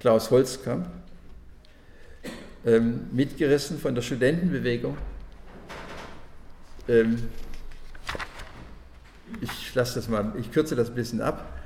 Klaus 0.00 0.30
Holzkamp, 0.30 0.88
ähm, 2.64 3.08
mitgerissen 3.12 3.78
von 3.78 3.94
der 3.94 4.00
Studentenbewegung. 4.02 4.96
Ähm, 6.88 7.28
ich 9.42 9.74
lasse 9.74 9.96
das 9.96 10.08
mal, 10.08 10.32
ich 10.38 10.50
kürze 10.50 10.74
das 10.74 10.88
ein 10.88 10.94
bisschen 10.94 11.20
ab. 11.20 11.59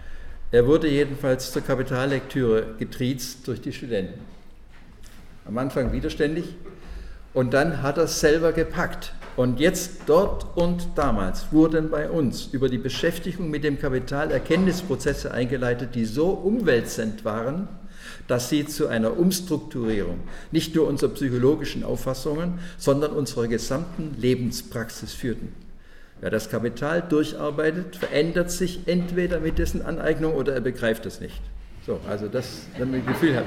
Er 0.54 0.68
wurde 0.68 0.86
jedenfalls 0.86 1.50
zur 1.50 1.62
Kapitallektüre 1.62 2.76
getriezt 2.78 3.48
durch 3.48 3.60
die 3.60 3.72
Studenten. 3.72 4.20
Am 5.46 5.58
Anfang 5.58 5.92
widerständig 5.92 6.44
und 7.32 7.52
dann 7.52 7.82
hat 7.82 7.98
er 7.98 8.04
es 8.04 8.20
selber 8.20 8.52
gepackt. 8.52 9.14
Und 9.34 9.58
jetzt 9.58 10.02
dort 10.06 10.56
und 10.56 10.90
damals 10.94 11.50
wurden 11.50 11.90
bei 11.90 12.08
uns 12.08 12.50
über 12.52 12.68
die 12.68 12.78
Beschäftigung 12.78 13.50
mit 13.50 13.64
dem 13.64 13.80
Kapital 13.80 14.30
Erkenntnisprozesse 14.30 15.32
eingeleitet, 15.32 15.96
die 15.96 16.04
so 16.04 16.28
umwälzend 16.28 17.24
waren, 17.24 17.66
dass 18.28 18.48
sie 18.48 18.64
zu 18.64 18.86
einer 18.86 19.18
Umstrukturierung 19.18 20.20
nicht 20.52 20.76
nur 20.76 20.86
unserer 20.86 21.10
psychologischen 21.14 21.82
Auffassungen, 21.82 22.60
sondern 22.78 23.10
unserer 23.10 23.48
gesamten 23.48 24.14
Lebenspraxis 24.20 25.14
führten. 25.14 25.63
Wer 26.20 26.30
das 26.30 26.48
Kapital 26.48 27.02
durcharbeitet, 27.02 27.96
verändert 27.96 28.50
sich 28.50 28.86
entweder 28.86 29.40
mit 29.40 29.58
dessen 29.58 29.82
Aneignung 29.82 30.34
oder 30.34 30.54
er 30.54 30.60
begreift 30.60 31.06
es 31.06 31.20
nicht. 31.20 31.40
So, 31.86 32.00
also 32.08 32.28
das, 32.28 32.62
wenn 32.78 32.90
man 32.90 33.00
ein 33.00 33.06
Gefühl 33.06 33.36
hat. 33.36 33.44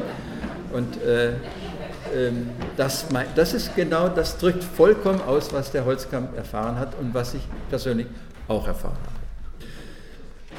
Und 0.71 1.01
äh, 1.01 1.29
äh, 1.29 2.31
das, 2.75 3.07
das 3.35 3.53
ist 3.53 3.75
genau, 3.75 4.09
das 4.09 4.37
drückt 4.37 4.63
vollkommen 4.63 5.21
aus, 5.21 5.51
was 5.53 5.71
der 5.71 5.85
Holzkamp 5.85 6.37
erfahren 6.37 6.77
hat 6.77 6.93
und 6.99 7.13
was 7.13 7.33
ich 7.33 7.41
persönlich 7.69 8.07
auch 8.47 8.67
erfahren 8.67 8.97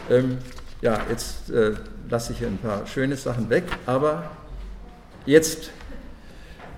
habe. 0.08 0.18
Ähm, 0.18 0.38
ja, 0.80 1.00
jetzt 1.08 1.50
äh, 1.50 1.74
lasse 2.08 2.32
ich 2.32 2.44
ein 2.44 2.58
paar 2.58 2.86
schöne 2.86 3.16
Sachen 3.16 3.50
weg, 3.50 3.64
aber 3.86 4.30
jetzt, 5.26 5.70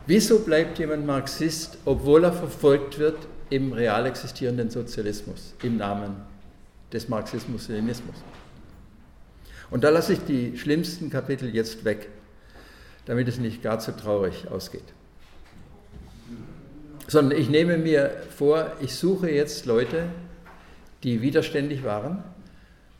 wieso 0.07 0.41
bleibt 0.41 0.79
jemand 0.79 1.07
Marxist, 1.07 1.79
obwohl 1.85 2.25
er 2.25 2.33
verfolgt 2.33 2.99
wird 2.99 3.17
im 3.51 3.73
real 3.73 4.07
existierenden 4.07 4.71
Sozialismus 4.71 5.55
im 5.63 5.77
Namen 5.77 6.17
des 6.93 7.09
Marxismus-Leninismus. 7.09 8.17
Und 9.71 9.85
da 9.85 9.91
lasse 9.91 10.15
ich 10.15 10.25
die 10.25 10.57
schlimmsten 10.59 11.11
Kapitel 11.11 11.55
jetzt 11.55 11.85
weg, 11.85 12.09
damit 13.07 13.29
es 13.29 13.39
nicht 13.39 13.63
gar 13.63 13.79
zu 13.79 13.97
traurig 13.97 14.49
ausgeht. 14.51 14.85
Sondern 17.07 17.39
ich 17.39 17.49
nehme 17.49 17.79
mir 17.79 18.11
vor, 18.37 18.73
ich 18.81 18.95
suche 18.95 19.31
jetzt 19.31 19.67
Leute, 19.67 20.05
die 21.03 21.23
widerständig 21.23 21.85
waren 21.85 22.23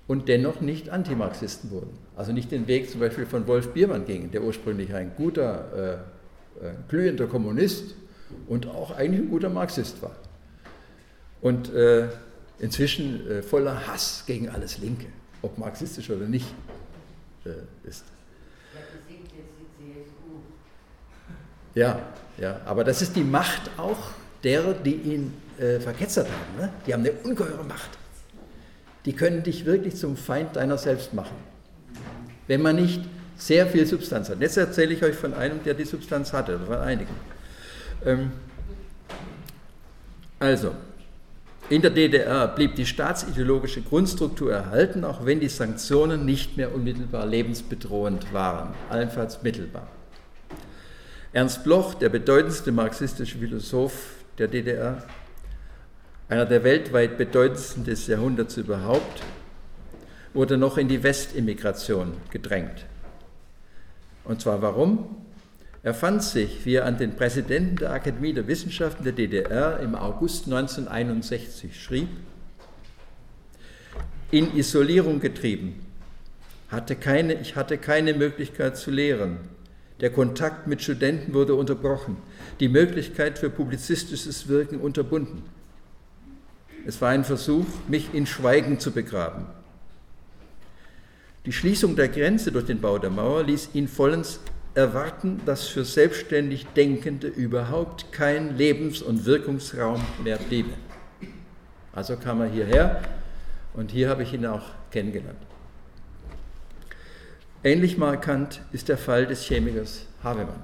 und 0.07 0.29
dennoch 0.29 0.61
nicht 0.61 0.91
Antimarxisten 0.91 1.71
wurden. 1.71 1.97
Also 2.17 2.33
nicht 2.33 2.51
den 2.51 2.67
Weg 2.67 2.91
zum 2.91 3.01
Beispiel 3.01 3.27
von 3.27 3.47
Wolf 3.47 3.73
Biermann 3.73 4.07
gingen, 4.07 4.31
der 4.31 4.43
ursprünglich 4.43 4.95
ein 4.95 5.13
guter, 5.17 6.03
äh, 6.61 6.67
äh, 6.67 6.73
glühender 6.89 7.27
Kommunist 7.27 7.95
und 8.49 8.67
auch 8.67 8.91
eigentlich 8.93 9.23
ein 9.23 9.31
guter 9.31 9.51
Marxist 9.51 10.03
war. 10.03 10.17
Und 11.41 11.73
äh, 11.73 12.09
inzwischen 12.59 13.29
äh, 13.31 13.43
voller 13.43 13.87
Hass 13.87 14.25
gegen 14.27 14.49
alles 14.49 14.79
Linke, 14.79 15.07
ob 15.43 15.59
marxistisch 15.59 16.11
oder 16.11 16.27
nicht 16.27 16.47
äh, 17.45 17.89
ist. 17.89 18.05
Ja, 21.75 22.01
ja, 22.37 22.61
aber 22.67 22.85
das 22.85 23.01
ist 23.01 23.15
die 23.17 23.23
Macht 23.23 23.71
auch 23.77 24.11
derer, 24.43 24.75
die 24.75 24.95
ihn 24.95 25.35
äh, 25.59 25.79
verketzert 25.79 26.27
haben. 26.27 26.61
Ne? 26.61 26.73
Die 26.87 26.93
haben 26.93 27.01
eine 27.01 27.13
ungeheure 27.13 27.65
Macht. 27.65 27.91
Die 29.05 29.13
können 29.15 29.43
dich 29.43 29.65
wirklich 29.65 29.97
zum 29.97 30.17
Feind 30.17 30.57
deiner 30.57 30.77
selbst 30.77 31.15
machen, 31.15 31.37
wenn 32.47 32.61
man 32.61 32.77
nicht 32.77 33.03
sehr 33.37 33.67
viel 33.67 33.87
Substanz 33.87 34.29
hat. 34.29 34.41
Jetzt 34.41 34.59
erzähle 34.59 34.93
ich 34.93 35.03
euch 35.03 35.17
von 35.17 35.33
einem, 35.33 35.63
der 35.65 35.75
die 35.75 35.85
Substanz 35.85 36.33
hatte, 36.33 36.57
oder 36.57 36.67
von 36.67 36.79
einigen. 36.79 37.15
Ähm, 38.05 38.33
also, 40.39 40.75
in 41.71 41.83
der 41.83 41.93
DDR 41.93 42.49
blieb 42.49 42.75
die 42.75 42.85
staatsideologische 42.85 43.81
Grundstruktur 43.83 44.53
erhalten, 44.53 45.05
auch 45.05 45.25
wenn 45.25 45.39
die 45.39 45.49
Sanktionen 45.49 46.25
nicht 46.25 46.57
mehr 46.57 46.75
unmittelbar 46.75 47.25
lebensbedrohend 47.27 48.35
waren, 48.35 48.75
allenfalls 48.89 49.45
mittelbar. 49.45 49.87
Ernst 51.33 51.63
Bloch, 51.63 51.95
der 51.95 52.09
bedeutendste 52.09 52.73
marxistische 52.73 53.39
Philosoph 53.39 54.17
der 54.37 54.49
DDR, 54.49 55.05
einer 56.29 56.45
der 56.45 56.65
weltweit 56.65 57.17
bedeutendsten 57.17 57.85
des 57.85 58.09
Jahrhunderts 58.09 58.57
überhaupt, 58.57 59.23
wurde 60.35 60.57
noch 60.57 60.77
in 60.77 60.89
die 60.89 61.05
Westimmigration 61.05 62.15
gedrängt. 62.31 62.85
Und 64.25 64.41
zwar 64.41 64.61
warum? 64.61 65.20
Er 65.83 65.95
fand 65.95 66.23
sich, 66.23 66.67
wie 66.67 66.75
er 66.75 66.85
an 66.85 66.99
den 66.99 67.17
Präsidenten 67.17 67.77
der 67.77 67.93
Akademie 67.93 68.35
der 68.35 68.47
Wissenschaften 68.47 69.03
der 69.03 69.15
DDR 69.15 69.81
im 69.81 69.95
August 69.95 70.45
1961 70.45 71.81
schrieb, 71.81 72.09
in 74.31 74.55
Isolierung 74.57 75.21
getrieben. 75.21 75.81
Hatte 76.69 76.97
keine, 76.97 77.35
ich 77.41 77.57
hatte 77.57 77.79
keine 77.79 78.15
Möglichkeit 78.15 78.77
zu 78.77 78.91
lehren. 78.91 79.39
Der 80.01 80.11
Kontakt 80.11 80.67
mit 80.67 80.83
Studenten 80.83 81.35
wurde 81.35 81.55
unterbrochen, 81.55 82.19
die 82.61 82.69
Möglichkeit 82.69 83.39
für 83.39 83.51
publizistisches 83.51 84.49
Wirken 84.49 84.81
unterbunden. 84.81 85.43
Es 86.87 87.01
war 87.01 87.11
ein 87.11 87.25
Versuch, 87.25 87.67
mich 87.89 88.15
in 88.15 88.27
Schweigen 88.27 88.79
zu 88.81 88.93
begraben. 88.93 89.47
Die 91.47 91.53
Schließung 91.53 91.97
der 91.97 92.09
Grenze 92.09 92.53
durch 92.53 92.67
den 92.67 92.81
Bau 92.81 92.99
der 92.99 93.11
Mauer 93.11 93.45
ließ 93.45 93.71
ihn 93.75 93.89
vollends 93.89 94.41
erwarten, 94.75 95.41
dass 95.47 95.67
für 95.67 95.85
selbstständig 95.85 96.67
Denkende 96.77 97.27
überhaupt 97.27 98.13
kein 98.13 98.57
Lebens- 98.57 99.03
und 99.03 99.27
Wirkungsraum 99.27 100.01
mehr 100.23 100.39
bliebe. 100.39 100.71
Also 101.93 102.17
kam 102.17 102.41
er 102.41 102.49
hierher 102.49 103.03
und 103.75 103.91
hier 103.91 104.09
habe 104.09 104.23
ich 104.23 104.33
ihn 104.33 104.47
auch 104.47 104.71
kennengelernt. 104.91 105.39
Ähnlich 107.63 107.99
markant 107.99 108.63
ist 108.73 108.89
der 108.89 108.97
Fall 108.97 109.27
des 109.27 109.45
Chemikers 109.45 110.07
Havemann. 110.23 110.63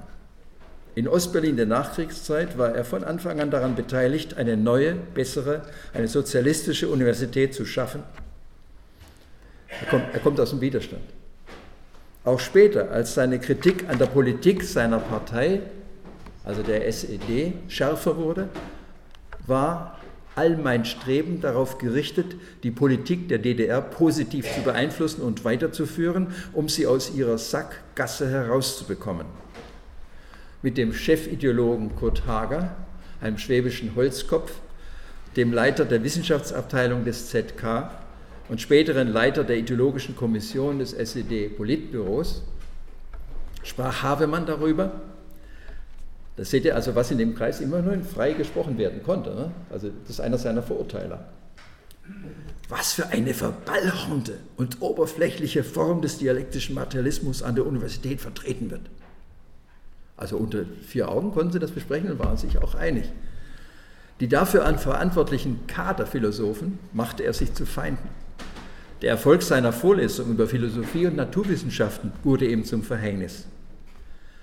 In 0.95 1.07
Ostberlin 1.07 1.55
der 1.55 1.67
Nachkriegszeit 1.67 2.57
war 2.57 2.73
er 2.73 2.83
von 2.83 3.03
Anfang 3.03 3.39
an 3.39 3.51
daran 3.51 3.75
beteiligt, 3.75 4.35
eine 4.37 4.57
neue, 4.57 4.95
bessere, 4.95 5.61
eine 5.93 6.07
sozialistische 6.07 6.89
Universität 6.89 7.53
zu 7.53 7.67
schaffen. 7.67 8.01
Er 9.67 9.87
kommt, 9.89 10.05
er 10.11 10.19
kommt 10.21 10.39
aus 10.39 10.49
dem 10.49 10.61
Widerstand. 10.61 11.03
Auch 12.27 12.41
später, 12.41 12.91
als 12.91 13.13
seine 13.13 13.39
Kritik 13.39 13.87
an 13.87 13.99
der 13.99 14.07
Politik 14.07 14.61
seiner 14.61 14.99
Partei, 14.99 15.61
also 16.43 16.61
der 16.61 16.85
SED, 16.85 17.53
schärfer 17.69 18.17
wurde, 18.17 18.49
war 19.45 19.97
all 20.35 20.57
mein 20.57 20.83
Streben 20.83 21.39
darauf 21.39 21.77
gerichtet, 21.77 22.35
die 22.63 22.71
Politik 22.71 23.29
der 23.29 23.37
DDR 23.37 23.79
positiv 23.79 24.45
zu 24.53 24.61
beeinflussen 24.61 25.21
und 25.21 25.45
weiterzuführen, 25.45 26.27
um 26.51 26.67
sie 26.67 26.85
aus 26.85 27.15
ihrer 27.15 27.37
Sackgasse 27.37 28.29
herauszubekommen. 28.29 29.25
Mit 30.61 30.77
dem 30.77 30.91
Chefideologen 30.91 31.95
Kurt 31.95 32.27
Hager, 32.27 32.75
einem 33.21 33.37
schwäbischen 33.37 33.95
Holzkopf, 33.95 34.51
dem 35.37 35.53
Leiter 35.53 35.85
der 35.85 36.03
Wissenschaftsabteilung 36.03 37.05
des 37.05 37.29
ZK 37.29 37.89
und 38.49 38.61
späteren 38.61 39.09
Leiter 39.09 39.43
der 39.43 39.57
ideologischen 39.57 40.15
Kommission 40.15 40.79
des 40.79 40.93
SED-Politbüros, 40.93 42.43
sprach 43.63 44.03
Havemann 44.03 44.45
darüber, 44.45 45.01
da 46.37 46.45
seht 46.45 46.65
ihr 46.65 46.75
also, 46.75 46.95
was 46.95 47.09
in 47.09 47.17
dem 47.17 47.33
Kreis 47.33 47.61
immer 47.61 47.81
nur 47.81 47.99
frei 48.03 48.33
gesprochen 48.33 48.77
werden 48.77 49.01
konnte. 49.03 49.31
Ne? 49.31 49.51
Also 49.71 49.89
das 50.01 50.11
ist 50.11 50.19
einer 50.19 50.37
seiner 50.37 50.61
Verurteiler. 50.61 51.25
Was 52.69 52.93
für 52.93 53.07
eine 53.07 53.33
verballhornte 53.33 54.37
und 54.55 54.81
oberflächliche 54.81 55.63
Form 55.63 56.01
des 56.01 56.19
dialektischen 56.19 56.75
Materialismus 56.75 57.41
an 57.41 57.55
der 57.55 57.65
Universität 57.65 58.21
vertreten 58.21 58.69
wird. 58.69 58.81
Also 60.15 60.37
unter 60.37 60.65
vier 60.87 61.09
Augen 61.09 61.31
konnten 61.31 61.53
sie 61.53 61.59
das 61.59 61.71
besprechen 61.71 62.11
und 62.11 62.19
waren 62.19 62.37
sich 62.37 62.59
auch 62.59 62.75
einig. 62.75 63.05
Die 64.19 64.27
dafür 64.27 64.65
verantwortlichen 64.77 65.65
Kaderphilosophen 65.67 66.77
machte 66.93 67.23
er 67.23 67.33
sich 67.33 67.53
zu 67.53 67.65
Feinden. 67.65 68.09
Der 69.01 69.11
Erfolg 69.11 69.43
seiner 69.43 69.71
Vorlesung 69.71 70.31
über 70.31 70.47
Philosophie 70.47 71.05
und 71.05 71.15
Naturwissenschaften 71.15 72.11
wurde 72.23 72.47
ihm 72.47 72.63
zum 72.63 72.81
Verhängnis. 72.81 73.45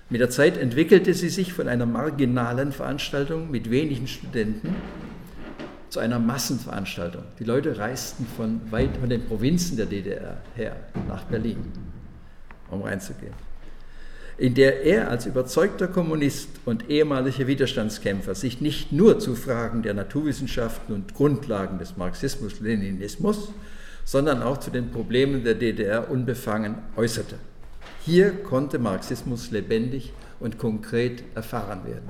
Mit 0.09 0.21
der 0.21 0.29
Zeit 0.29 0.57
entwickelte 0.57 1.13
sie 1.13 1.29
sich 1.29 1.51
von 1.51 1.67
einer 1.67 1.85
marginalen 1.85 2.71
Veranstaltung 2.71 3.51
mit 3.51 3.69
wenigen 3.69 4.07
Studenten 4.07 4.75
zu 5.89 5.99
einer 5.99 6.19
Massenveranstaltung. 6.19 7.23
Die 7.39 7.43
Leute 7.43 7.77
reisten 7.77 8.25
von 8.37 8.61
weit 8.71 8.95
von 8.97 9.09
den 9.09 9.25
Provinzen 9.25 9.75
der 9.75 9.87
DDR 9.87 10.37
her 10.55 10.75
nach 11.07 11.23
Berlin, 11.23 11.71
um 12.69 12.81
reinzugehen. 12.81 13.33
In 14.37 14.53
der 14.53 14.83
er 14.83 15.09
als 15.09 15.25
überzeugter 15.25 15.87
Kommunist 15.87 16.49
und 16.65 16.89
ehemaliger 16.89 17.47
Widerstandskämpfer 17.47 18.35
sich 18.35 18.61
nicht 18.61 18.91
nur 18.91 19.19
zu 19.19 19.35
Fragen 19.35 19.81
der 19.81 19.93
Naturwissenschaften 19.93 20.93
und 20.93 21.13
Grundlagen 21.13 21.79
des 21.79 21.97
Marxismus-Leninismus, 21.97 23.49
sondern 24.05 24.41
auch 24.41 24.59
zu 24.59 24.71
den 24.71 24.91
Problemen 24.91 25.43
der 25.43 25.55
DDR 25.55 26.09
unbefangen 26.09 26.75
äußerte. 26.95 27.35
Hier 28.05 28.31
konnte 28.31 28.79
Marxismus 28.79 29.51
lebendig 29.51 30.13
und 30.39 30.57
konkret 30.57 31.23
erfahren 31.35 31.85
werden. 31.85 32.09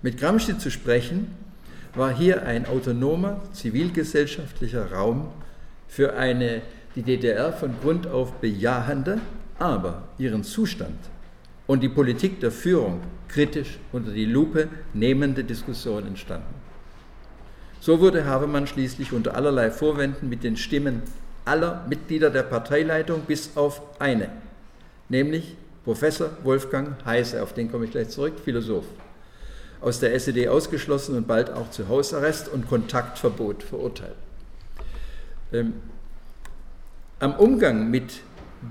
Mit 0.00 0.18
Gramsci 0.18 0.56
zu 0.56 0.70
sprechen, 0.70 1.34
war 1.94 2.16
hier 2.16 2.44
ein 2.46 2.66
autonomer 2.66 3.42
zivilgesellschaftlicher 3.52 4.92
Raum 4.92 5.28
für 5.88 6.14
eine 6.14 6.62
die 6.94 7.02
DDR 7.02 7.52
von 7.52 7.74
Grund 7.82 8.06
auf 8.06 8.34
bejahende, 8.34 9.20
aber 9.58 10.04
ihren 10.18 10.44
Zustand 10.44 10.98
und 11.66 11.82
die 11.82 11.88
Politik 11.88 12.40
der 12.40 12.50
Führung 12.50 13.00
kritisch 13.28 13.78
unter 13.92 14.12
die 14.12 14.26
Lupe 14.26 14.68
nehmende 14.94 15.44
Diskussion 15.44 16.06
entstanden. 16.06 16.61
So 17.82 17.98
wurde 17.98 18.26
Havemann 18.26 18.68
schließlich 18.68 19.12
unter 19.12 19.34
allerlei 19.34 19.72
Vorwänden 19.72 20.28
mit 20.28 20.44
den 20.44 20.56
Stimmen 20.56 21.02
aller 21.44 21.84
Mitglieder 21.88 22.30
der 22.30 22.44
Parteileitung 22.44 23.22
bis 23.22 23.56
auf 23.56 23.82
eine 23.98 24.28
nämlich 25.08 25.56
Professor 25.84 26.30
Wolfgang 26.44 27.04
Heise, 27.04 27.42
auf 27.42 27.54
den 27.54 27.70
komme 27.70 27.86
ich 27.86 27.90
gleich 27.90 28.08
zurück, 28.08 28.34
Philosoph, 28.44 28.84
aus 29.80 29.98
der 29.98 30.14
SED 30.14 30.48
ausgeschlossen 30.48 31.16
und 31.16 31.26
bald 31.26 31.50
auch 31.50 31.70
zu 31.70 31.88
Hausarrest 31.88 32.48
und 32.48 32.68
Kontaktverbot 32.68 33.64
verurteilt. 33.64 34.14
Ähm, 35.52 35.72
am 37.18 37.34
Umgang 37.34 37.90
mit 37.90 38.20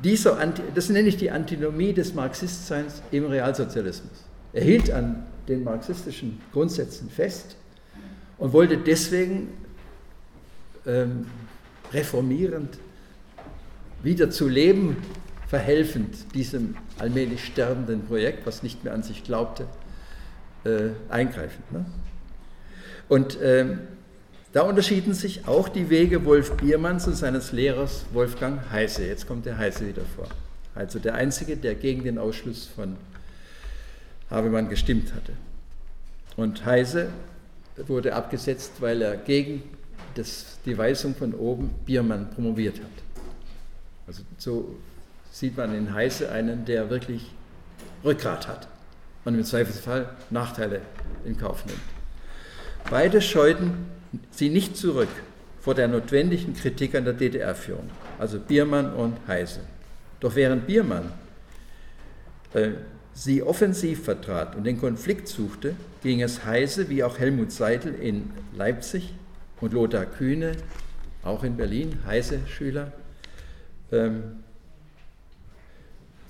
dieser, 0.06 0.40
Anti 0.40 0.62
das 0.74 0.88
nenne 0.88 1.10
ich 1.10 1.18
die 1.18 1.32
Antinomie 1.32 1.92
des 1.92 2.14
Marxistseins 2.14 3.02
im 3.12 3.26
Realsozialismus. 3.26 4.24
Er 4.54 4.64
hielt 4.64 4.90
an 4.90 5.28
den 5.50 5.66
marxistischen 5.66 6.42
Grundsätzen 6.54 7.10
fest 7.10 7.58
und 8.42 8.54
wollte 8.54 8.76
deswegen 8.76 9.50
ähm, 10.88 11.28
reformierend 11.94 12.80
wieder 14.02 14.32
zu 14.32 14.50
leben 14.50 14.98
verhelfend 15.48 16.34
diesem 16.34 16.76
allmählich 16.98 17.46
sterbenden 17.46 18.04
Projekt, 18.04 18.48
was 18.48 18.64
nicht 18.64 18.84
mehr 18.84 18.94
an 18.96 19.04
sich 19.04 19.24
glaubte, 19.24 19.68
äh, 20.64 20.90
eingreifen. 21.10 21.64
Ne? 21.70 21.86
Und 23.08 23.38
ähm, 23.44 23.82
da 24.54 24.62
unterschieden 24.64 25.14
sich 25.14 25.48
auch 25.48 25.70
die 25.70 25.92
Wege 25.92 26.26
Wolf 26.26 26.58
Biermanns 26.58 27.06
und 27.06 27.16
seines 27.16 27.52
Lehrers 27.52 28.06
Wolfgang 28.12 28.72
Heise. 28.72 29.06
Jetzt 29.06 29.28
kommt 29.28 29.46
der 29.46 29.60
Heise 29.60 29.88
wieder 29.88 30.04
vor. 30.16 30.28
Also 30.74 30.98
der 30.98 31.14
Einzige, 31.14 31.58
der 31.58 31.76
gegen 31.76 32.04
den 32.04 32.18
Ausschluss 32.18 32.66
von 32.66 32.96
Habemann 34.32 34.68
gestimmt 34.68 35.14
hatte. 35.14 35.34
Und 36.38 36.66
Heise 36.66 37.10
wurde 37.78 38.14
abgesetzt, 38.14 38.74
weil 38.80 39.02
er 39.02 39.18
gegen 39.18 39.64
das, 40.16 40.60
die 40.66 40.78
Weisung 40.78 41.16
von 41.16 41.34
oben 41.34 41.70
Biermann 41.86 42.30
promoviert 42.32 42.80
hat. 42.80 42.86
Also 44.08 44.24
so 44.38 44.76
sieht 45.32 45.56
man 45.58 45.74
in 45.76 45.94
Heise 45.94 46.32
einen, 46.32 46.66
der 46.66 46.90
wirklich 46.90 47.32
Rückgrat 48.04 48.48
hat 48.48 48.68
und 49.26 49.36
im 49.36 49.44
Zweifelsfall 49.44 50.10
Nachteile 50.30 50.82
in 51.26 51.38
Kauf 51.38 51.66
nimmt. 51.66 51.80
Beide 52.90 53.22
scheuten 53.22 53.86
sie 54.32 54.50
nicht 54.50 54.76
zurück 54.76 55.10
vor 55.62 55.76
der 55.76 55.88
notwendigen 55.88 56.54
Kritik 56.56 56.96
an 56.96 57.06
der 57.06 57.14
DDR-Führung, 57.14 57.90
also 58.18 58.40
Biermann 58.40 58.94
und 58.94 59.16
Heise. 59.28 59.62
Doch 60.20 60.36
während 60.36 60.68
Biermann 60.68 61.12
äh, 62.54 62.72
sie 63.14 63.44
offensiv 63.44 64.04
vertrat 64.04 64.56
und 64.56 64.64
den 64.64 64.80
Konflikt 64.80 65.28
suchte, 65.28 65.76
ging 66.04 66.22
es 66.22 66.46
Heise 66.46 66.90
wie 66.90 67.04
auch 67.04 67.20
Helmut 67.20 67.52
Seidel 67.52 67.96
in 67.96 68.32
Leipzig 68.56 69.14
und 69.60 69.74
Lothar 69.74 70.06
Kühne, 70.06 70.54
auch 71.24 71.44
in 71.44 71.58
Berlin, 71.58 72.00
Heise-Schüler, 72.06 72.92
ähm, 73.92 74.24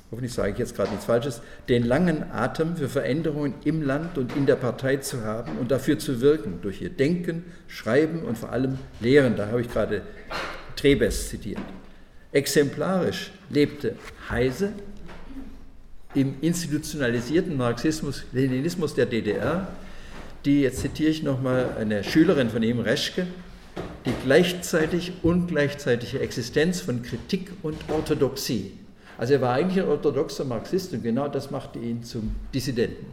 hoffentlich 0.09 0.33
sage 0.33 0.51
ich 0.51 0.57
jetzt 0.57 0.75
gerade 0.75 0.89
nichts 0.89 1.05
Falsches, 1.05 1.41
den 1.69 1.83
langen 1.83 2.31
Atem 2.31 2.75
für 2.75 2.89
Veränderungen 2.89 3.53
im 3.63 3.81
Land 3.81 4.17
und 4.17 4.35
in 4.35 4.45
der 4.45 4.57
Partei 4.57 4.97
zu 4.97 5.23
haben 5.23 5.57
und 5.57 5.71
dafür 5.71 5.97
zu 5.99 6.19
wirken, 6.19 6.59
durch 6.61 6.81
ihr 6.81 6.89
Denken, 6.89 7.45
Schreiben 7.67 8.23
und 8.23 8.37
vor 8.37 8.51
allem 8.51 8.77
Lehren. 8.99 9.37
Da 9.37 9.47
habe 9.47 9.61
ich 9.61 9.71
gerade 9.71 10.01
Trebes 10.75 11.29
zitiert. 11.29 11.61
Exemplarisch 12.33 13.31
lebte 13.49 13.95
Heise 14.29 14.73
im 16.13 16.35
institutionalisierten 16.41 17.55
Marxismus-Leninismus 17.57 18.95
der 18.95 19.05
DDR, 19.05 19.67
die, 20.45 20.61
jetzt 20.61 20.81
zitiere 20.81 21.09
ich 21.09 21.23
nochmal 21.23 21.75
eine 21.79 22.03
Schülerin 22.03 22.49
von 22.49 22.63
ihm, 22.63 22.79
Reschke, 22.79 23.27
die 24.05 24.13
gleichzeitig 24.23 25.13
ungleichzeitige 25.21 26.19
Existenz 26.19 26.81
von 26.81 27.03
Kritik 27.03 27.51
und 27.61 27.77
Orthodoxie. 27.89 28.73
Also 29.17 29.33
er 29.33 29.41
war 29.41 29.53
eigentlich 29.53 29.83
ein 29.83 29.89
orthodoxer 29.89 30.43
Marxist 30.45 30.93
und 30.93 31.03
genau 31.03 31.27
das 31.27 31.51
machte 31.51 31.79
ihn 31.79 32.03
zum 32.03 32.35
Dissidenten. 32.53 33.05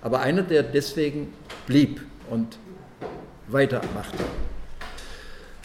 Aber 0.00 0.20
einer, 0.20 0.42
der 0.42 0.62
deswegen 0.62 1.32
blieb 1.66 2.00
und 2.30 2.56
weitermachte. 3.48 4.24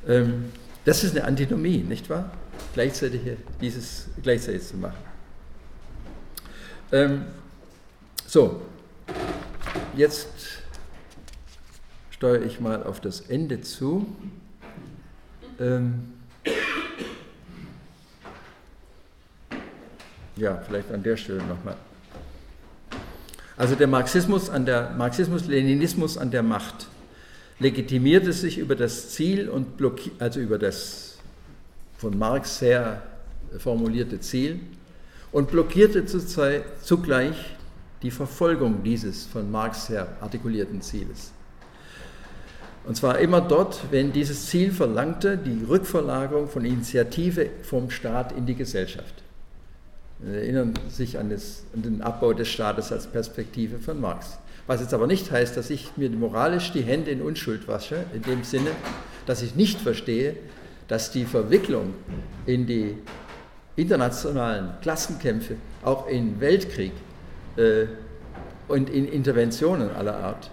Ähm, 0.07 0.45
das 0.86 1.03
ist 1.03 1.16
eine 1.16 1.26
Antinomie, 1.26 1.78
nicht 1.78 2.09
wahr? 2.09 2.32
Gleichzeitig 2.74 3.22
dieses 3.61 4.09
gleichzeitig 4.22 4.64
zu 4.64 4.78
machen. 4.78 5.12
Ähm, 6.92 7.26
so, 8.28 8.62
jetzt 9.96 10.28
steuere 12.12 12.44
ich 12.44 12.60
mal 12.60 12.84
auf 12.84 13.00
das 13.00 13.22
Ende 13.22 13.62
zu. 13.62 14.06
Ähm, 15.60 16.14
ja, 20.36 20.62
vielleicht 20.66 20.92
an 20.92 21.04
der 21.04 21.18
Stelle 21.18 21.44
nochmal. 21.44 21.76
Also 23.56 23.76
der 23.76 23.88
Marxismus 23.88 24.50
an 24.50 24.66
der 24.66 24.92
Marxismus-Leninismus 24.92 26.18
an 26.18 26.32
der 26.32 26.44
Macht 26.44 26.88
legitimierte 27.60 28.34
sich 28.34 28.58
über 28.58 28.76
das 28.76 29.10
Ziel 29.10 29.48
und 29.48 29.68
also 30.20 30.40
über 30.40 30.58
das 30.58 31.18
von 31.98 32.18
Marx 32.18 32.62
her 32.62 33.04
formulierte 33.60 34.20
Ziel 34.20 34.60
und 35.34 35.52
blockierte 35.52 36.06
zugleich 36.06 37.36
die 38.04 38.12
Verfolgung 38.12 38.84
dieses 38.84 39.26
von 39.26 39.52
Marx 39.52 39.90
her 39.90 40.08
artikulierten 40.22 40.82
Zieles. 40.82 41.34
Und 42.86 42.96
zwar 42.96 43.20
immer 43.20 43.42
dort, 43.42 43.82
wenn 43.92 44.12
dieses 44.12 44.48
Ziel 44.48 44.72
verlangte, 44.72 45.38
die 45.38 45.64
Rückverlagerung 45.64 46.48
von 46.48 46.66
Initiative 46.66 47.50
vom 47.64 47.90
Staat 47.90 48.34
in 48.34 48.46
die 48.46 48.56
Gesellschaft. 48.56 49.24
Sie 50.22 50.36
erinnern 50.36 50.74
sich 50.90 51.18
an, 51.18 51.30
das, 51.30 51.64
an, 51.74 51.82
den 51.82 52.02
Abbau 52.02 52.34
des 52.34 52.50
Staates 52.50 52.92
als 52.92 53.08
Perspektive 53.08 53.80
von 53.80 54.00
Marx. 54.00 54.38
Was 54.68 54.82
jetzt 54.82 54.94
aber 54.94 55.08
nicht 55.08 55.32
heißt, 55.32 55.58
dass 55.58 55.70
ich 55.70 55.98
mir 55.98 56.10
moralisch 56.10 56.72
die 56.72 56.84
Hände 56.84 57.12
in 57.12 57.22
Unschuld 57.22 57.68
wasche, 57.68 58.06
in 58.14 58.22
dem 58.22 58.44
Sinne, 58.44 58.72
dass 59.26 59.42
ich 59.42 59.56
nicht 59.56 59.82
verstehe, 59.82 60.36
dass 60.88 61.12
die 61.12 61.26
Verwicklung 61.26 61.94
in 62.46 62.68
die 62.68 62.98
internationalen 63.76 64.74
Klassenkämpfe, 64.82 65.55
auch 65.84 66.07
in 66.07 66.39
Weltkrieg 66.39 66.91
äh, 67.57 67.86
und 68.67 68.89
in 68.89 69.05
Interventionen 69.05 69.89
aller 69.91 70.17
Art, 70.17 70.51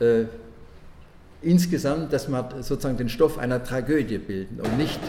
äh, 0.00 0.24
insgesamt, 1.42 2.12
dass 2.12 2.28
man 2.28 2.62
sozusagen 2.62 2.96
den 2.96 3.08
Stoff 3.08 3.38
einer 3.38 3.62
Tragödie 3.62 4.18
bilden 4.18 4.60
und 4.60 4.78
nicht 4.78 5.00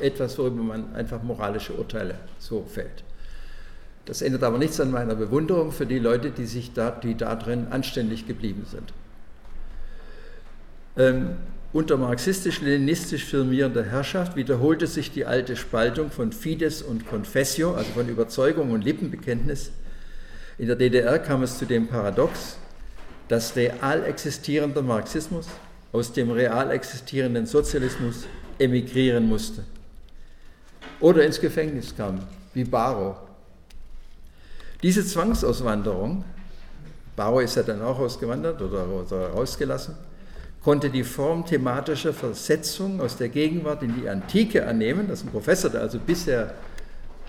etwas, 0.00 0.38
worüber 0.38 0.62
man 0.62 0.94
einfach 0.94 1.22
moralische 1.22 1.72
Urteile 1.74 2.14
so 2.38 2.64
fällt. 2.64 3.04
Das 4.04 4.22
ändert 4.22 4.44
aber 4.44 4.58
nichts 4.58 4.80
an 4.80 4.92
meiner 4.92 5.16
Bewunderung 5.16 5.72
für 5.72 5.86
die 5.86 5.98
Leute, 5.98 6.30
die 6.30 6.46
sich 6.46 6.72
da, 6.72 6.90
die 6.90 7.16
da 7.16 7.34
drin 7.34 7.66
anständig 7.70 8.26
geblieben 8.26 8.64
sind. 8.70 8.92
Ähm, 10.96 11.36
unter 11.72 11.96
marxistisch-leninistisch 11.96 13.24
firmierender 13.24 13.84
Herrschaft 13.84 14.36
wiederholte 14.36 14.86
sich 14.86 15.12
die 15.12 15.26
alte 15.26 15.56
Spaltung 15.56 16.10
von 16.10 16.32
Fides 16.32 16.82
und 16.82 17.06
Confessio, 17.06 17.74
also 17.74 17.90
von 17.92 18.08
Überzeugung 18.08 18.70
und 18.70 18.84
Lippenbekenntnis. 18.84 19.72
In 20.58 20.68
der 20.68 20.76
DDR 20.76 21.18
kam 21.18 21.42
es 21.42 21.58
zu 21.58 21.66
dem 21.66 21.86
Paradox, 21.86 22.56
dass 23.28 23.56
real 23.56 24.04
existierender 24.04 24.82
Marxismus 24.82 25.48
aus 25.92 26.12
dem 26.12 26.30
real 26.30 26.70
existierenden 26.70 27.46
Sozialismus 27.46 28.26
emigrieren 28.58 29.28
musste 29.28 29.64
oder 31.00 31.24
ins 31.24 31.40
Gefängnis 31.40 31.94
kam, 31.94 32.20
wie 32.54 32.64
Barrow. 32.64 33.16
Diese 34.82 35.04
Zwangsauswanderung, 35.04 36.24
Barrow 37.16 37.42
ist 37.42 37.56
ja 37.56 37.62
dann 37.62 37.82
auch 37.82 37.98
ausgewandert 37.98 38.60
oder, 38.60 38.86
oder 38.88 39.30
rausgelassen, 39.30 39.94
konnte 40.66 40.90
die 40.90 41.04
Form 41.04 41.46
thematischer 41.46 42.12
Versetzung 42.12 43.00
aus 43.00 43.16
der 43.16 43.28
Gegenwart 43.28 43.84
in 43.84 43.94
die 43.94 44.08
Antike 44.08 44.66
annehmen, 44.66 45.06
dass 45.06 45.22
ein 45.22 45.28
Professor, 45.28 45.70
der 45.70 45.80
also 45.80 46.00
bisher 46.00 46.54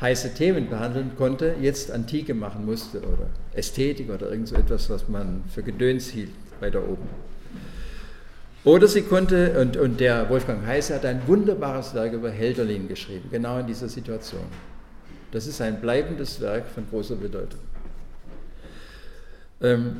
heiße 0.01 0.33
Themen 0.33 0.71
behandeln 0.71 1.11
konnte, 1.15 1.53
jetzt 1.61 1.91
Antike 1.91 2.33
machen 2.33 2.65
musste 2.65 2.97
oder 2.97 3.29
Ästhetik 3.53 4.09
oder 4.09 4.31
irgend 4.31 4.47
so 4.47 4.55
etwas, 4.55 4.89
was 4.89 5.07
man 5.07 5.43
für 5.53 5.61
Gedöns 5.61 6.07
hielt 6.07 6.31
weiter 6.61 6.81
oben. 6.81 7.07
Oder 8.63 8.88
sie 8.88 9.03
konnte, 9.03 9.61
und, 9.61 9.77
und 9.77 9.99
der 9.99 10.27
Wolfgang 10.31 10.65
Heise 10.65 10.95
hat 10.95 11.05
ein 11.05 11.21
wunderbares 11.27 11.93
Werk 11.93 12.13
über 12.13 12.31
Helderlin 12.31 12.88
geschrieben, 12.88 13.29
genau 13.29 13.59
in 13.59 13.67
dieser 13.67 13.88
Situation. 13.88 14.47
Das 15.31 15.45
ist 15.45 15.61
ein 15.61 15.79
bleibendes 15.79 16.41
Werk 16.41 16.65
von 16.65 16.89
großer 16.89 17.17
Bedeutung. 17.17 17.59
Ähm, 19.61 19.97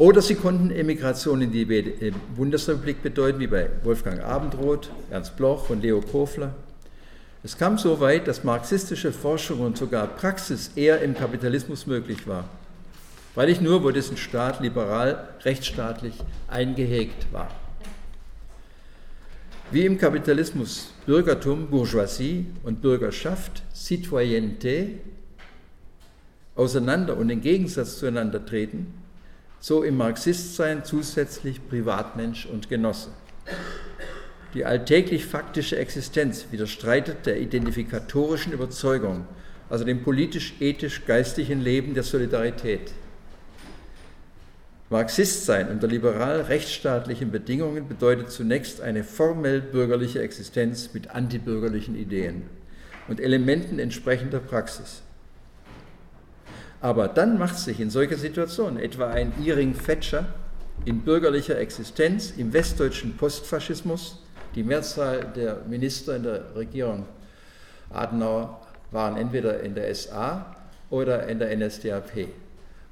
oder 0.00 0.22
sie 0.22 0.34
konnten 0.34 0.70
Emigration 0.70 1.42
in 1.42 1.52
die 1.52 1.70
äh, 1.70 2.10
Bundesrepublik 2.34 3.02
bedeuten, 3.02 3.38
wie 3.38 3.46
bei 3.46 3.68
Wolfgang 3.82 4.22
Abendroth, 4.22 4.90
Ernst 5.10 5.36
Bloch 5.36 5.68
und 5.68 5.82
Leo 5.82 6.00
Kofler. 6.00 6.54
Es 7.42 7.58
kam 7.58 7.76
so 7.76 8.00
weit, 8.00 8.26
dass 8.26 8.42
marxistische 8.42 9.12
Forschung 9.12 9.60
und 9.60 9.76
sogar 9.76 10.06
Praxis 10.06 10.70
eher 10.74 11.02
im 11.02 11.14
Kapitalismus 11.14 11.86
möglich 11.86 12.26
war. 12.26 12.48
Freilich 13.34 13.60
nur, 13.60 13.84
wo 13.84 13.90
dessen 13.90 14.16
Staat 14.16 14.60
liberal, 14.60 15.28
rechtsstaatlich 15.44 16.14
eingehegt 16.48 17.30
war. 17.30 17.48
Wie 19.70 19.84
im 19.84 19.98
Kapitalismus 19.98 20.94
Bürgertum, 21.04 21.66
Bourgeoisie 21.66 22.46
und 22.62 22.80
Bürgerschaft, 22.80 23.62
Citoyenneté 23.74 24.92
auseinander 26.56 27.18
und 27.18 27.28
in 27.28 27.42
Gegensatz 27.42 27.98
zueinander 27.98 28.46
treten, 28.46 28.94
so 29.60 29.82
im 29.82 29.98
Marxistsein 29.98 30.84
zusätzlich 30.84 31.68
Privatmensch 31.68 32.46
und 32.46 32.68
Genosse. 32.68 33.10
Die 34.54 34.64
alltäglich 34.64 35.26
faktische 35.26 35.76
Existenz 35.76 36.46
widerstreitet 36.50 37.26
der 37.26 37.40
identifikatorischen 37.40 38.52
Überzeugung, 38.52 39.26
also 39.68 39.84
dem 39.84 40.02
politisch-ethisch-geistlichen 40.02 41.60
Leben 41.60 41.94
der 41.94 42.02
Solidarität. 42.02 42.90
Marxist 44.88 45.46
sein 45.46 45.68
unter 45.68 45.86
liberal-rechtsstaatlichen 45.86 47.30
Bedingungen 47.30 47.86
bedeutet 47.86 48.32
zunächst 48.32 48.80
eine 48.80 49.04
formell 49.04 49.60
bürgerliche 49.60 50.20
Existenz 50.20 50.92
mit 50.92 51.10
antibürgerlichen 51.10 51.94
Ideen 51.94 52.42
und 53.06 53.20
Elementen 53.20 53.78
entsprechender 53.78 54.40
Praxis. 54.40 55.02
Aber 56.80 57.08
dann 57.08 57.38
macht 57.38 57.58
sich 57.58 57.80
in 57.80 57.90
solcher 57.90 58.16
Situation 58.16 58.78
etwa 58.78 59.10
ein 59.10 59.32
Iring 59.44 59.74
Fetscher 59.74 60.26
in 60.86 61.00
bürgerlicher 61.02 61.58
Existenz 61.58 62.32
im 62.36 62.52
westdeutschen 62.52 63.16
Postfaschismus, 63.16 64.18
die 64.54 64.62
Mehrzahl 64.62 65.26
der 65.36 65.62
Minister 65.68 66.16
in 66.16 66.22
der 66.22 66.54
Regierung 66.56 67.04
Adenauer 67.90 68.60
waren 68.90 69.16
entweder 69.16 69.60
in 69.60 69.74
der 69.74 69.94
SA 69.94 70.56
oder 70.88 71.26
in 71.28 71.38
der 71.38 71.54
NSDAP. 71.56 72.28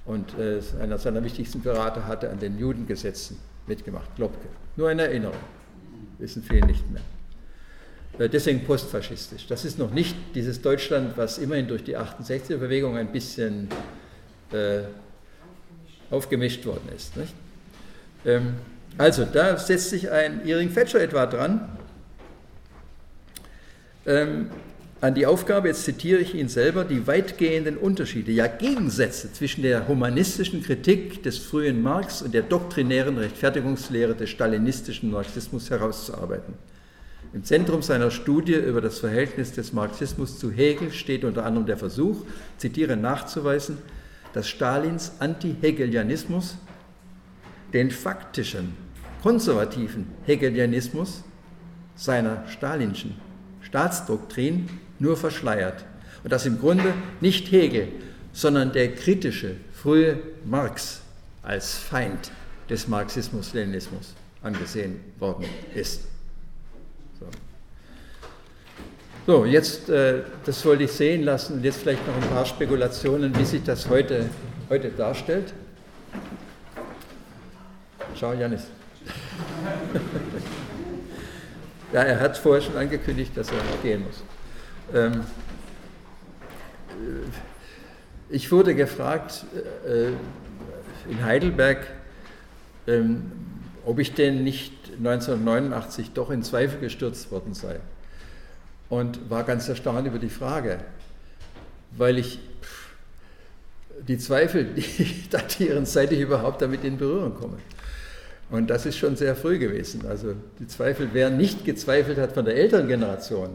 Und 0.04 0.38
äh, 0.38 0.60
einer 0.80 0.98
seiner 0.98 1.22
wichtigsten 1.24 1.62
Berater 1.62 2.06
hatte 2.06 2.30
an 2.30 2.38
den 2.38 2.58
Judengesetzen 2.58 3.38
mitgemacht, 3.66 4.18
Lobke. 4.18 4.48
Nur 4.76 4.88
eine 4.88 5.02
Erinnerung. 5.02 5.36
wissen 6.18 6.42
viele 6.42 6.66
nicht 6.66 6.88
mehr. 6.90 7.02
Äh, 8.18 8.28
deswegen 8.28 8.64
postfaschistisch. 8.64 9.46
Das 9.46 9.64
ist 9.64 9.78
noch 9.78 9.92
nicht 9.92 10.16
dieses 10.34 10.60
Deutschland, 10.60 11.16
was 11.16 11.38
immerhin 11.38 11.68
durch 11.68 11.84
die 11.84 11.96
68er-Bewegung 11.96 12.96
ein 12.96 13.12
bisschen 13.12 13.68
äh, 14.52 14.80
aufgemischt 16.10 16.64
worden 16.66 16.88
ist. 16.94 17.12
Ähm, 18.24 18.54
also, 18.96 19.24
da 19.24 19.56
setzt 19.56 19.90
sich 19.90 20.10
ein 20.10 20.44
Iring 20.44 20.70
Fetscher 20.70 21.00
etwa 21.00 21.26
dran, 21.26 21.68
ähm, 24.06 24.50
an 25.00 25.14
die 25.14 25.26
Aufgabe, 25.26 25.68
jetzt 25.68 25.84
zitiere 25.84 26.18
ich 26.18 26.34
ihn 26.34 26.48
selber, 26.48 26.84
die 26.84 27.06
weitgehenden 27.06 27.76
Unterschiede, 27.76 28.32
ja 28.32 28.48
Gegensätze 28.48 29.32
zwischen 29.32 29.62
der 29.62 29.86
humanistischen 29.86 30.60
Kritik 30.60 31.22
des 31.22 31.38
frühen 31.38 31.82
Marx 31.82 32.20
und 32.20 32.34
der 32.34 32.42
doktrinären 32.42 33.16
Rechtfertigungslehre 33.16 34.16
des 34.16 34.30
stalinistischen 34.30 35.12
Marxismus 35.12 35.70
herauszuarbeiten. 35.70 36.54
Im 37.34 37.44
Zentrum 37.44 37.82
seiner 37.82 38.10
Studie 38.10 38.54
über 38.54 38.80
das 38.80 39.00
Verhältnis 39.00 39.52
des 39.52 39.72
Marxismus 39.74 40.38
zu 40.38 40.50
Hegel 40.50 40.92
steht 40.92 41.24
unter 41.24 41.44
anderem 41.44 41.66
der 41.66 41.76
Versuch, 41.76 42.24
zitiere, 42.56 42.96
nachzuweisen, 42.96 43.78
dass 44.32 44.48
Stalins 44.48 45.12
Anti-Hegelianismus 45.18 46.56
den 47.74 47.90
faktischen, 47.90 48.72
konservativen 49.22 50.06
Hegelianismus 50.24 51.22
seiner 51.96 52.48
stalinschen 52.48 53.16
Staatsdoktrin 53.60 54.68
nur 54.98 55.16
verschleiert. 55.16 55.84
Und 56.24 56.32
dass 56.32 56.46
im 56.46 56.58
Grunde 56.58 56.94
nicht 57.20 57.52
Hegel, 57.52 57.88
sondern 58.32 58.72
der 58.72 58.94
kritische, 58.94 59.56
frühe 59.72 60.18
Marx 60.44 61.02
als 61.42 61.76
Feind 61.76 62.30
des 62.70 62.88
Marxismus-Leninismus 62.88 64.14
angesehen 64.42 65.00
worden 65.18 65.44
ist. 65.74 66.02
So, 67.18 67.26
so 69.26 69.44
jetzt, 69.44 69.88
äh, 69.88 70.22
das 70.44 70.64
wollte 70.64 70.84
ich 70.84 70.92
sehen 70.92 71.24
lassen 71.24 71.54
und 71.54 71.64
jetzt 71.64 71.80
vielleicht 71.80 72.06
noch 72.06 72.14
ein 72.14 72.28
paar 72.30 72.46
Spekulationen, 72.46 73.36
wie 73.36 73.44
sich 73.44 73.64
das 73.64 73.88
heute, 73.88 74.26
heute 74.68 74.90
darstellt. 74.90 75.52
Schau, 78.14 78.32
Janis. 78.32 78.62
ja, 81.92 82.02
er 82.02 82.20
hat 82.20 82.38
vorher 82.38 82.62
schon 82.62 82.76
angekündigt, 82.76 83.36
dass 83.36 83.50
er 83.50 83.58
gehen 83.82 84.04
muss. 84.04 84.22
Ähm, 84.94 85.24
äh, 86.90 87.26
ich 88.30 88.52
wurde 88.52 88.74
gefragt 88.74 89.44
äh, 89.86 90.08
in 91.10 91.24
Heidelberg, 91.24 91.86
ähm, 92.86 93.32
ob 93.84 93.98
ich 93.98 94.14
denn 94.14 94.44
nicht 94.44 94.77
1989 94.98 96.12
doch 96.12 96.30
in 96.30 96.42
Zweifel 96.42 96.80
gestürzt 96.80 97.30
worden 97.30 97.54
sei. 97.54 97.80
Und 98.88 99.30
war 99.30 99.44
ganz 99.44 99.68
erstaunt 99.68 100.06
über 100.06 100.18
die 100.18 100.30
Frage, 100.30 100.78
weil 101.96 102.18
ich 102.18 102.38
die 104.06 104.18
Zweifel, 104.18 104.64
die 104.64 105.28
datieren, 105.30 105.86
seit 105.86 106.12
ich 106.12 106.20
überhaupt 106.20 106.62
damit 106.62 106.84
in 106.84 106.98
Berührung 106.98 107.34
komme. 107.34 107.58
Und 108.50 108.70
das 108.70 108.86
ist 108.86 108.96
schon 108.96 109.16
sehr 109.16 109.36
früh 109.36 109.58
gewesen. 109.58 110.06
Also 110.08 110.34
die 110.58 110.66
Zweifel, 110.66 111.10
wer 111.12 111.28
nicht 111.30 111.64
gezweifelt 111.64 112.18
hat 112.18 112.32
von 112.32 112.44
der 112.44 112.56
älteren 112.56 112.88
Generation, 112.88 113.50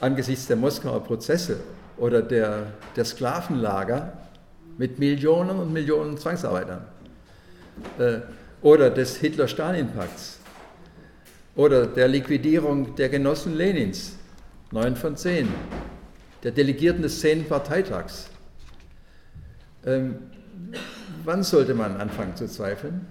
angesichts 0.00 0.46
der 0.46 0.56
Moskauer 0.56 1.02
Prozesse 1.04 1.58
oder 1.96 2.20
der, 2.22 2.66
der 2.96 3.04
Sklavenlager 3.04 4.12
mit 4.76 4.98
Millionen 4.98 5.58
und 5.58 5.72
Millionen 5.72 6.18
Zwangsarbeitern 6.18 6.84
äh, 7.98 8.18
oder 8.62 8.90
des 8.90 9.16
Hitler-Stalin-Pakts 9.16 10.39
oder 11.60 11.86
der 11.86 12.08
Liquidierung 12.08 12.94
der 12.96 13.10
Genossen 13.10 13.54
Lenins, 13.54 14.16
neun 14.70 14.96
von 14.96 15.14
zehn, 15.14 15.46
der 16.42 16.52
Delegierten 16.52 17.02
des 17.02 17.20
zehnten 17.20 17.46
Parteitags. 17.50 18.30
Ähm, 19.84 20.16
wann 21.22 21.42
sollte 21.42 21.74
man 21.74 21.98
anfangen 21.98 22.34
zu 22.34 22.48
zweifeln? 22.48 23.06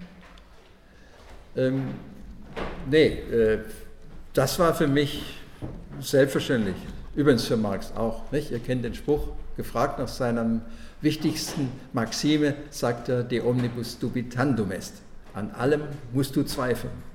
Ähm, 1.54 1.94
nee, 2.90 3.06
äh, 3.06 3.58
das 4.32 4.58
war 4.58 4.74
für 4.74 4.88
mich 4.88 5.40
Selbstverständlich. 6.00 6.76
Übrigens 7.14 7.44
für 7.44 7.56
Marx 7.56 7.92
auch. 7.94 8.32
Nicht? 8.32 8.50
Ihr 8.50 8.60
kennt 8.60 8.84
den 8.84 8.94
Spruch, 8.94 9.28
gefragt 9.56 9.98
nach 9.98 10.08
seiner 10.08 10.62
wichtigsten 11.02 11.70
Maxime, 11.92 12.54
sagt 12.70 13.10
er, 13.10 13.22
de 13.22 13.40
omnibus 13.40 13.98
dubitandum 13.98 14.72
est. 14.72 14.94
An 15.34 15.50
allem 15.50 15.82
musst 16.12 16.34
du 16.36 16.42
zweifeln. 16.42 17.09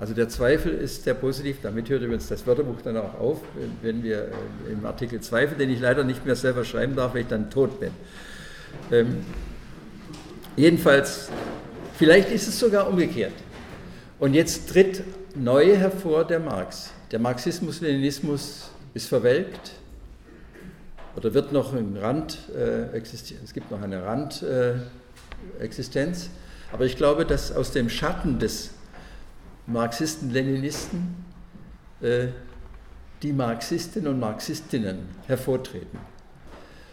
Also 0.00 0.14
der 0.14 0.30
Zweifel 0.30 0.72
ist 0.72 1.04
sehr 1.04 1.12
positiv, 1.12 1.58
damit 1.62 1.90
hört 1.90 2.00
übrigens 2.00 2.26
das 2.26 2.46
Wörterbuch 2.46 2.80
dann 2.82 2.96
auch 2.96 3.20
auf, 3.20 3.42
wenn 3.82 4.02
wir 4.02 4.22
äh, 4.22 4.72
im 4.72 4.86
Artikel 4.86 5.20
Zweifel, 5.20 5.58
den 5.58 5.68
ich 5.68 5.78
leider 5.78 6.04
nicht 6.04 6.24
mehr 6.24 6.36
selber 6.36 6.64
schreiben 6.64 6.96
darf, 6.96 7.12
weil 7.12 7.20
ich 7.20 7.26
dann 7.26 7.50
tot 7.50 7.78
bin. 7.78 7.90
Ähm, 8.90 9.18
jedenfalls, 10.56 11.28
vielleicht 11.98 12.30
ist 12.30 12.48
es 12.48 12.58
sogar 12.58 12.88
umgekehrt. 12.88 13.34
Und 14.18 14.32
jetzt 14.32 14.70
tritt 14.70 15.02
neu 15.34 15.76
hervor 15.76 16.24
der 16.24 16.40
Marx. 16.40 16.92
Der 17.10 17.18
Marxismus-Leninismus 17.18 18.70
ist 18.94 19.06
verwelkt 19.06 19.72
oder 21.14 21.34
wird 21.34 21.52
noch 21.52 21.74
im 21.74 21.98
Rand 21.98 22.38
äh, 22.56 22.84
existieren. 22.96 23.42
Es 23.44 23.52
gibt 23.52 23.70
noch 23.70 23.82
eine 23.82 24.02
Randexistenz. 24.02 26.24
Äh, 26.24 26.28
Aber 26.72 26.86
ich 26.86 26.96
glaube, 26.96 27.26
dass 27.26 27.52
aus 27.52 27.72
dem 27.72 27.90
Schatten 27.90 28.38
des 28.38 28.70
Marxisten-Leninisten 29.72 31.24
äh, 32.00 32.28
die 33.22 33.32
Marxistinnen 33.32 34.14
und 34.14 34.20
Marxistinnen 34.20 35.08
hervortreten. 35.26 35.98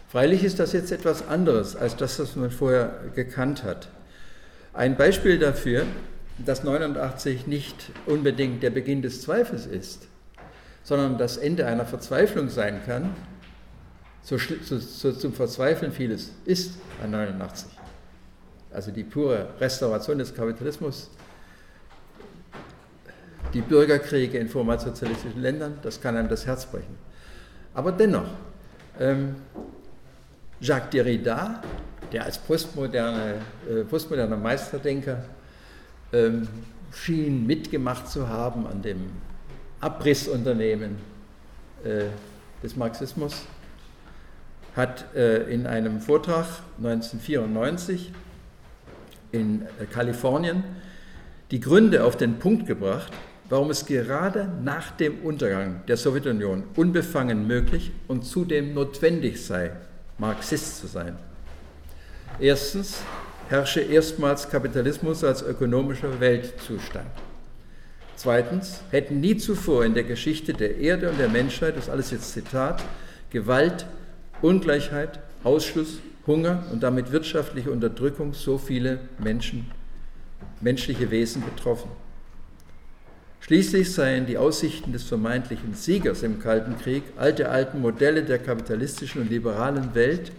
Freilich 0.08 0.44
ist 0.44 0.58
das 0.58 0.72
jetzt 0.72 0.92
etwas 0.92 1.26
anderes 1.26 1.76
als 1.76 1.96
das, 1.96 2.18
was 2.18 2.36
man 2.36 2.50
vorher 2.50 3.10
gekannt 3.14 3.62
hat. 3.62 3.88
Ein 4.72 4.96
Beispiel 4.96 5.38
dafür 5.38 5.86
dass 6.44 6.62
89 6.62 7.46
nicht 7.46 7.90
unbedingt 8.06 8.62
der 8.62 8.70
Beginn 8.70 9.02
des 9.02 9.22
Zweifels 9.22 9.66
ist, 9.66 10.06
sondern 10.84 11.18
das 11.18 11.36
Ende 11.36 11.66
einer 11.66 11.84
Verzweiflung 11.84 12.48
sein 12.48 12.80
kann, 12.86 13.14
so, 14.22 14.36
so 14.38 15.12
zum 15.12 15.32
Verzweifeln 15.32 15.92
vieles 15.92 16.32
ist 16.44 16.74
an 17.02 17.10
89. 17.10 17.68
Also 18.70 18.90
die 18.90 19.04
pure 19.04 19.48
Restauration 19.58 20.18
des 20.18 20.34
Kapitalismus, 20.34 21.10
die 23.54 23.60
Bürgerkriege 23.60 24.38
in 24.38 24.48
vormalsozialistischen 24.48 25.40
Ländern, 25.40 25.78
das 25.82 26.00
kann 26.00 26.16
einem 26.16 26.28
das 26.28 26.46
Herz 26.46 26.66
brechen. 26.66 26.96
Aber 27.74 27.92
dennoch, 27.92 28.28
ähm, 28.98 29.36
Jacques 30.60 30.90
Derrida, 30.90 31.62
der 32.12 32.24
als 32.24 32.38
postmoderne, 32.38 33.34
äh, 33.70 33.84
postmoderner 33.84 34.36
Meisterdenker 34.36 35.24
ähm, 36.12 36.48
schien 36.92 37.46
mitgemacht 37.46 38.08
zu 38.08 38.28
haben 38.28 38.66
an 38.66 38.82
dem 38.82 39.10
Abrissunternehmen 39.80 40.96
äh, 41.84 42.06
des 42.62 42.76
Marxismus, 42.76 43.46
hat 44.74 45.14
äh, 45.14 45.42
in 45.52 45.66
einem 45.66 46.00
Vortrag 46.00 46.46
1994 46.78 48.12
in 49.32 49.62
äh, 49.62 49.84
Kalifornien 49.86 50.64
die 51.50 51.60
Gründe 51.60 52.04
auf 52.04 52.16
den 52.16 52.38
Punkt 52.38 52.66
gebracht, 52.66 53.12
warum 53.48 53.70
es 53.70 53.86
gerade 53.86 54.48
nach 54.62 54.90
dem 54.92 55.20
Untergang 55.22 55.82
der 55.88 55.96
Sowjetunion 55.96 56.64
unbefangen 56.76 57.46
möglich 57.46 57.92
und 58.06 58.24
zudem 58.24 58.74
notwendig 58.74 59.44
sei, 59.44 59.72
Marxist 60.18 60.78
zu 60.80 60.86
sein. 60.86 61.16
Erstens, 62.38 63.02
herrsche 63.48 63.80
erstmals 63.80 64.48
Kapitalismus 64.48 65.24
als 65.24 65.42
ökonomischer 65.42 66.20
Weltzustand. 66.20 67.10
Zweitens, 68.16 68.82
hätten 68.90 69.20
nie 69.20 69.36
zuvor 69.36 69.84
in 69.84 69.94
der 69.94 70.02
Geschichte 70.02 70.52
der 70.52 70.76
Erde 70.78 71.08
und 71.08 71.18
der 71.18 71.28
Menschheit, 71.28 71.76
das 71.76 71.88
alles 71.88 72.10
jetzt 72.10 72.32
Zitat, 72.32 72.82
Gewalt, 73.30 73.86
Ungleichheit, 74.42 75.20
Ausschluss, 75.44 76.00
Hunger 76.26 76.64
und 76.72 76.82
damit 76.82 77.12
wirtschaftliche 77.12 77.70
Unterdrückung 77.70 78.34
so 78.34 78.58
viele 78.58 78.98
Menschen, 79.18 79.70
menschliche 80.60 81.10
Wesen 81.10 81.42
betroffen. 81.42 81.90
Schließlich 83.40 83.92
seien 83.92 84.26
die 84.26 84.36
Aussichten 84.36 84.92
des 84.92 85.04
vermeintlichen 85.04 85.74
Siegers 85.74 86.22
im 86.22 86.40
Kalten 86.40 86.78
Krieg 86.78 87.04
alte 87.16 87.48
alten 87.48 87.80
Modelle 87.80 88.22
der 88.22 88.38
kapitalistischen 88.38 89.22
und 89.22 89.30
liberalen 89.30 89.94
Welt 89.94 90.32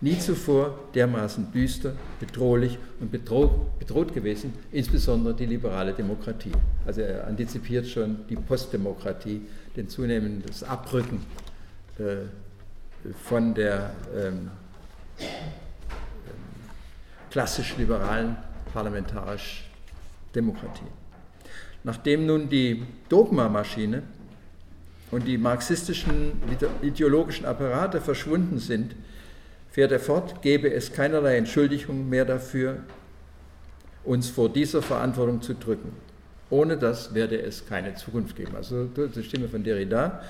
nie 0.00 0.18
zuvor 0.18 0.78
dermaßen 0.94 1.52
düster, 1.52 1.92
bedrohlich 2.18 2.78
und 3.00 3.10
bedroht, 3.10 3.78
bedroht 3.78 4.14
gewesen, 4.14 4.54
insbesondere 4.72 5.34
die 5.34 5.46
liberale 5.46 5.92
Demokratie. 5.92 6.52
Also 6.86 7.02
er 7.02 7.26
antizipiert 7.26 7.86
schon 7.86 8.26
die 8.28 8.36
Postdemokratie, 8.36 9.42
den 9.76 9.88
zunehmendes 9.88 10.62
Abrücken 10.62 11.24
äh, 11.98 12.26
von 13.24 13.54
der 13.54 13.90
ähm, 14.16 14.50
klassisch 17.30 17.76
liberalen 17.76 18.36
parlamentarischen 18.72 19.64
Demokratie. 20.34 20.99
Nachdem 21.82 22.26
nun 22.26 22.48
die 22.48 22.82
Dogmamaschine 23.08 24.02
und 25.10 25.26
die 25.26 25.38
marxistischen 25.38 26.32
ideologischen 26.82 27.46
Apparate 27.46 28.00
verschwunden 28.00 28.58
sind, 28.58 28.94
fährt 29.70 29.92
er 29.92 30.00
fort, 30.00 30.42
gebe 30.42 30.72
es 30.72 30.92
keinerlei 30.92 31.36
Entschuldigung 31.36 32.08
mehr 32.08 32.24
dafür, 32.24 32.78
uns 34.04 34.28
vor 34.28 34.48
dieser 34.48 34.82
Verantwortung 34.82 35.42
zu 35.42 35.54
drücken. 35.54 35.92
Ohne 36.50 36.76
das 36.76 37.14
werde 37.14 37.40
es 37.40 37.66
keine 37.66 37.94
Zukunft 37.94 38.36
geben. 38.36 38.56
Also 38.56 38.86
die 38.86 39.22
Stimme 39.22 39.48
von 39.48 39.62
Derrida 39.62 40.22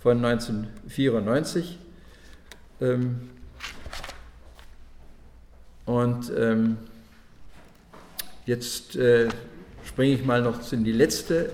von 0.00 0.24
1994. 0.24 1.78
Ähm, 2.80 3.30
und 5.84 6.32
ähm, 6.36 6.76
jetzt 8.46 8.96
äh, 8.96 9.28
springe 10.00 10.14
ich 10.14 10.24
mal 10.24 10.40
noch 10.40 10.72
in 10.72 10.82
die 10.82 10.92
letzte 10.92 11.52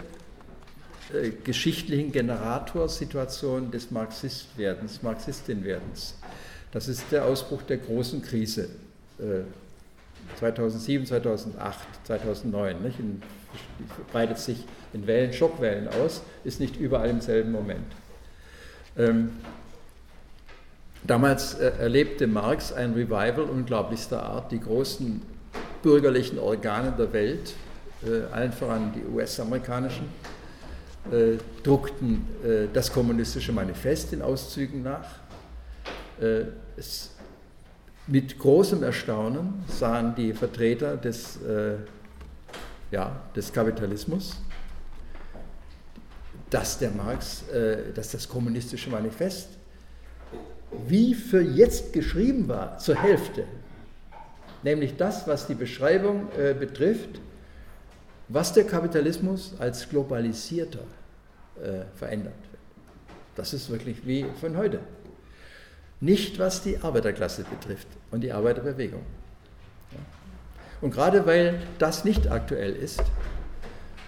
äh, 1.13 1.31
geschichtlichen 1.31 2.13
Generatorsituation 2.13 3.73
des 3.73 3.91
Marxistwerdens, 3.91 5.03
Marxistinwerdens. 5.03 6.15
Das 6.71 6.87
ist 6.87 7.11
der 7.11 7.25
Ausbruch 7.25 7.63
der 7.63 7.79
großen 7.79 8.23
Krise 8.23 8.69
äh, 9.19 9.43
2007, 10.39 11.07
2008, 11.07 11.79
2009. 12.05 12.83
Nicht? 12.85 13.01
In, 13.01 13.21
breitet 14.13 14.39
sich 14.39 14.59
in 14.93 15.09
Wellen, 15.09 15.33
Schockwellen 15.33 15.89
aus, 15.89 16.23
ist 16.45 16.61
nicht 16.61 16.77
überall 16.77 17.11
im 17.11 17.21
selben 17.21 17.51
Moment. 17.51 17.93
Ähm, 18.97 19.31
damals 21.05 21.55
äh, 21.55 21.73
erlebte 21.81 22.29
Marx 22.29 22.73
ein 22.73 22.93
Revival 22.93 23.41
unglaublichster 23.41 24.23
Art. 24.23 24.53
Die 24.53 24.61
großen 24.61 25.21
bürgerlichen 25.83 26.39
Organe 26.39 26.95
der 26.97 27.13
Welt, 27.13 27.57
allen 28.33 28.53
voran 28.53 28.93
die 28.93 29.05
US-amerikanischen, 29.05 30.09
äh, 31.11 31.39
druckten 31.63 32.27
äh, 32.45 32.67
das 32.73 32.93
kommunistische 32.93 33.53
Manifest 33.53 34.13
in 34.13 34.23
Auszügen 34.23 34.83
nach. 34.83 35.07
Äh, 36.21 36.45
es, 36.77 37.11
mit 38.07 38.39
großem 38.39 38.83
Erstaunen 38.83 39.65
sahen 39.69 40.15
die 40.15 40.33
Vertreter 40.33 40.97
des, 40.97 41.37
äh, 41.43 41.75
ja, 42.91 43.21
des 43.35 43.53
Kapitalismus, 43.53 44.37
dass 46.51 46.79
der 46.79 46.91
Marx, 46.93 47.49
äh, 47.49 47.93
dass 47.93 48.13
das 48.13 48.29
kommunistische 48.29 48.91
Manifest 48.91 49.49
wie 50.87 51.15
für 51.15 51.41
jetzt 51.41 51.93
geschrieben 51.93 52.49
war, 52.49 52.79
zur 52.79 52.97
Hälfte, 52.97 53.45
nämlich 54.63 54.97
das, 54.97 55.27
was 55.27 55.47
die 55.47 55.55
Beschreibung 55.55 56.29
äh, 56.39 56.55
betrifft, 56.55 57.21
was 58.29 58.53
der 58.53 58.65
Kapitalismus 58.65 59.55
als 59.59 59.89
globalisierter 59.89 60.81
äh, 61.63 61.85
verändert. 61.95 62.35
Das 63.35 63.53
ist 63.53 63.71
wirklich 63.71 64.07
wie 64.07 64.27
von 64.41 64.57
heute. 64.57 64.81
Nicht 66.01 66.39
was 66.39 66.63
die 66.63 66.79
Arbeiterklasse 66.79 67.45
betrifft 67.45 67.89
und 68.11 68.23
die 68.23 68.33
Arbeiterbewegung. 68.33 69.03
Und 70.81 70.91
gerade 70.91 71.27
weil 71.27 71.63
das 71.79 72.05
nicht 72.05 72.31
aktuell 72.31 72.75
ist, 72.75 73.03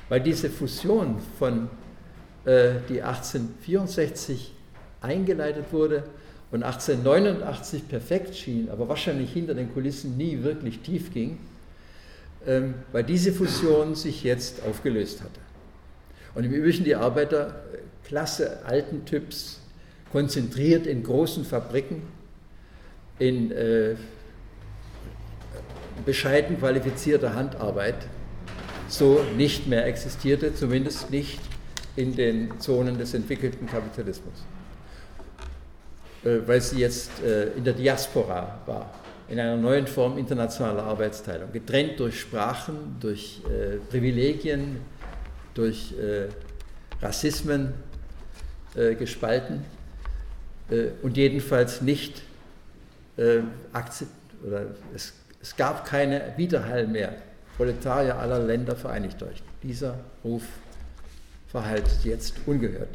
weil 0.08 0.20
diese 0.20 0.50
Fusion 0.50 1.18
von 1.38 1.70
äh, 2.44 2.74
die 2.88 3.02
1864 3.02 4.54
eingeleitet 5.00 5.66
wurde 5.72 6.04
und 6.50 6.62
1889 6.62 7.88
perfekt 7.88 8.34
schien, 8.34 8.70
aber 8.70 8.88
wahrscheinlich 8.88 9.32
hinter 9.32 9.54
den 9.54 9.72
Kulissen 9.72 10.16
nie 10.16 10.42
wirklich 10.42 10.80
tief 10.80 11.12
ging, 11.12 11.38
weil 12.92 13.04
diese 13.04 13.32
Fusion 13.32 13.94
sich 13.94 14.22
jetzt 14.22 14.62
aufgelöst 14.62 15.22
hatte. 15.22 15.40
Und 16.34 16.44
im 16.44 16.52
Übrigen 16.52 16.84
die 16.84 16.94
Arbeiterklasse 16.94 18.64
alten 18.64 19.04
Typs 19.04 19.60
konzentriert 20.12 20.86
in 20.86 21.02
großen 21.02 21.44
Fabriken, 21.44 22.02
in 23.18 23.50
äh, 23.50 23.96
bescheiden 26.06 26.58
qualifizierter 26.58 27.34
Handarbeit 27.34 27.96
so 28.88 29.22
nicht 29.36 29.66
mehr 29.66 29.84
existierte, 29.86 30.54
zumindest 30.54 31.10
nicht 31.10 31.40
in 31.96 32.14
den 32.14 32.58
Zonen 32.60 32.96
des 32.96 33.12
entwickelten 33.12 33.66
Kapitalismus, 33.66 34.44
äh, 36.24 36.38
weil 36.46 36.60
sie 36.60 36.78
jetzt 36.78 37.10
äh, 37.22 37.48
in 37.48 37.64
der 37.64 37.74
Diaspora 37.74 38.60
war, 38.66 38.94
in 39.28 39.38
einer 39.38 39.56
neuen 39.56 39.86
Form 39.86 40.16
internationaler 40.16 40.84
Arbeitsteilung, 40.84 41.52
getrennt 41.52 42.00
durch 42.00 42.20
Sprachen, 42.20 42.96
durch 43.00 43.42
äh, 43.46 43.76
Privilegien, 43.90 44.78
durch 45.54 45.94
äh, 45.98 46.28
Rassismen 47.04 47.74
äh, 48.74 48.94
gespalten 48.94 49.64
äh, 50.70 50.88
und 51.02 51.16
jedenfalls 51.16 51.82
nicht 51.82 52.22
äh, 53.16 53.40
oder 54.46 54.66
es, 54.94 55.12
es 55.42 55.56
gab 55.56 55.84
keine 55.84 56.34
Widerhall 56.36 56.86
mehr. 56.86 57.14
Proletarier 57.56 58.16
aller 58.16 58.38
Länder 58.38 58.76
vereinigt 58.76 59.22
euch. 59.22 59.42
Dieser 59.62 59.98
Ruf 60.22 60.44
verhallt 61.48 61.88
jetzt 62.04 62.34
ungehört. 62.46 62.90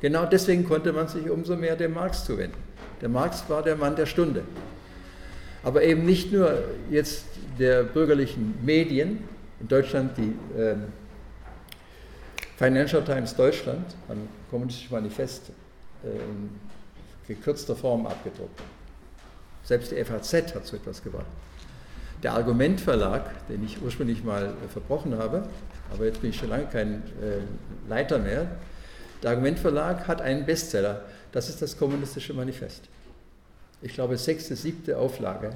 Genau 0.00 0.26
deswegen 0.26 0.64
konnte 0.64 0.92
man 0.92 1.08
sich 1.08 1.30
umso 1.30 1.56
mehr 1.56 1.76
dem 1.76 1.94
Marx 1.94 2.24
zuwenden. 2.24 2.58
Der 3.00 3.08
Marx 3.08 3.44
war 3.48 3.62
der 3.62 3.76
Mann 3.76 3.96
der 3.96 4.06
Stunde. 4.06 4.42
Aber 5.62 5.82
eben 5.82 6.04
nicht 6.04 6.32
nur 6.32 6.64
jetzt 6.90 7.26
der 7.58 7.82
bürgerlichen 7.82 8.54
Medien, 8.64 9.24
in 9.60 9.68
Deutschland 9.68 10.16
die 10.16 10.58
äh, 10.58 10.76
Financial 12.56 13.04
Times 13.04 13.34
Deutschland, 13.34 13.84
ein 14.08 14.28
kommunistisches 14.50 14.90
Manifest 14.90 15.50
äh, 16.02 16.08
gekürzter 17.26 17.76
Form 17.76 18.06
abgedruckt. 18.06 18.60
Selbst 19.64 19.90
die 19.90 20.04
FAZ 20.04 20.54
hat 20.54 20.66
so 20.66 20.76
etwas 20.76 21.02
gebracht. 21.02 21.26
Der 22.22 22.32
Argumentverlag, 22.32 23.46
den 23.48 23.64
ich 23.64 23.82
ursprünglich 23.82 24.24
mal 24.24 24.54
verbrochen 24.72 25.18
habe, 25.18 25.48
aber 25.92 26.06
jetzt 26.06 26.20
bin 26.20 26.30
ich 26.30 26.36
schon 26.36 26.48
lange 26.48 26.66
kein 26.66 27.02
äh, 27.20 27.88
Leiter 27.88 28.18
mehr, 28.18 28.46
der 29.22 29.30
Argumentverlag 29.30 30.06
hat 30.08 30.22
einen 30.22 30.46
Bestseller, 30.46 31.02
das 31.32 31.48
ist 31.48 31.60
das 31.60 31.76
Kommunistische 31.76 32.32
Manifest. 32.32 32.88
Ich 33.82 33.94
glaube, 33.94 34.16
sechste, 34.16 34.56
siebte 34.56 34.98
Auflage. 34.98 35.50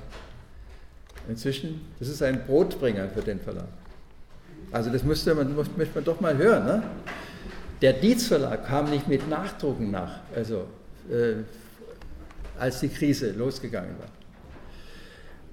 Inzwischen, 1.28 1.80
das 1.98 2.08
ist 2.08 2.22
ein 2.22 2.44
Brotbringer 2.46 3.08
für 3.08 3.22
den 3.22 3.40
Verlag. 3.40 3.68
Also 4.72 4.90
das 4.90 5.02
müsste 5.02 5.34
man, 5.34 5.54
möchte 5.54 5.94
man 5.94 6.04
doch 6.04 6.20
mal 6.20 6.36
hören. 6.36 6.64
Ne? 6.64 6.82
Der 7.82 7.92
Dietz 7.92 8.26
Verlag 8.26 8.66
kam 8.66 8.90
nicht 8.90 9.08
mit 9.08 9.28
Nachdrucken 9.28 9.90
nach. 9.90 10.20
Also 10.34 10.66
äh, 11.10 11.42
als 12.58 12.80
die 12.80 12.88
Krise 12.88 13.32
losgegangen 13.32 13.98
war. 13.98 14.08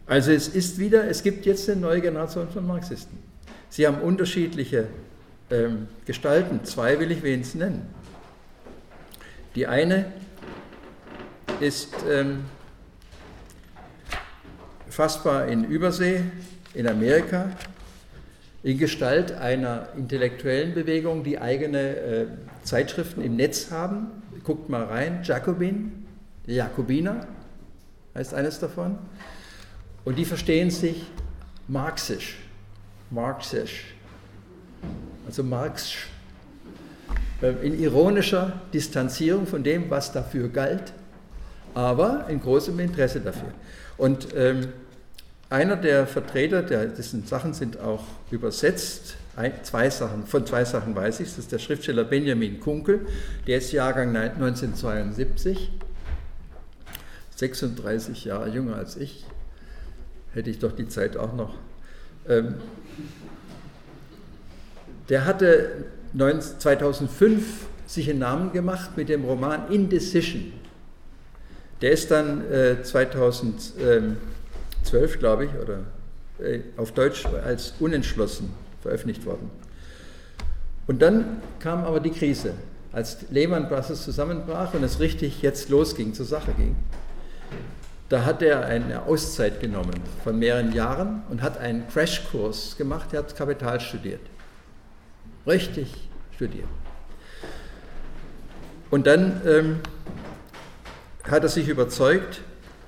Also 0.05 0.31
es 0.31 0.47
ist 0.47 0.77
wieder, 0.77 1.09
es 1.09 1.23
gibt 1.23 1.45
jetzt 1.45 1.69
eine 1.69 1.81
neue 1.81 2.01
Generation 2.01 2.49
von 2.49 2.65
Marxisten. 2.65 3.17
Sie 3.69 3.85
haben 3.85 4.01
unterschiedliche 4.01 4.87
ähm, 5.49 5.87
Gestalten. 6.05 6.63
Zwei 6.63 6.99
will 6.99 7.11
ich 7.11 7.23
wenigstens 7.23 7.59
nennen. 7.59 7.87
Die 9.55 9.67
eine 9.67 10.05
ist 11.59 11.93
ähm, 12.09 12.45
fassbar 14.97 15.47
in 15.47 15.63
Übersee, 15.63 16.21
in 16.73 16.87
Amerika, 16.87 17.51
in 18.63 18.79
Gestalt 18.79 19.31
einer 19.31 19.89
intellektuellen 19.95 20.73
Bewegung, 20.73 21.23
die 21.23 21.37
eigene 21.37 21.95
äh, 21.95 22.25
Zeitschriften 22.63 23.21
im 23.21 23.35
Netz 23.35 23.69
haben. 23.69 24.07
Guckt 24.43 24.69
mal 24.69 24.85
rein, 24.85 25.19
Jacobin, 25.23 26.07
Jakobiner 26.47 27.27
heißt 28.15 28.33
eines 28.33 28.57
davon. 28.59 28.97
Und 30.03 30.17
die 30.17 30.25
verstehen 30.25 30.71
sich 30.71 31.05
marxisch, 31.67 32.39
marxisch, 33.11 33.93
also 35.27 35.43
Marx 35.43 35.93
äh, 37.43 37.51
in 37.61 37.79
ironischer 37.79 38.61
Distanzierung 38.73 39.45
von 39.45 39.63
dem, 39.63 39.91
was 39.91 40.11
dafür 40.11 40.49
galt, 40.49 40.91
aber 41.75 42.25
in 42.29 42.41
großem 42.41 42.79
Interesse 42.79 43.21
dafür. 43.21 43.53
Und 43.99 44.29
ähm, 44.35 44.69
einer 45.49 45.77
der 45.77 46.07
Vertreter, 46.07 46.61
der, 46.61 46.87
dessen 46.87 47.25
Sachen 47.25 47.53
sind 47.53 47.79
auch 47.79 48.03
übersetzt, 48.31 49.15
ein, 49.35 49.53
zwei 49.63 49.89
Sachen, 49.89 50.25
von 50.25 50.45
zwei 50.45 50.65
Sachen 50.65 50.95
weiß 50.95 51.19
ich, 51.19 51.29
das 51.29 51.37
ist 51.37 51.51
der 51.51 51.59
Schriftsteller 51.59 52.03
Benjamin 52.03 52.59
Kunkel, 52.59 53.05
der 53.45 53.59
ist 53.59 53.71
Jahrgang 53.71 54.15
1972 54.15 55.71
36 57.35 58.25
Jahre 58.25 58.49
jünger 58.49 58.75
als 58.75 58.97
ich, 58.97 59.25
hätte 60.33 60.49
ich 60.49 60.59
doch 60.59 60.71
die 60.71 60.87
Zeit 60.87 61.15
auch 61.17 61.33
noch. 61.33 61.55
Ähm, 62.27 62.55
der 65.09 65.25
hatte 65.25 65.85
2005 66.13 67.67
sich 67.85 68.09
einen 68.09 68.19
Namen 68.19 68.51
gemacht 68.51 68.97
mit 68.97 69.07
dem 69.07 69.23
Roman 69.23 69.71
Indecision. 69.71 70.51
Der 71.81 71.91
ist 71.91 72.09
dann 72.09 72.41
äh, 72.51 72.81
2012, 74.87 75.19
glaube 75.19 75.45
ich, 75.45 75.51
oder 75.61 75.79
äh, 76.39 76.61
auf 76.77 76.91
Deutsch 76.91 77.25
als 77.25 77.73
unentschlossen 77.79 78.53
veröffentlicht 78.81 79.25
worden. 79.25 79.49
Und 80.87 81.01
dann 81.01 81.41
kam 81.59 81.83
aber 81.83 81.99
die 81.99 82.11
Krise, 82.11 82.53
als 82.93 83.17
Lehman 83.29 83.67
Brothers 83.67 84.03
zusammenbrach 84.03 84.73
und 84.73 84.83
es 84.83 84.99
richtig 84.99 85.41
jetzt 85.41 85.69
losging, 85.69 86.13
zur 86.13 86.25
Sache 86.25 86.53
ging. 86.53 86.75
Da 88.09 88.23
hat 88.23 88.41
er 88.41 88.65
eine 88.65 89.03
Auszeit 89.03 89.59
genommen 89.59 89.99
von 90.23 90.39
mehreren 90.39 90.71
Jahren 90.71 91.23
und 91.29 91.41
hat 91.41 91.57
einen 91.57 91.85
Crashkurs 91.89 92.77
gemacht. 92.77 93.09
Er 93.11 93.19
hat 93.19 93.35
Kapital 93.35 93.81
studiert. 93.81 94.21
Richtig 95.45 95.93
studiert. 96.33 96.67
Und 98.89 99.07
dann 99.07 99.41
ähm, 99.45 99.79
hat 101.23 101.43
er 101.43 101.49
sich 101.49 101.67
überzeugt 101.67 102.39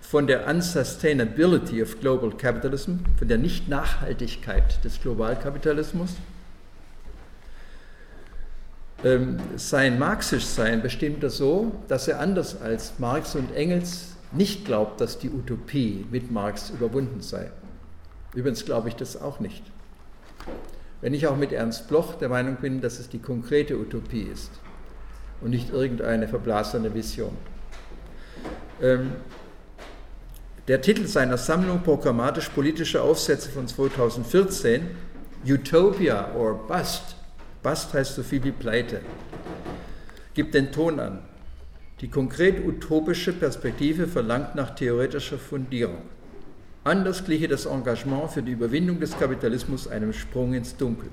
von 0.09 0.25
der 0.25 0.47
Unsustainability 0.47 1.83
of 1.83 1.99
Global 1.99 2.31
Capitalism, 2.31 2.93
von 3.19 3.27
der 3.27 3.37
Nicht-Nachhaltigkeit 3.37 4.83
des 4.83 4.99
Globalkapitalismus. 4.99 6.15
Ähm, 9.03 9.37
sein 9.55 9.99
Marxischsein 9.99 10.81
bestimmt 10.81 11.23
er 11.23 11.29
so, 11.29 11.73
dass 11.87 12.07
er 12.07 12.19
anders 12.19 12.59
als 12.59 12.97
Marx 12.97 13.35
und 13.35 13.53
Engels 13.53 14.15
nicht 14.31 14.65
glaubt, 14.65 14.99
dass 14.99 15.19
die 15.19 15.29
Utopie 15.29 16.03
mit 16.09 16.31
Marx 16.31 16.71
überwunden 16.71 17.21
sei. 17.21 17.51
Übrigens 18.33 18.65
glaube 18.65 18.89
ich 18.89 18.95
das 18.95 19.15
auch 19.15 19.39
nicht. 19.39 19.61
Wenn 21.01 21.13
ich 21.13 21.27
auch 21.27 21.37
mit 21.37 21.51
Ernst 21.51 21.87
Bloch 21.87 22.15
der 22.15 22.29
Meinung 22.29 22.55
bin, 22.55 22.81
dass 22.81 22.97
es 22.97 23.09
die 23.09 23.19
konkrete 23.19 23.77
Utopie 23.77 24.23
ist 24.23 24.49
und 25.39 25.51
nicht 25.51 25.69
irgendeine 25.69 26.27
verblasene 26.27 26.95
Vision. 26.95 27.37
Ähm, 28.81 29.11
der 30.69 30.81
Titel 30.81 31.07
seiner 31.07 31.39
Sammlung 31.39 31.81
Programmatisch-politische 31.81 33.01
Aufsätze 33.01 33.49
von 33.49 33.67
2014, 33.67 34.81
Utopia 35.43 36.31
or 36.35 36.67
Bust, 36.67 37.15
Bust 37.63 37.91
heißt 37.91 38.13
so 38.13 38.21
viel 38.21 38.43
wie 38.43 38.51
Pleite, 38.51 39.01
gibt 40.35 40.53
den 40.53 40.71
Ton 40.71 40.99
an. 40.99 41.21
Die 42.01 42.07
konkret 42.07 42.63
utopische 42.63 43.33
Perspektive 43.33 44.05
verlangt 44.05 44.53
nach 44.53 44.75
theoretischer 44.75 45.39
Fundierung. 45.39 46.03
Anders 46.83 47.25
gliche 47.25 47.47
das 47.47 47.65
Engagement 47.65 48.29
für 48.29 48.43
die 48.43 48.51
Überwindung 48.51 48.99
des 48.99 49.17
Kapitalismus 49.17 49.87
einem 49.87 50.13
Sprung 50.13 50.53
ins 50.53 50.77
Dunkel. 50.77 51.09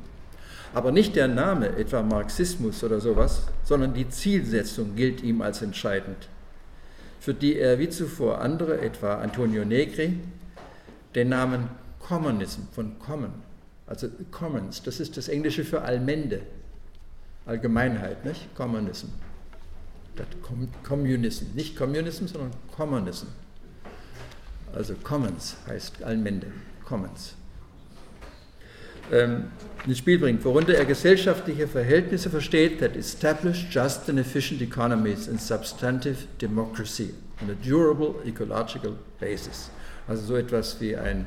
Aber 0.75 0.93
nicht 0.93 1.17
der 1.17 1.29
Name, 1.29 1.69
etwa 1.79 2.03
Marxismus 2.03 2.85
oder 2.85 3.01
sowas, 3.01 3.47
sondern 3.65 3.95
die 3.95 4.11
Zielsetzung 4.11 4.95
gilt 4.97 5.23
ihm 5.23 5.41
als 5.41 5.63
entscheidend, 5.63 6.29
für 7.21 7.35
die 7.35 7.57
er 7.59 7.79
wie 7.79 7.89
zuvor 7.89 8.41
andere, 8.41 8.81
etwa 8.81 9.17
Antonio 9.17 9.65
Negri, 9.65 10.19
den 11.15 11.29
Namen 11.29 11.69
Commonism 12.01 12.63
von 12.73 12.99
Common, 12.99 13.33
also 13.87 14.09
Commons, 14.31 14.83
das 14.83 15.01
ist 15.01 15.17
das 15.17 15.29
Englische 15.29 15.65
für 15.65 15.83
Allmende, 15.83 16.41
Allgemeinheit, 17.47 18.25
nicht? 18.25 18.55
Commonism 18.55 19.09
das 20.17 20.27
Communism, 20.83 21.47
nicht 21.55 21.77
Communism, 21.77 22.27
sondern 22.27 22.51
Commonism. 22.75 23.27
Also 24.75 24.95
Commons 25.03 25.57
heißt 25.67 26.03
Allmende, 26.03 26.49
Commons. 26.85 27.35
Ähm, 29.13 29.51
ins 29.87 29.99
Spiel 29.99 30.19
bringt, 30.19 30.45
worunter 30.45 30.75
er 30.75 30.85
gesellschaftliche 30.85 31.69
Verhältnisse 31.69 32.29
versteht, 32.29 32.81
that 32.81 32.97
establish 32.97 33.67
just 33.71 34.09
and 34.09 34.19
efficient 34.19 34.61
economies 34.61 35.29
and 35.29 35.41
substantive 35.41 36.27
democracy 36.41 37.15
on 37.43 37.51
a 37.51 37.55
durable 37.55 38.17
ecological 38.25 38.97
basis. 39.21 39.71
Also 40.09 40.23
so 40.23 40.37
etwas 40.37 40.81
wie 40.81 40.97
ein 40.97 41.27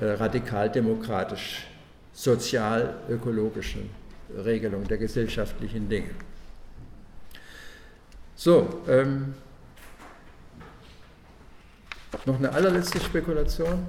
äh, 0.00 0.06
radikal-demokratisch, 0.06 1.66
sozial-ökologische 2.12 3.80
Regelung 4.44 4.86
der 4.86 4.98
gesellschaftlichen 4.98 5.88
Dinge. 5.88 6.10
So, 8.36 8.82
ähm, 8.88 9.34
noch 12.26 12.38
eine 12.38 12.52
allerletzte 12.52 13.00
Spekulation. 13.00 13.86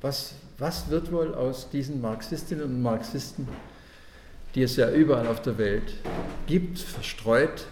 Was, 0.00 0.34
was 0.60 0.90
wird 0.90 1.10
wohl 1.10 1.34
aus 1.34 1.70
diesen 1.70 2.02
Marxistinnen 2.02 2.64
und 2.64 2.82
Marxisten, 2.82 3.48
die 4.54 4.62
es 4.62 4.76
ja 4.76 4.90
überall 4.90 5.26
auf 5.26 5.40
der 5.40 5.56
Welt 5.56 5.94
gibt, 6.46 6.78
verstreut, 6.78 7.66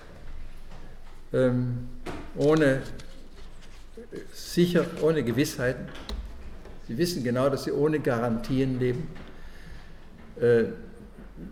ähm, 1.35 1.89
ohne 2.35 2.83
sicher, 4.33 4.87
ohne 5.03 5.23
Gewissheiten. 5.23 5.87
Sie 6.87 6.97
wissen 6.97 7.23
genau, 7.23 7.51
dass 7.51 7.65
sie 7.65 7.73
ohne 7.73 8.01
Garantien 8.01 8.79
leben. 8.79 9.09
Äh, 10.41 10.65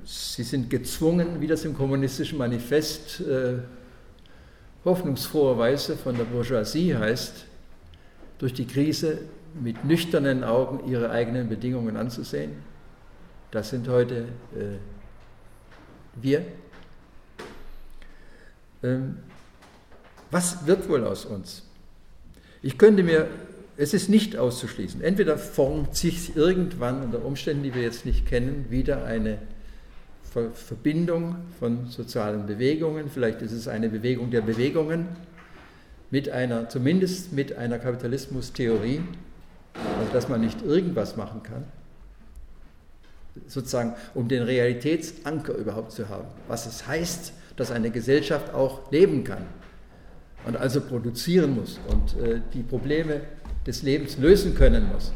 sie 0.06 0.42
sind 0.42 0.70
gezwungen, 0.70 1.38
wie 1.38 1.46
das 1.46 1.66
im 1.66 1.76
kommunistischen 1.76 2.38
Manifest 2.38 3.20
äh, 3.20 3.58
hoffnungsfroher 4.86 5.58
Weise 5.58 5.96
von 5.98 6.16
der 6.16 6.24
Bourgeoisie 6.24 6.96
heißt, 6.96 7.44
durch 8.38 8.54
die 8.54 8.66
Krise 8.66 9.18
mit 9.62 9.84
nüchternen 9.84 10.44
Augen 10.44 10.88
ihre 10.88 11.10
eigenen 11.10 11.48
Bedingungen 11.48 11.96
anzusehen. 11.96 12.52
Das 13.50 13.70
sind 13.70 13.88
heute 13.88 14.28
äh, 14.54 14.78
wir. 16.20 16.44
Ähm, 18.82 19.18
was 20.30 20.66
wird 20.66 20.88
wohl 20.88 21.04
aus 21.04 21.24
uns? 21.24 21.62
Ich 22.62 22.78
könnte 22.78 23.02
mir, 23.02 23.28
es 23.76 23.94
ist 23.94 24.08
nicht 24.08 24.36
auszuschließen, 24.36 25.02
entweder 25.02 25.38
formt 25.38 25.94
sich 25.96 26.36
irgendwann 26.36 27.02
unter 27.02 27.24
Umständen, 27.24 27.62
die 27.62 27.74
wir 27.74 27.82
jetzt 27.82 28.04
nicht 28.04 28.26
kennen, 28.26 28.66
wieder 28.70 29.04
eine 29.04 29.38
Verbindung 30.52 31.36
von 31.58 31.86
sozialen 31.86 32.46
Bewegungen, 32.46 33.08
vielleicht 33.08 33.40
ist 33.40 33.52
es 33.52 33.68
eine 33.68 33.88
Bewegung 33.88 34.30
der 34.30 34.42
Bewegungen, 34.42 35.06
mit 36.10 36.28
einer, 36.28 36.68
zumindest 36.68 37.32
mit 37.32 37.56
einer 37.56 37.78
Kapitalismustheorie, 37.78 39.00
also 39.98 40.12
dass 40.12 40.28
man 40.28 40.40
nicht 40.40 40.62
irgendwas 40.62 41.16
machen 41.16 41.42
kann, 41.42 41.64
sozusagen 43.46 43.94
um 44.14 44.28
den 44.28 44.42
Realitätsanker 44.42 45.54
überhaupt 45.54 45.92
zu 45.92 46.08
haben, 46.08 46.26
was 46.48 46.66
es 46.66 46.86
heißt, 46.86 47.32
dass 47.56 47.70
eine 47.70 47.90
Gesellschaft 47.90 48.52
auch 48.54 48.90
leben 48.90 49.24
kann 49.24 49.46
und 50.44 50.56
also 50.56 50.80
produzieren 50.80 51.54
muss 51.54 51.78
und 51.88 52.20
äh, 52.20 52.40
die 52.54 52.62
Probleme 52.62 53.22
des 53.66 53.82
Lebens 53.82 54.18
lösen 54.18 54.54
können 54.54 54.88
muss 54.92 55.12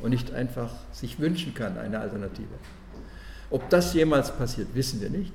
und 0.00 0.10
nicht 0.10 0.32
einfach 0.32 0.72
sich 0.92 1.18
wünschen 1.18 1.54
kann, 1.54 1.78
eine 1.78 1.98
Alternative. 1.98 2.46
Ob 3.50 3.68
das 3.70 3.94
jemals 3.94 4.36
passiert, 4.36 4.68
wissen 4.74 5.00
wir 5.00 5.10
nicht. 5.10 5.32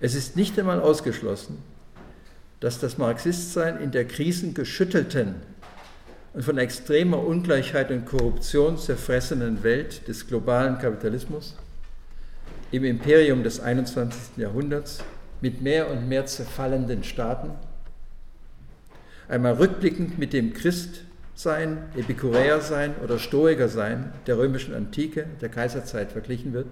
Es 0.00 0.14
ist 0.14 0.36
nicht 0.36 0.58
einmal 0.58 0.80
ausgeschlossen, 0.80 1.58
dass 2.58 2.78
das 2.78 2.98
Marxistsein 2.98 3.80
in 3.80 3.90
der 3.90 4.06
krisengeschüttelten 4.06 5.36
und 6.32 6.44
von 6.44 6.58
extremer 6.58 7.18
Ungleichheit 7.18 7.90
und 7.90 8.06
Korruption 8.06 8.78
zerfressenen 8.78 9.62
Welt 9.62 10.06
des 10.06 10.26
globalen 10.26 10.78
Kapitalismus 10.78 11.56
im 12.70 12.84
Imperium 12.84 13.42
des 13.42 13.58
21. 13.58 14.36
Jahrhunderts 14.36 15.02
mit 15.40 15.60
mehr 15.60 15.90
und 15.90 16.08
mehr 16.08 16.26
zerfallenden 16.26 17.02
Staaten, 17.02 17.50
einmal 19.28 19.54
rückblickend 19.54 20.18
mit 20.18 20.32
dem 20.32 20.52
Christ 20.52 21.02
sein, 21.34 21.78
Epikureer 21.96 22.60
sein 22.60 22.94
oder 23.02 23.18
Stoiker 23.18 23.68
sein 23.68 24.12
der 24.26 24.38
römischen 24.38 24.74
Antike, 24.74 25.26
der 25.40 25.48
Kaiserzeit 25.48 26.12
verglichen 26.12 26.52
wird. 26.52 26.66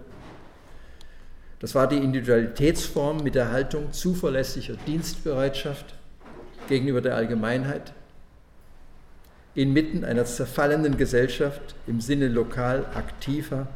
Das 1.60 1.74
war 1.74 1.88
die 1.88 1.96
Individualitätsform 1.96 3.24
mit 3.24 3.34
der 3.34 3.50
Haltung 3.50 3.92
zuverlässiger 3.92 4.74
Dienstbereitschaft 4.86 5.94
gegenüber 6.68 7.00
der 7.00 7.16
Allgemeinheit 7.16 7.92
inmitten 9.54 10.04
einer 10.04 10.24
zerfallenden 10.24 10.96
Gesellschaft 10.96 11.74
im 11.86 12.00
Sinne 12.00 12.28
lokal 12.28 12.86
aktiver, 12.94 13.66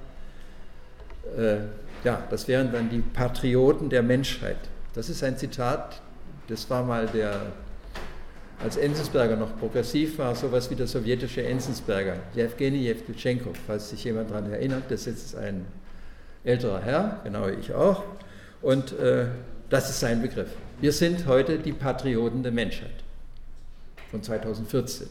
äh, 1.37 1.57
ja, 2.05 2.23
das 2.31 2.49
wären 2.49 2.73
dann 2.73 2.91
die 2.91 3.01
Patrioten 3.01 3.89
der 3.89 4.03
Menschheit. 4.03 4.59
Das 4.95 5.09
ist 5.09 5.23
ein 5.23 5.37
Zitat, 5.37 6.01
das 6.49 6.69
war 6.69 6.85
mal 6.85 7.07
der 7.07 7.41
als 8.63 8.77
Enzensberger 8.77 9.37
noch 9.37 9.59
progressiv 9.59 10.19
war, 10.19 10.35
sowas 10.37 10.71
wie 10.71 10.77
der 10.77 10.87
sowjetische 10.87 11.43
Enzensberger, 11.43 12.17
Jewgeni 12.35 12.79
Jewtschenko, 12.79 13.51
falls 13.67 13.91
sich 13.91 14.05
jemand 14.05 14.31
daran 14.31 14.53
erinnert, 14.53 14.85
das 14.89 15.07
ist 15.07 15.35
ein 15.35 15.67
älterer 16.45 16.81
Herr, 16.81 17.21
genau 17.25 17.49
ich 17.49 17.75
auch, 17.75 18.05
und 18.61 18.93
äh, 18.99 19.27
das 19.69 19.91
ist 19.91 20.01
sein 20.01 20.23
Begriff. 20.23 20.51
Wir 20.81 20.93
sind 20.93 21.27
heute 21.27 21.59
die 21.59 21.73
Patrioten 21.73 22.43
der 22.43 22.53
Menschheit 22.53 23.03
von 24.11 24.23
2014. 24.23 25.09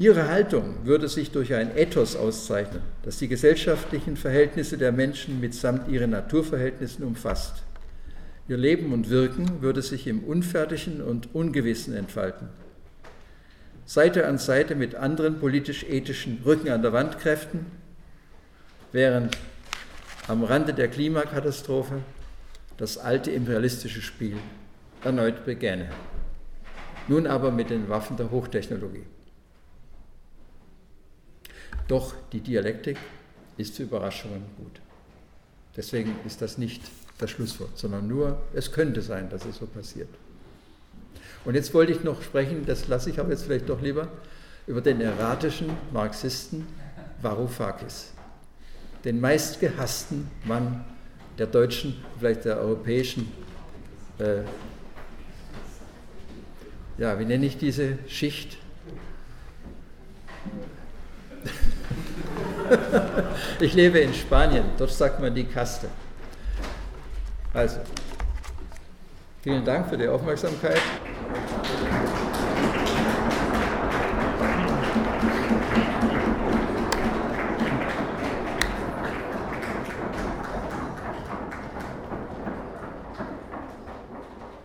Ihre 0.00 0.28
Haltung 0.28 0.76
würde 0.84 1.08
sich 1.08 1.30
durch 1.30 1.52
ein 1.52 1.76
Ethos 1.76 2.16
auszeichnen, 2.16 2.80
das 3.02 3.18
die 3.18 3.28
gesellschaftlichen 3.28 4.16
Verhältnisse 4.16 4.78
der 4.78 4.92
Menschen 4.92 5.40
mitsamt 5.40 5.88
ihren 5.88 6.12
Naturverhältnissen 6.12 7.04
umfasst. 7.04 7.64
Ihr 8.48 8.56
Leben 8.56 8.94
und 8.94 9.10
Wirken 9.10 9.60
würde 9.60 9.82
sich 9.82 10.06
im 10.06 10.24
Unfertigen 10.24 11.02
und 11.02 11.34
Ungewissen 11.34 11.94
entfalten. 11.94 12.48
Seite 13.84 14.26
an 14.26 14.38
Seite 14.38 14.74
mit 14.74 14.94
anderen 14.94 15.38
politisch-ethischen 15.38 16.40
Rücken 16.46 16.70
an 16.70 16.80
der 16.80 16.94
Wandkräften, 16.94 17.66
während 18.92 19.36
am 20.28 20.44
Rande 20.44 20.72
der 20.72 20.88
Klimakatastrophe 20.88 21.96
das 22.78 22.96
alte 22.96 23.32
imperialistische 23.32 24.00
Spiel 24.00 24.38
erneut 25.04 25.44
begänne. 25.44 25.90
Nun 27.06 27.26
aber 27.26 27.50
mit 27.50 27.68
den 27.68 27.90
Waffen 27.90 28.16
der 28.16 28.30
Hochtechnologie. 28.30 29.04
Doch 31.90 32.14
die 32.32 32.38
Dialektik 32.38 32.98
ist 33.56 33.74
für 33.74 33.82
Überraschungen 33.82 34.44
gut. 34.56 34.80
Deswegen 35.76 36.14
ist 36.24 36.40
das 36.40 36.56
nicht 36.56 36.82
das 37.18 37.30
Schlusswort, 37.30 37.76
sondern 37.76 38.06
nur, 38.06 38.40
es 38.54 38.70
könnte 38.70 39.02
sein, 39.02 39.28
dass 39.28 39.44
es 39.44 39.56
so 39.56 39.66
passiert. 39.66 40.08
Und 41.44 41.56
jetzt 41.56 41.74
wollte 41.74 41.90
ich 41.90 42.04
noch 42.04 42.22
sprechen, 42.22 42.64
das 42.64 42.86
lasse 42.86 43.10
ich 43.10 43.18
aber 43.18 43.30
jetzt 43.30 43.42
vielleicht 43.42 43.68
doch 43.68 43.82
lieber, 43.82 44.06
über 44.68 44.80
den 44.80 45.00
erratischen 45.00 45.68
Marxisten 45.92 46.64
Varoufakis, 47.22 48.12
den 49.04 49.18
meistgehassten 49.18 50.30
Mann 50.44 50.84
der 51.38 51.48
deutschen, 51.48 51.96
vielleicht 52.20 52.44
der 52.44 52.58
europäischen, 52.58 53.32
äh, 54.20 54.42
ja, 56.98 57.18
wie 57.18 57.24
nenne 57.24 57.46
ich 57.46 57.58
diese 57.58 57.98
Schicht? 58.06 58.58
ich 63.60 63.74
lebe 63.74 63.98
in 63.98 64.14
Spanien, 64.14 64.64
dort 64.78 64.90
sagt 64.90 65.20
man 65.20 65.34
die 65.34 65.44
Kaste. 65.44 65.88
Also, 67.52 67.78
vielen 69.42 69.64
Dank 69.64 69.88
für 69.88 69.96
die 69.96 70.08
Aufmerksamkeit. 70.08 70.80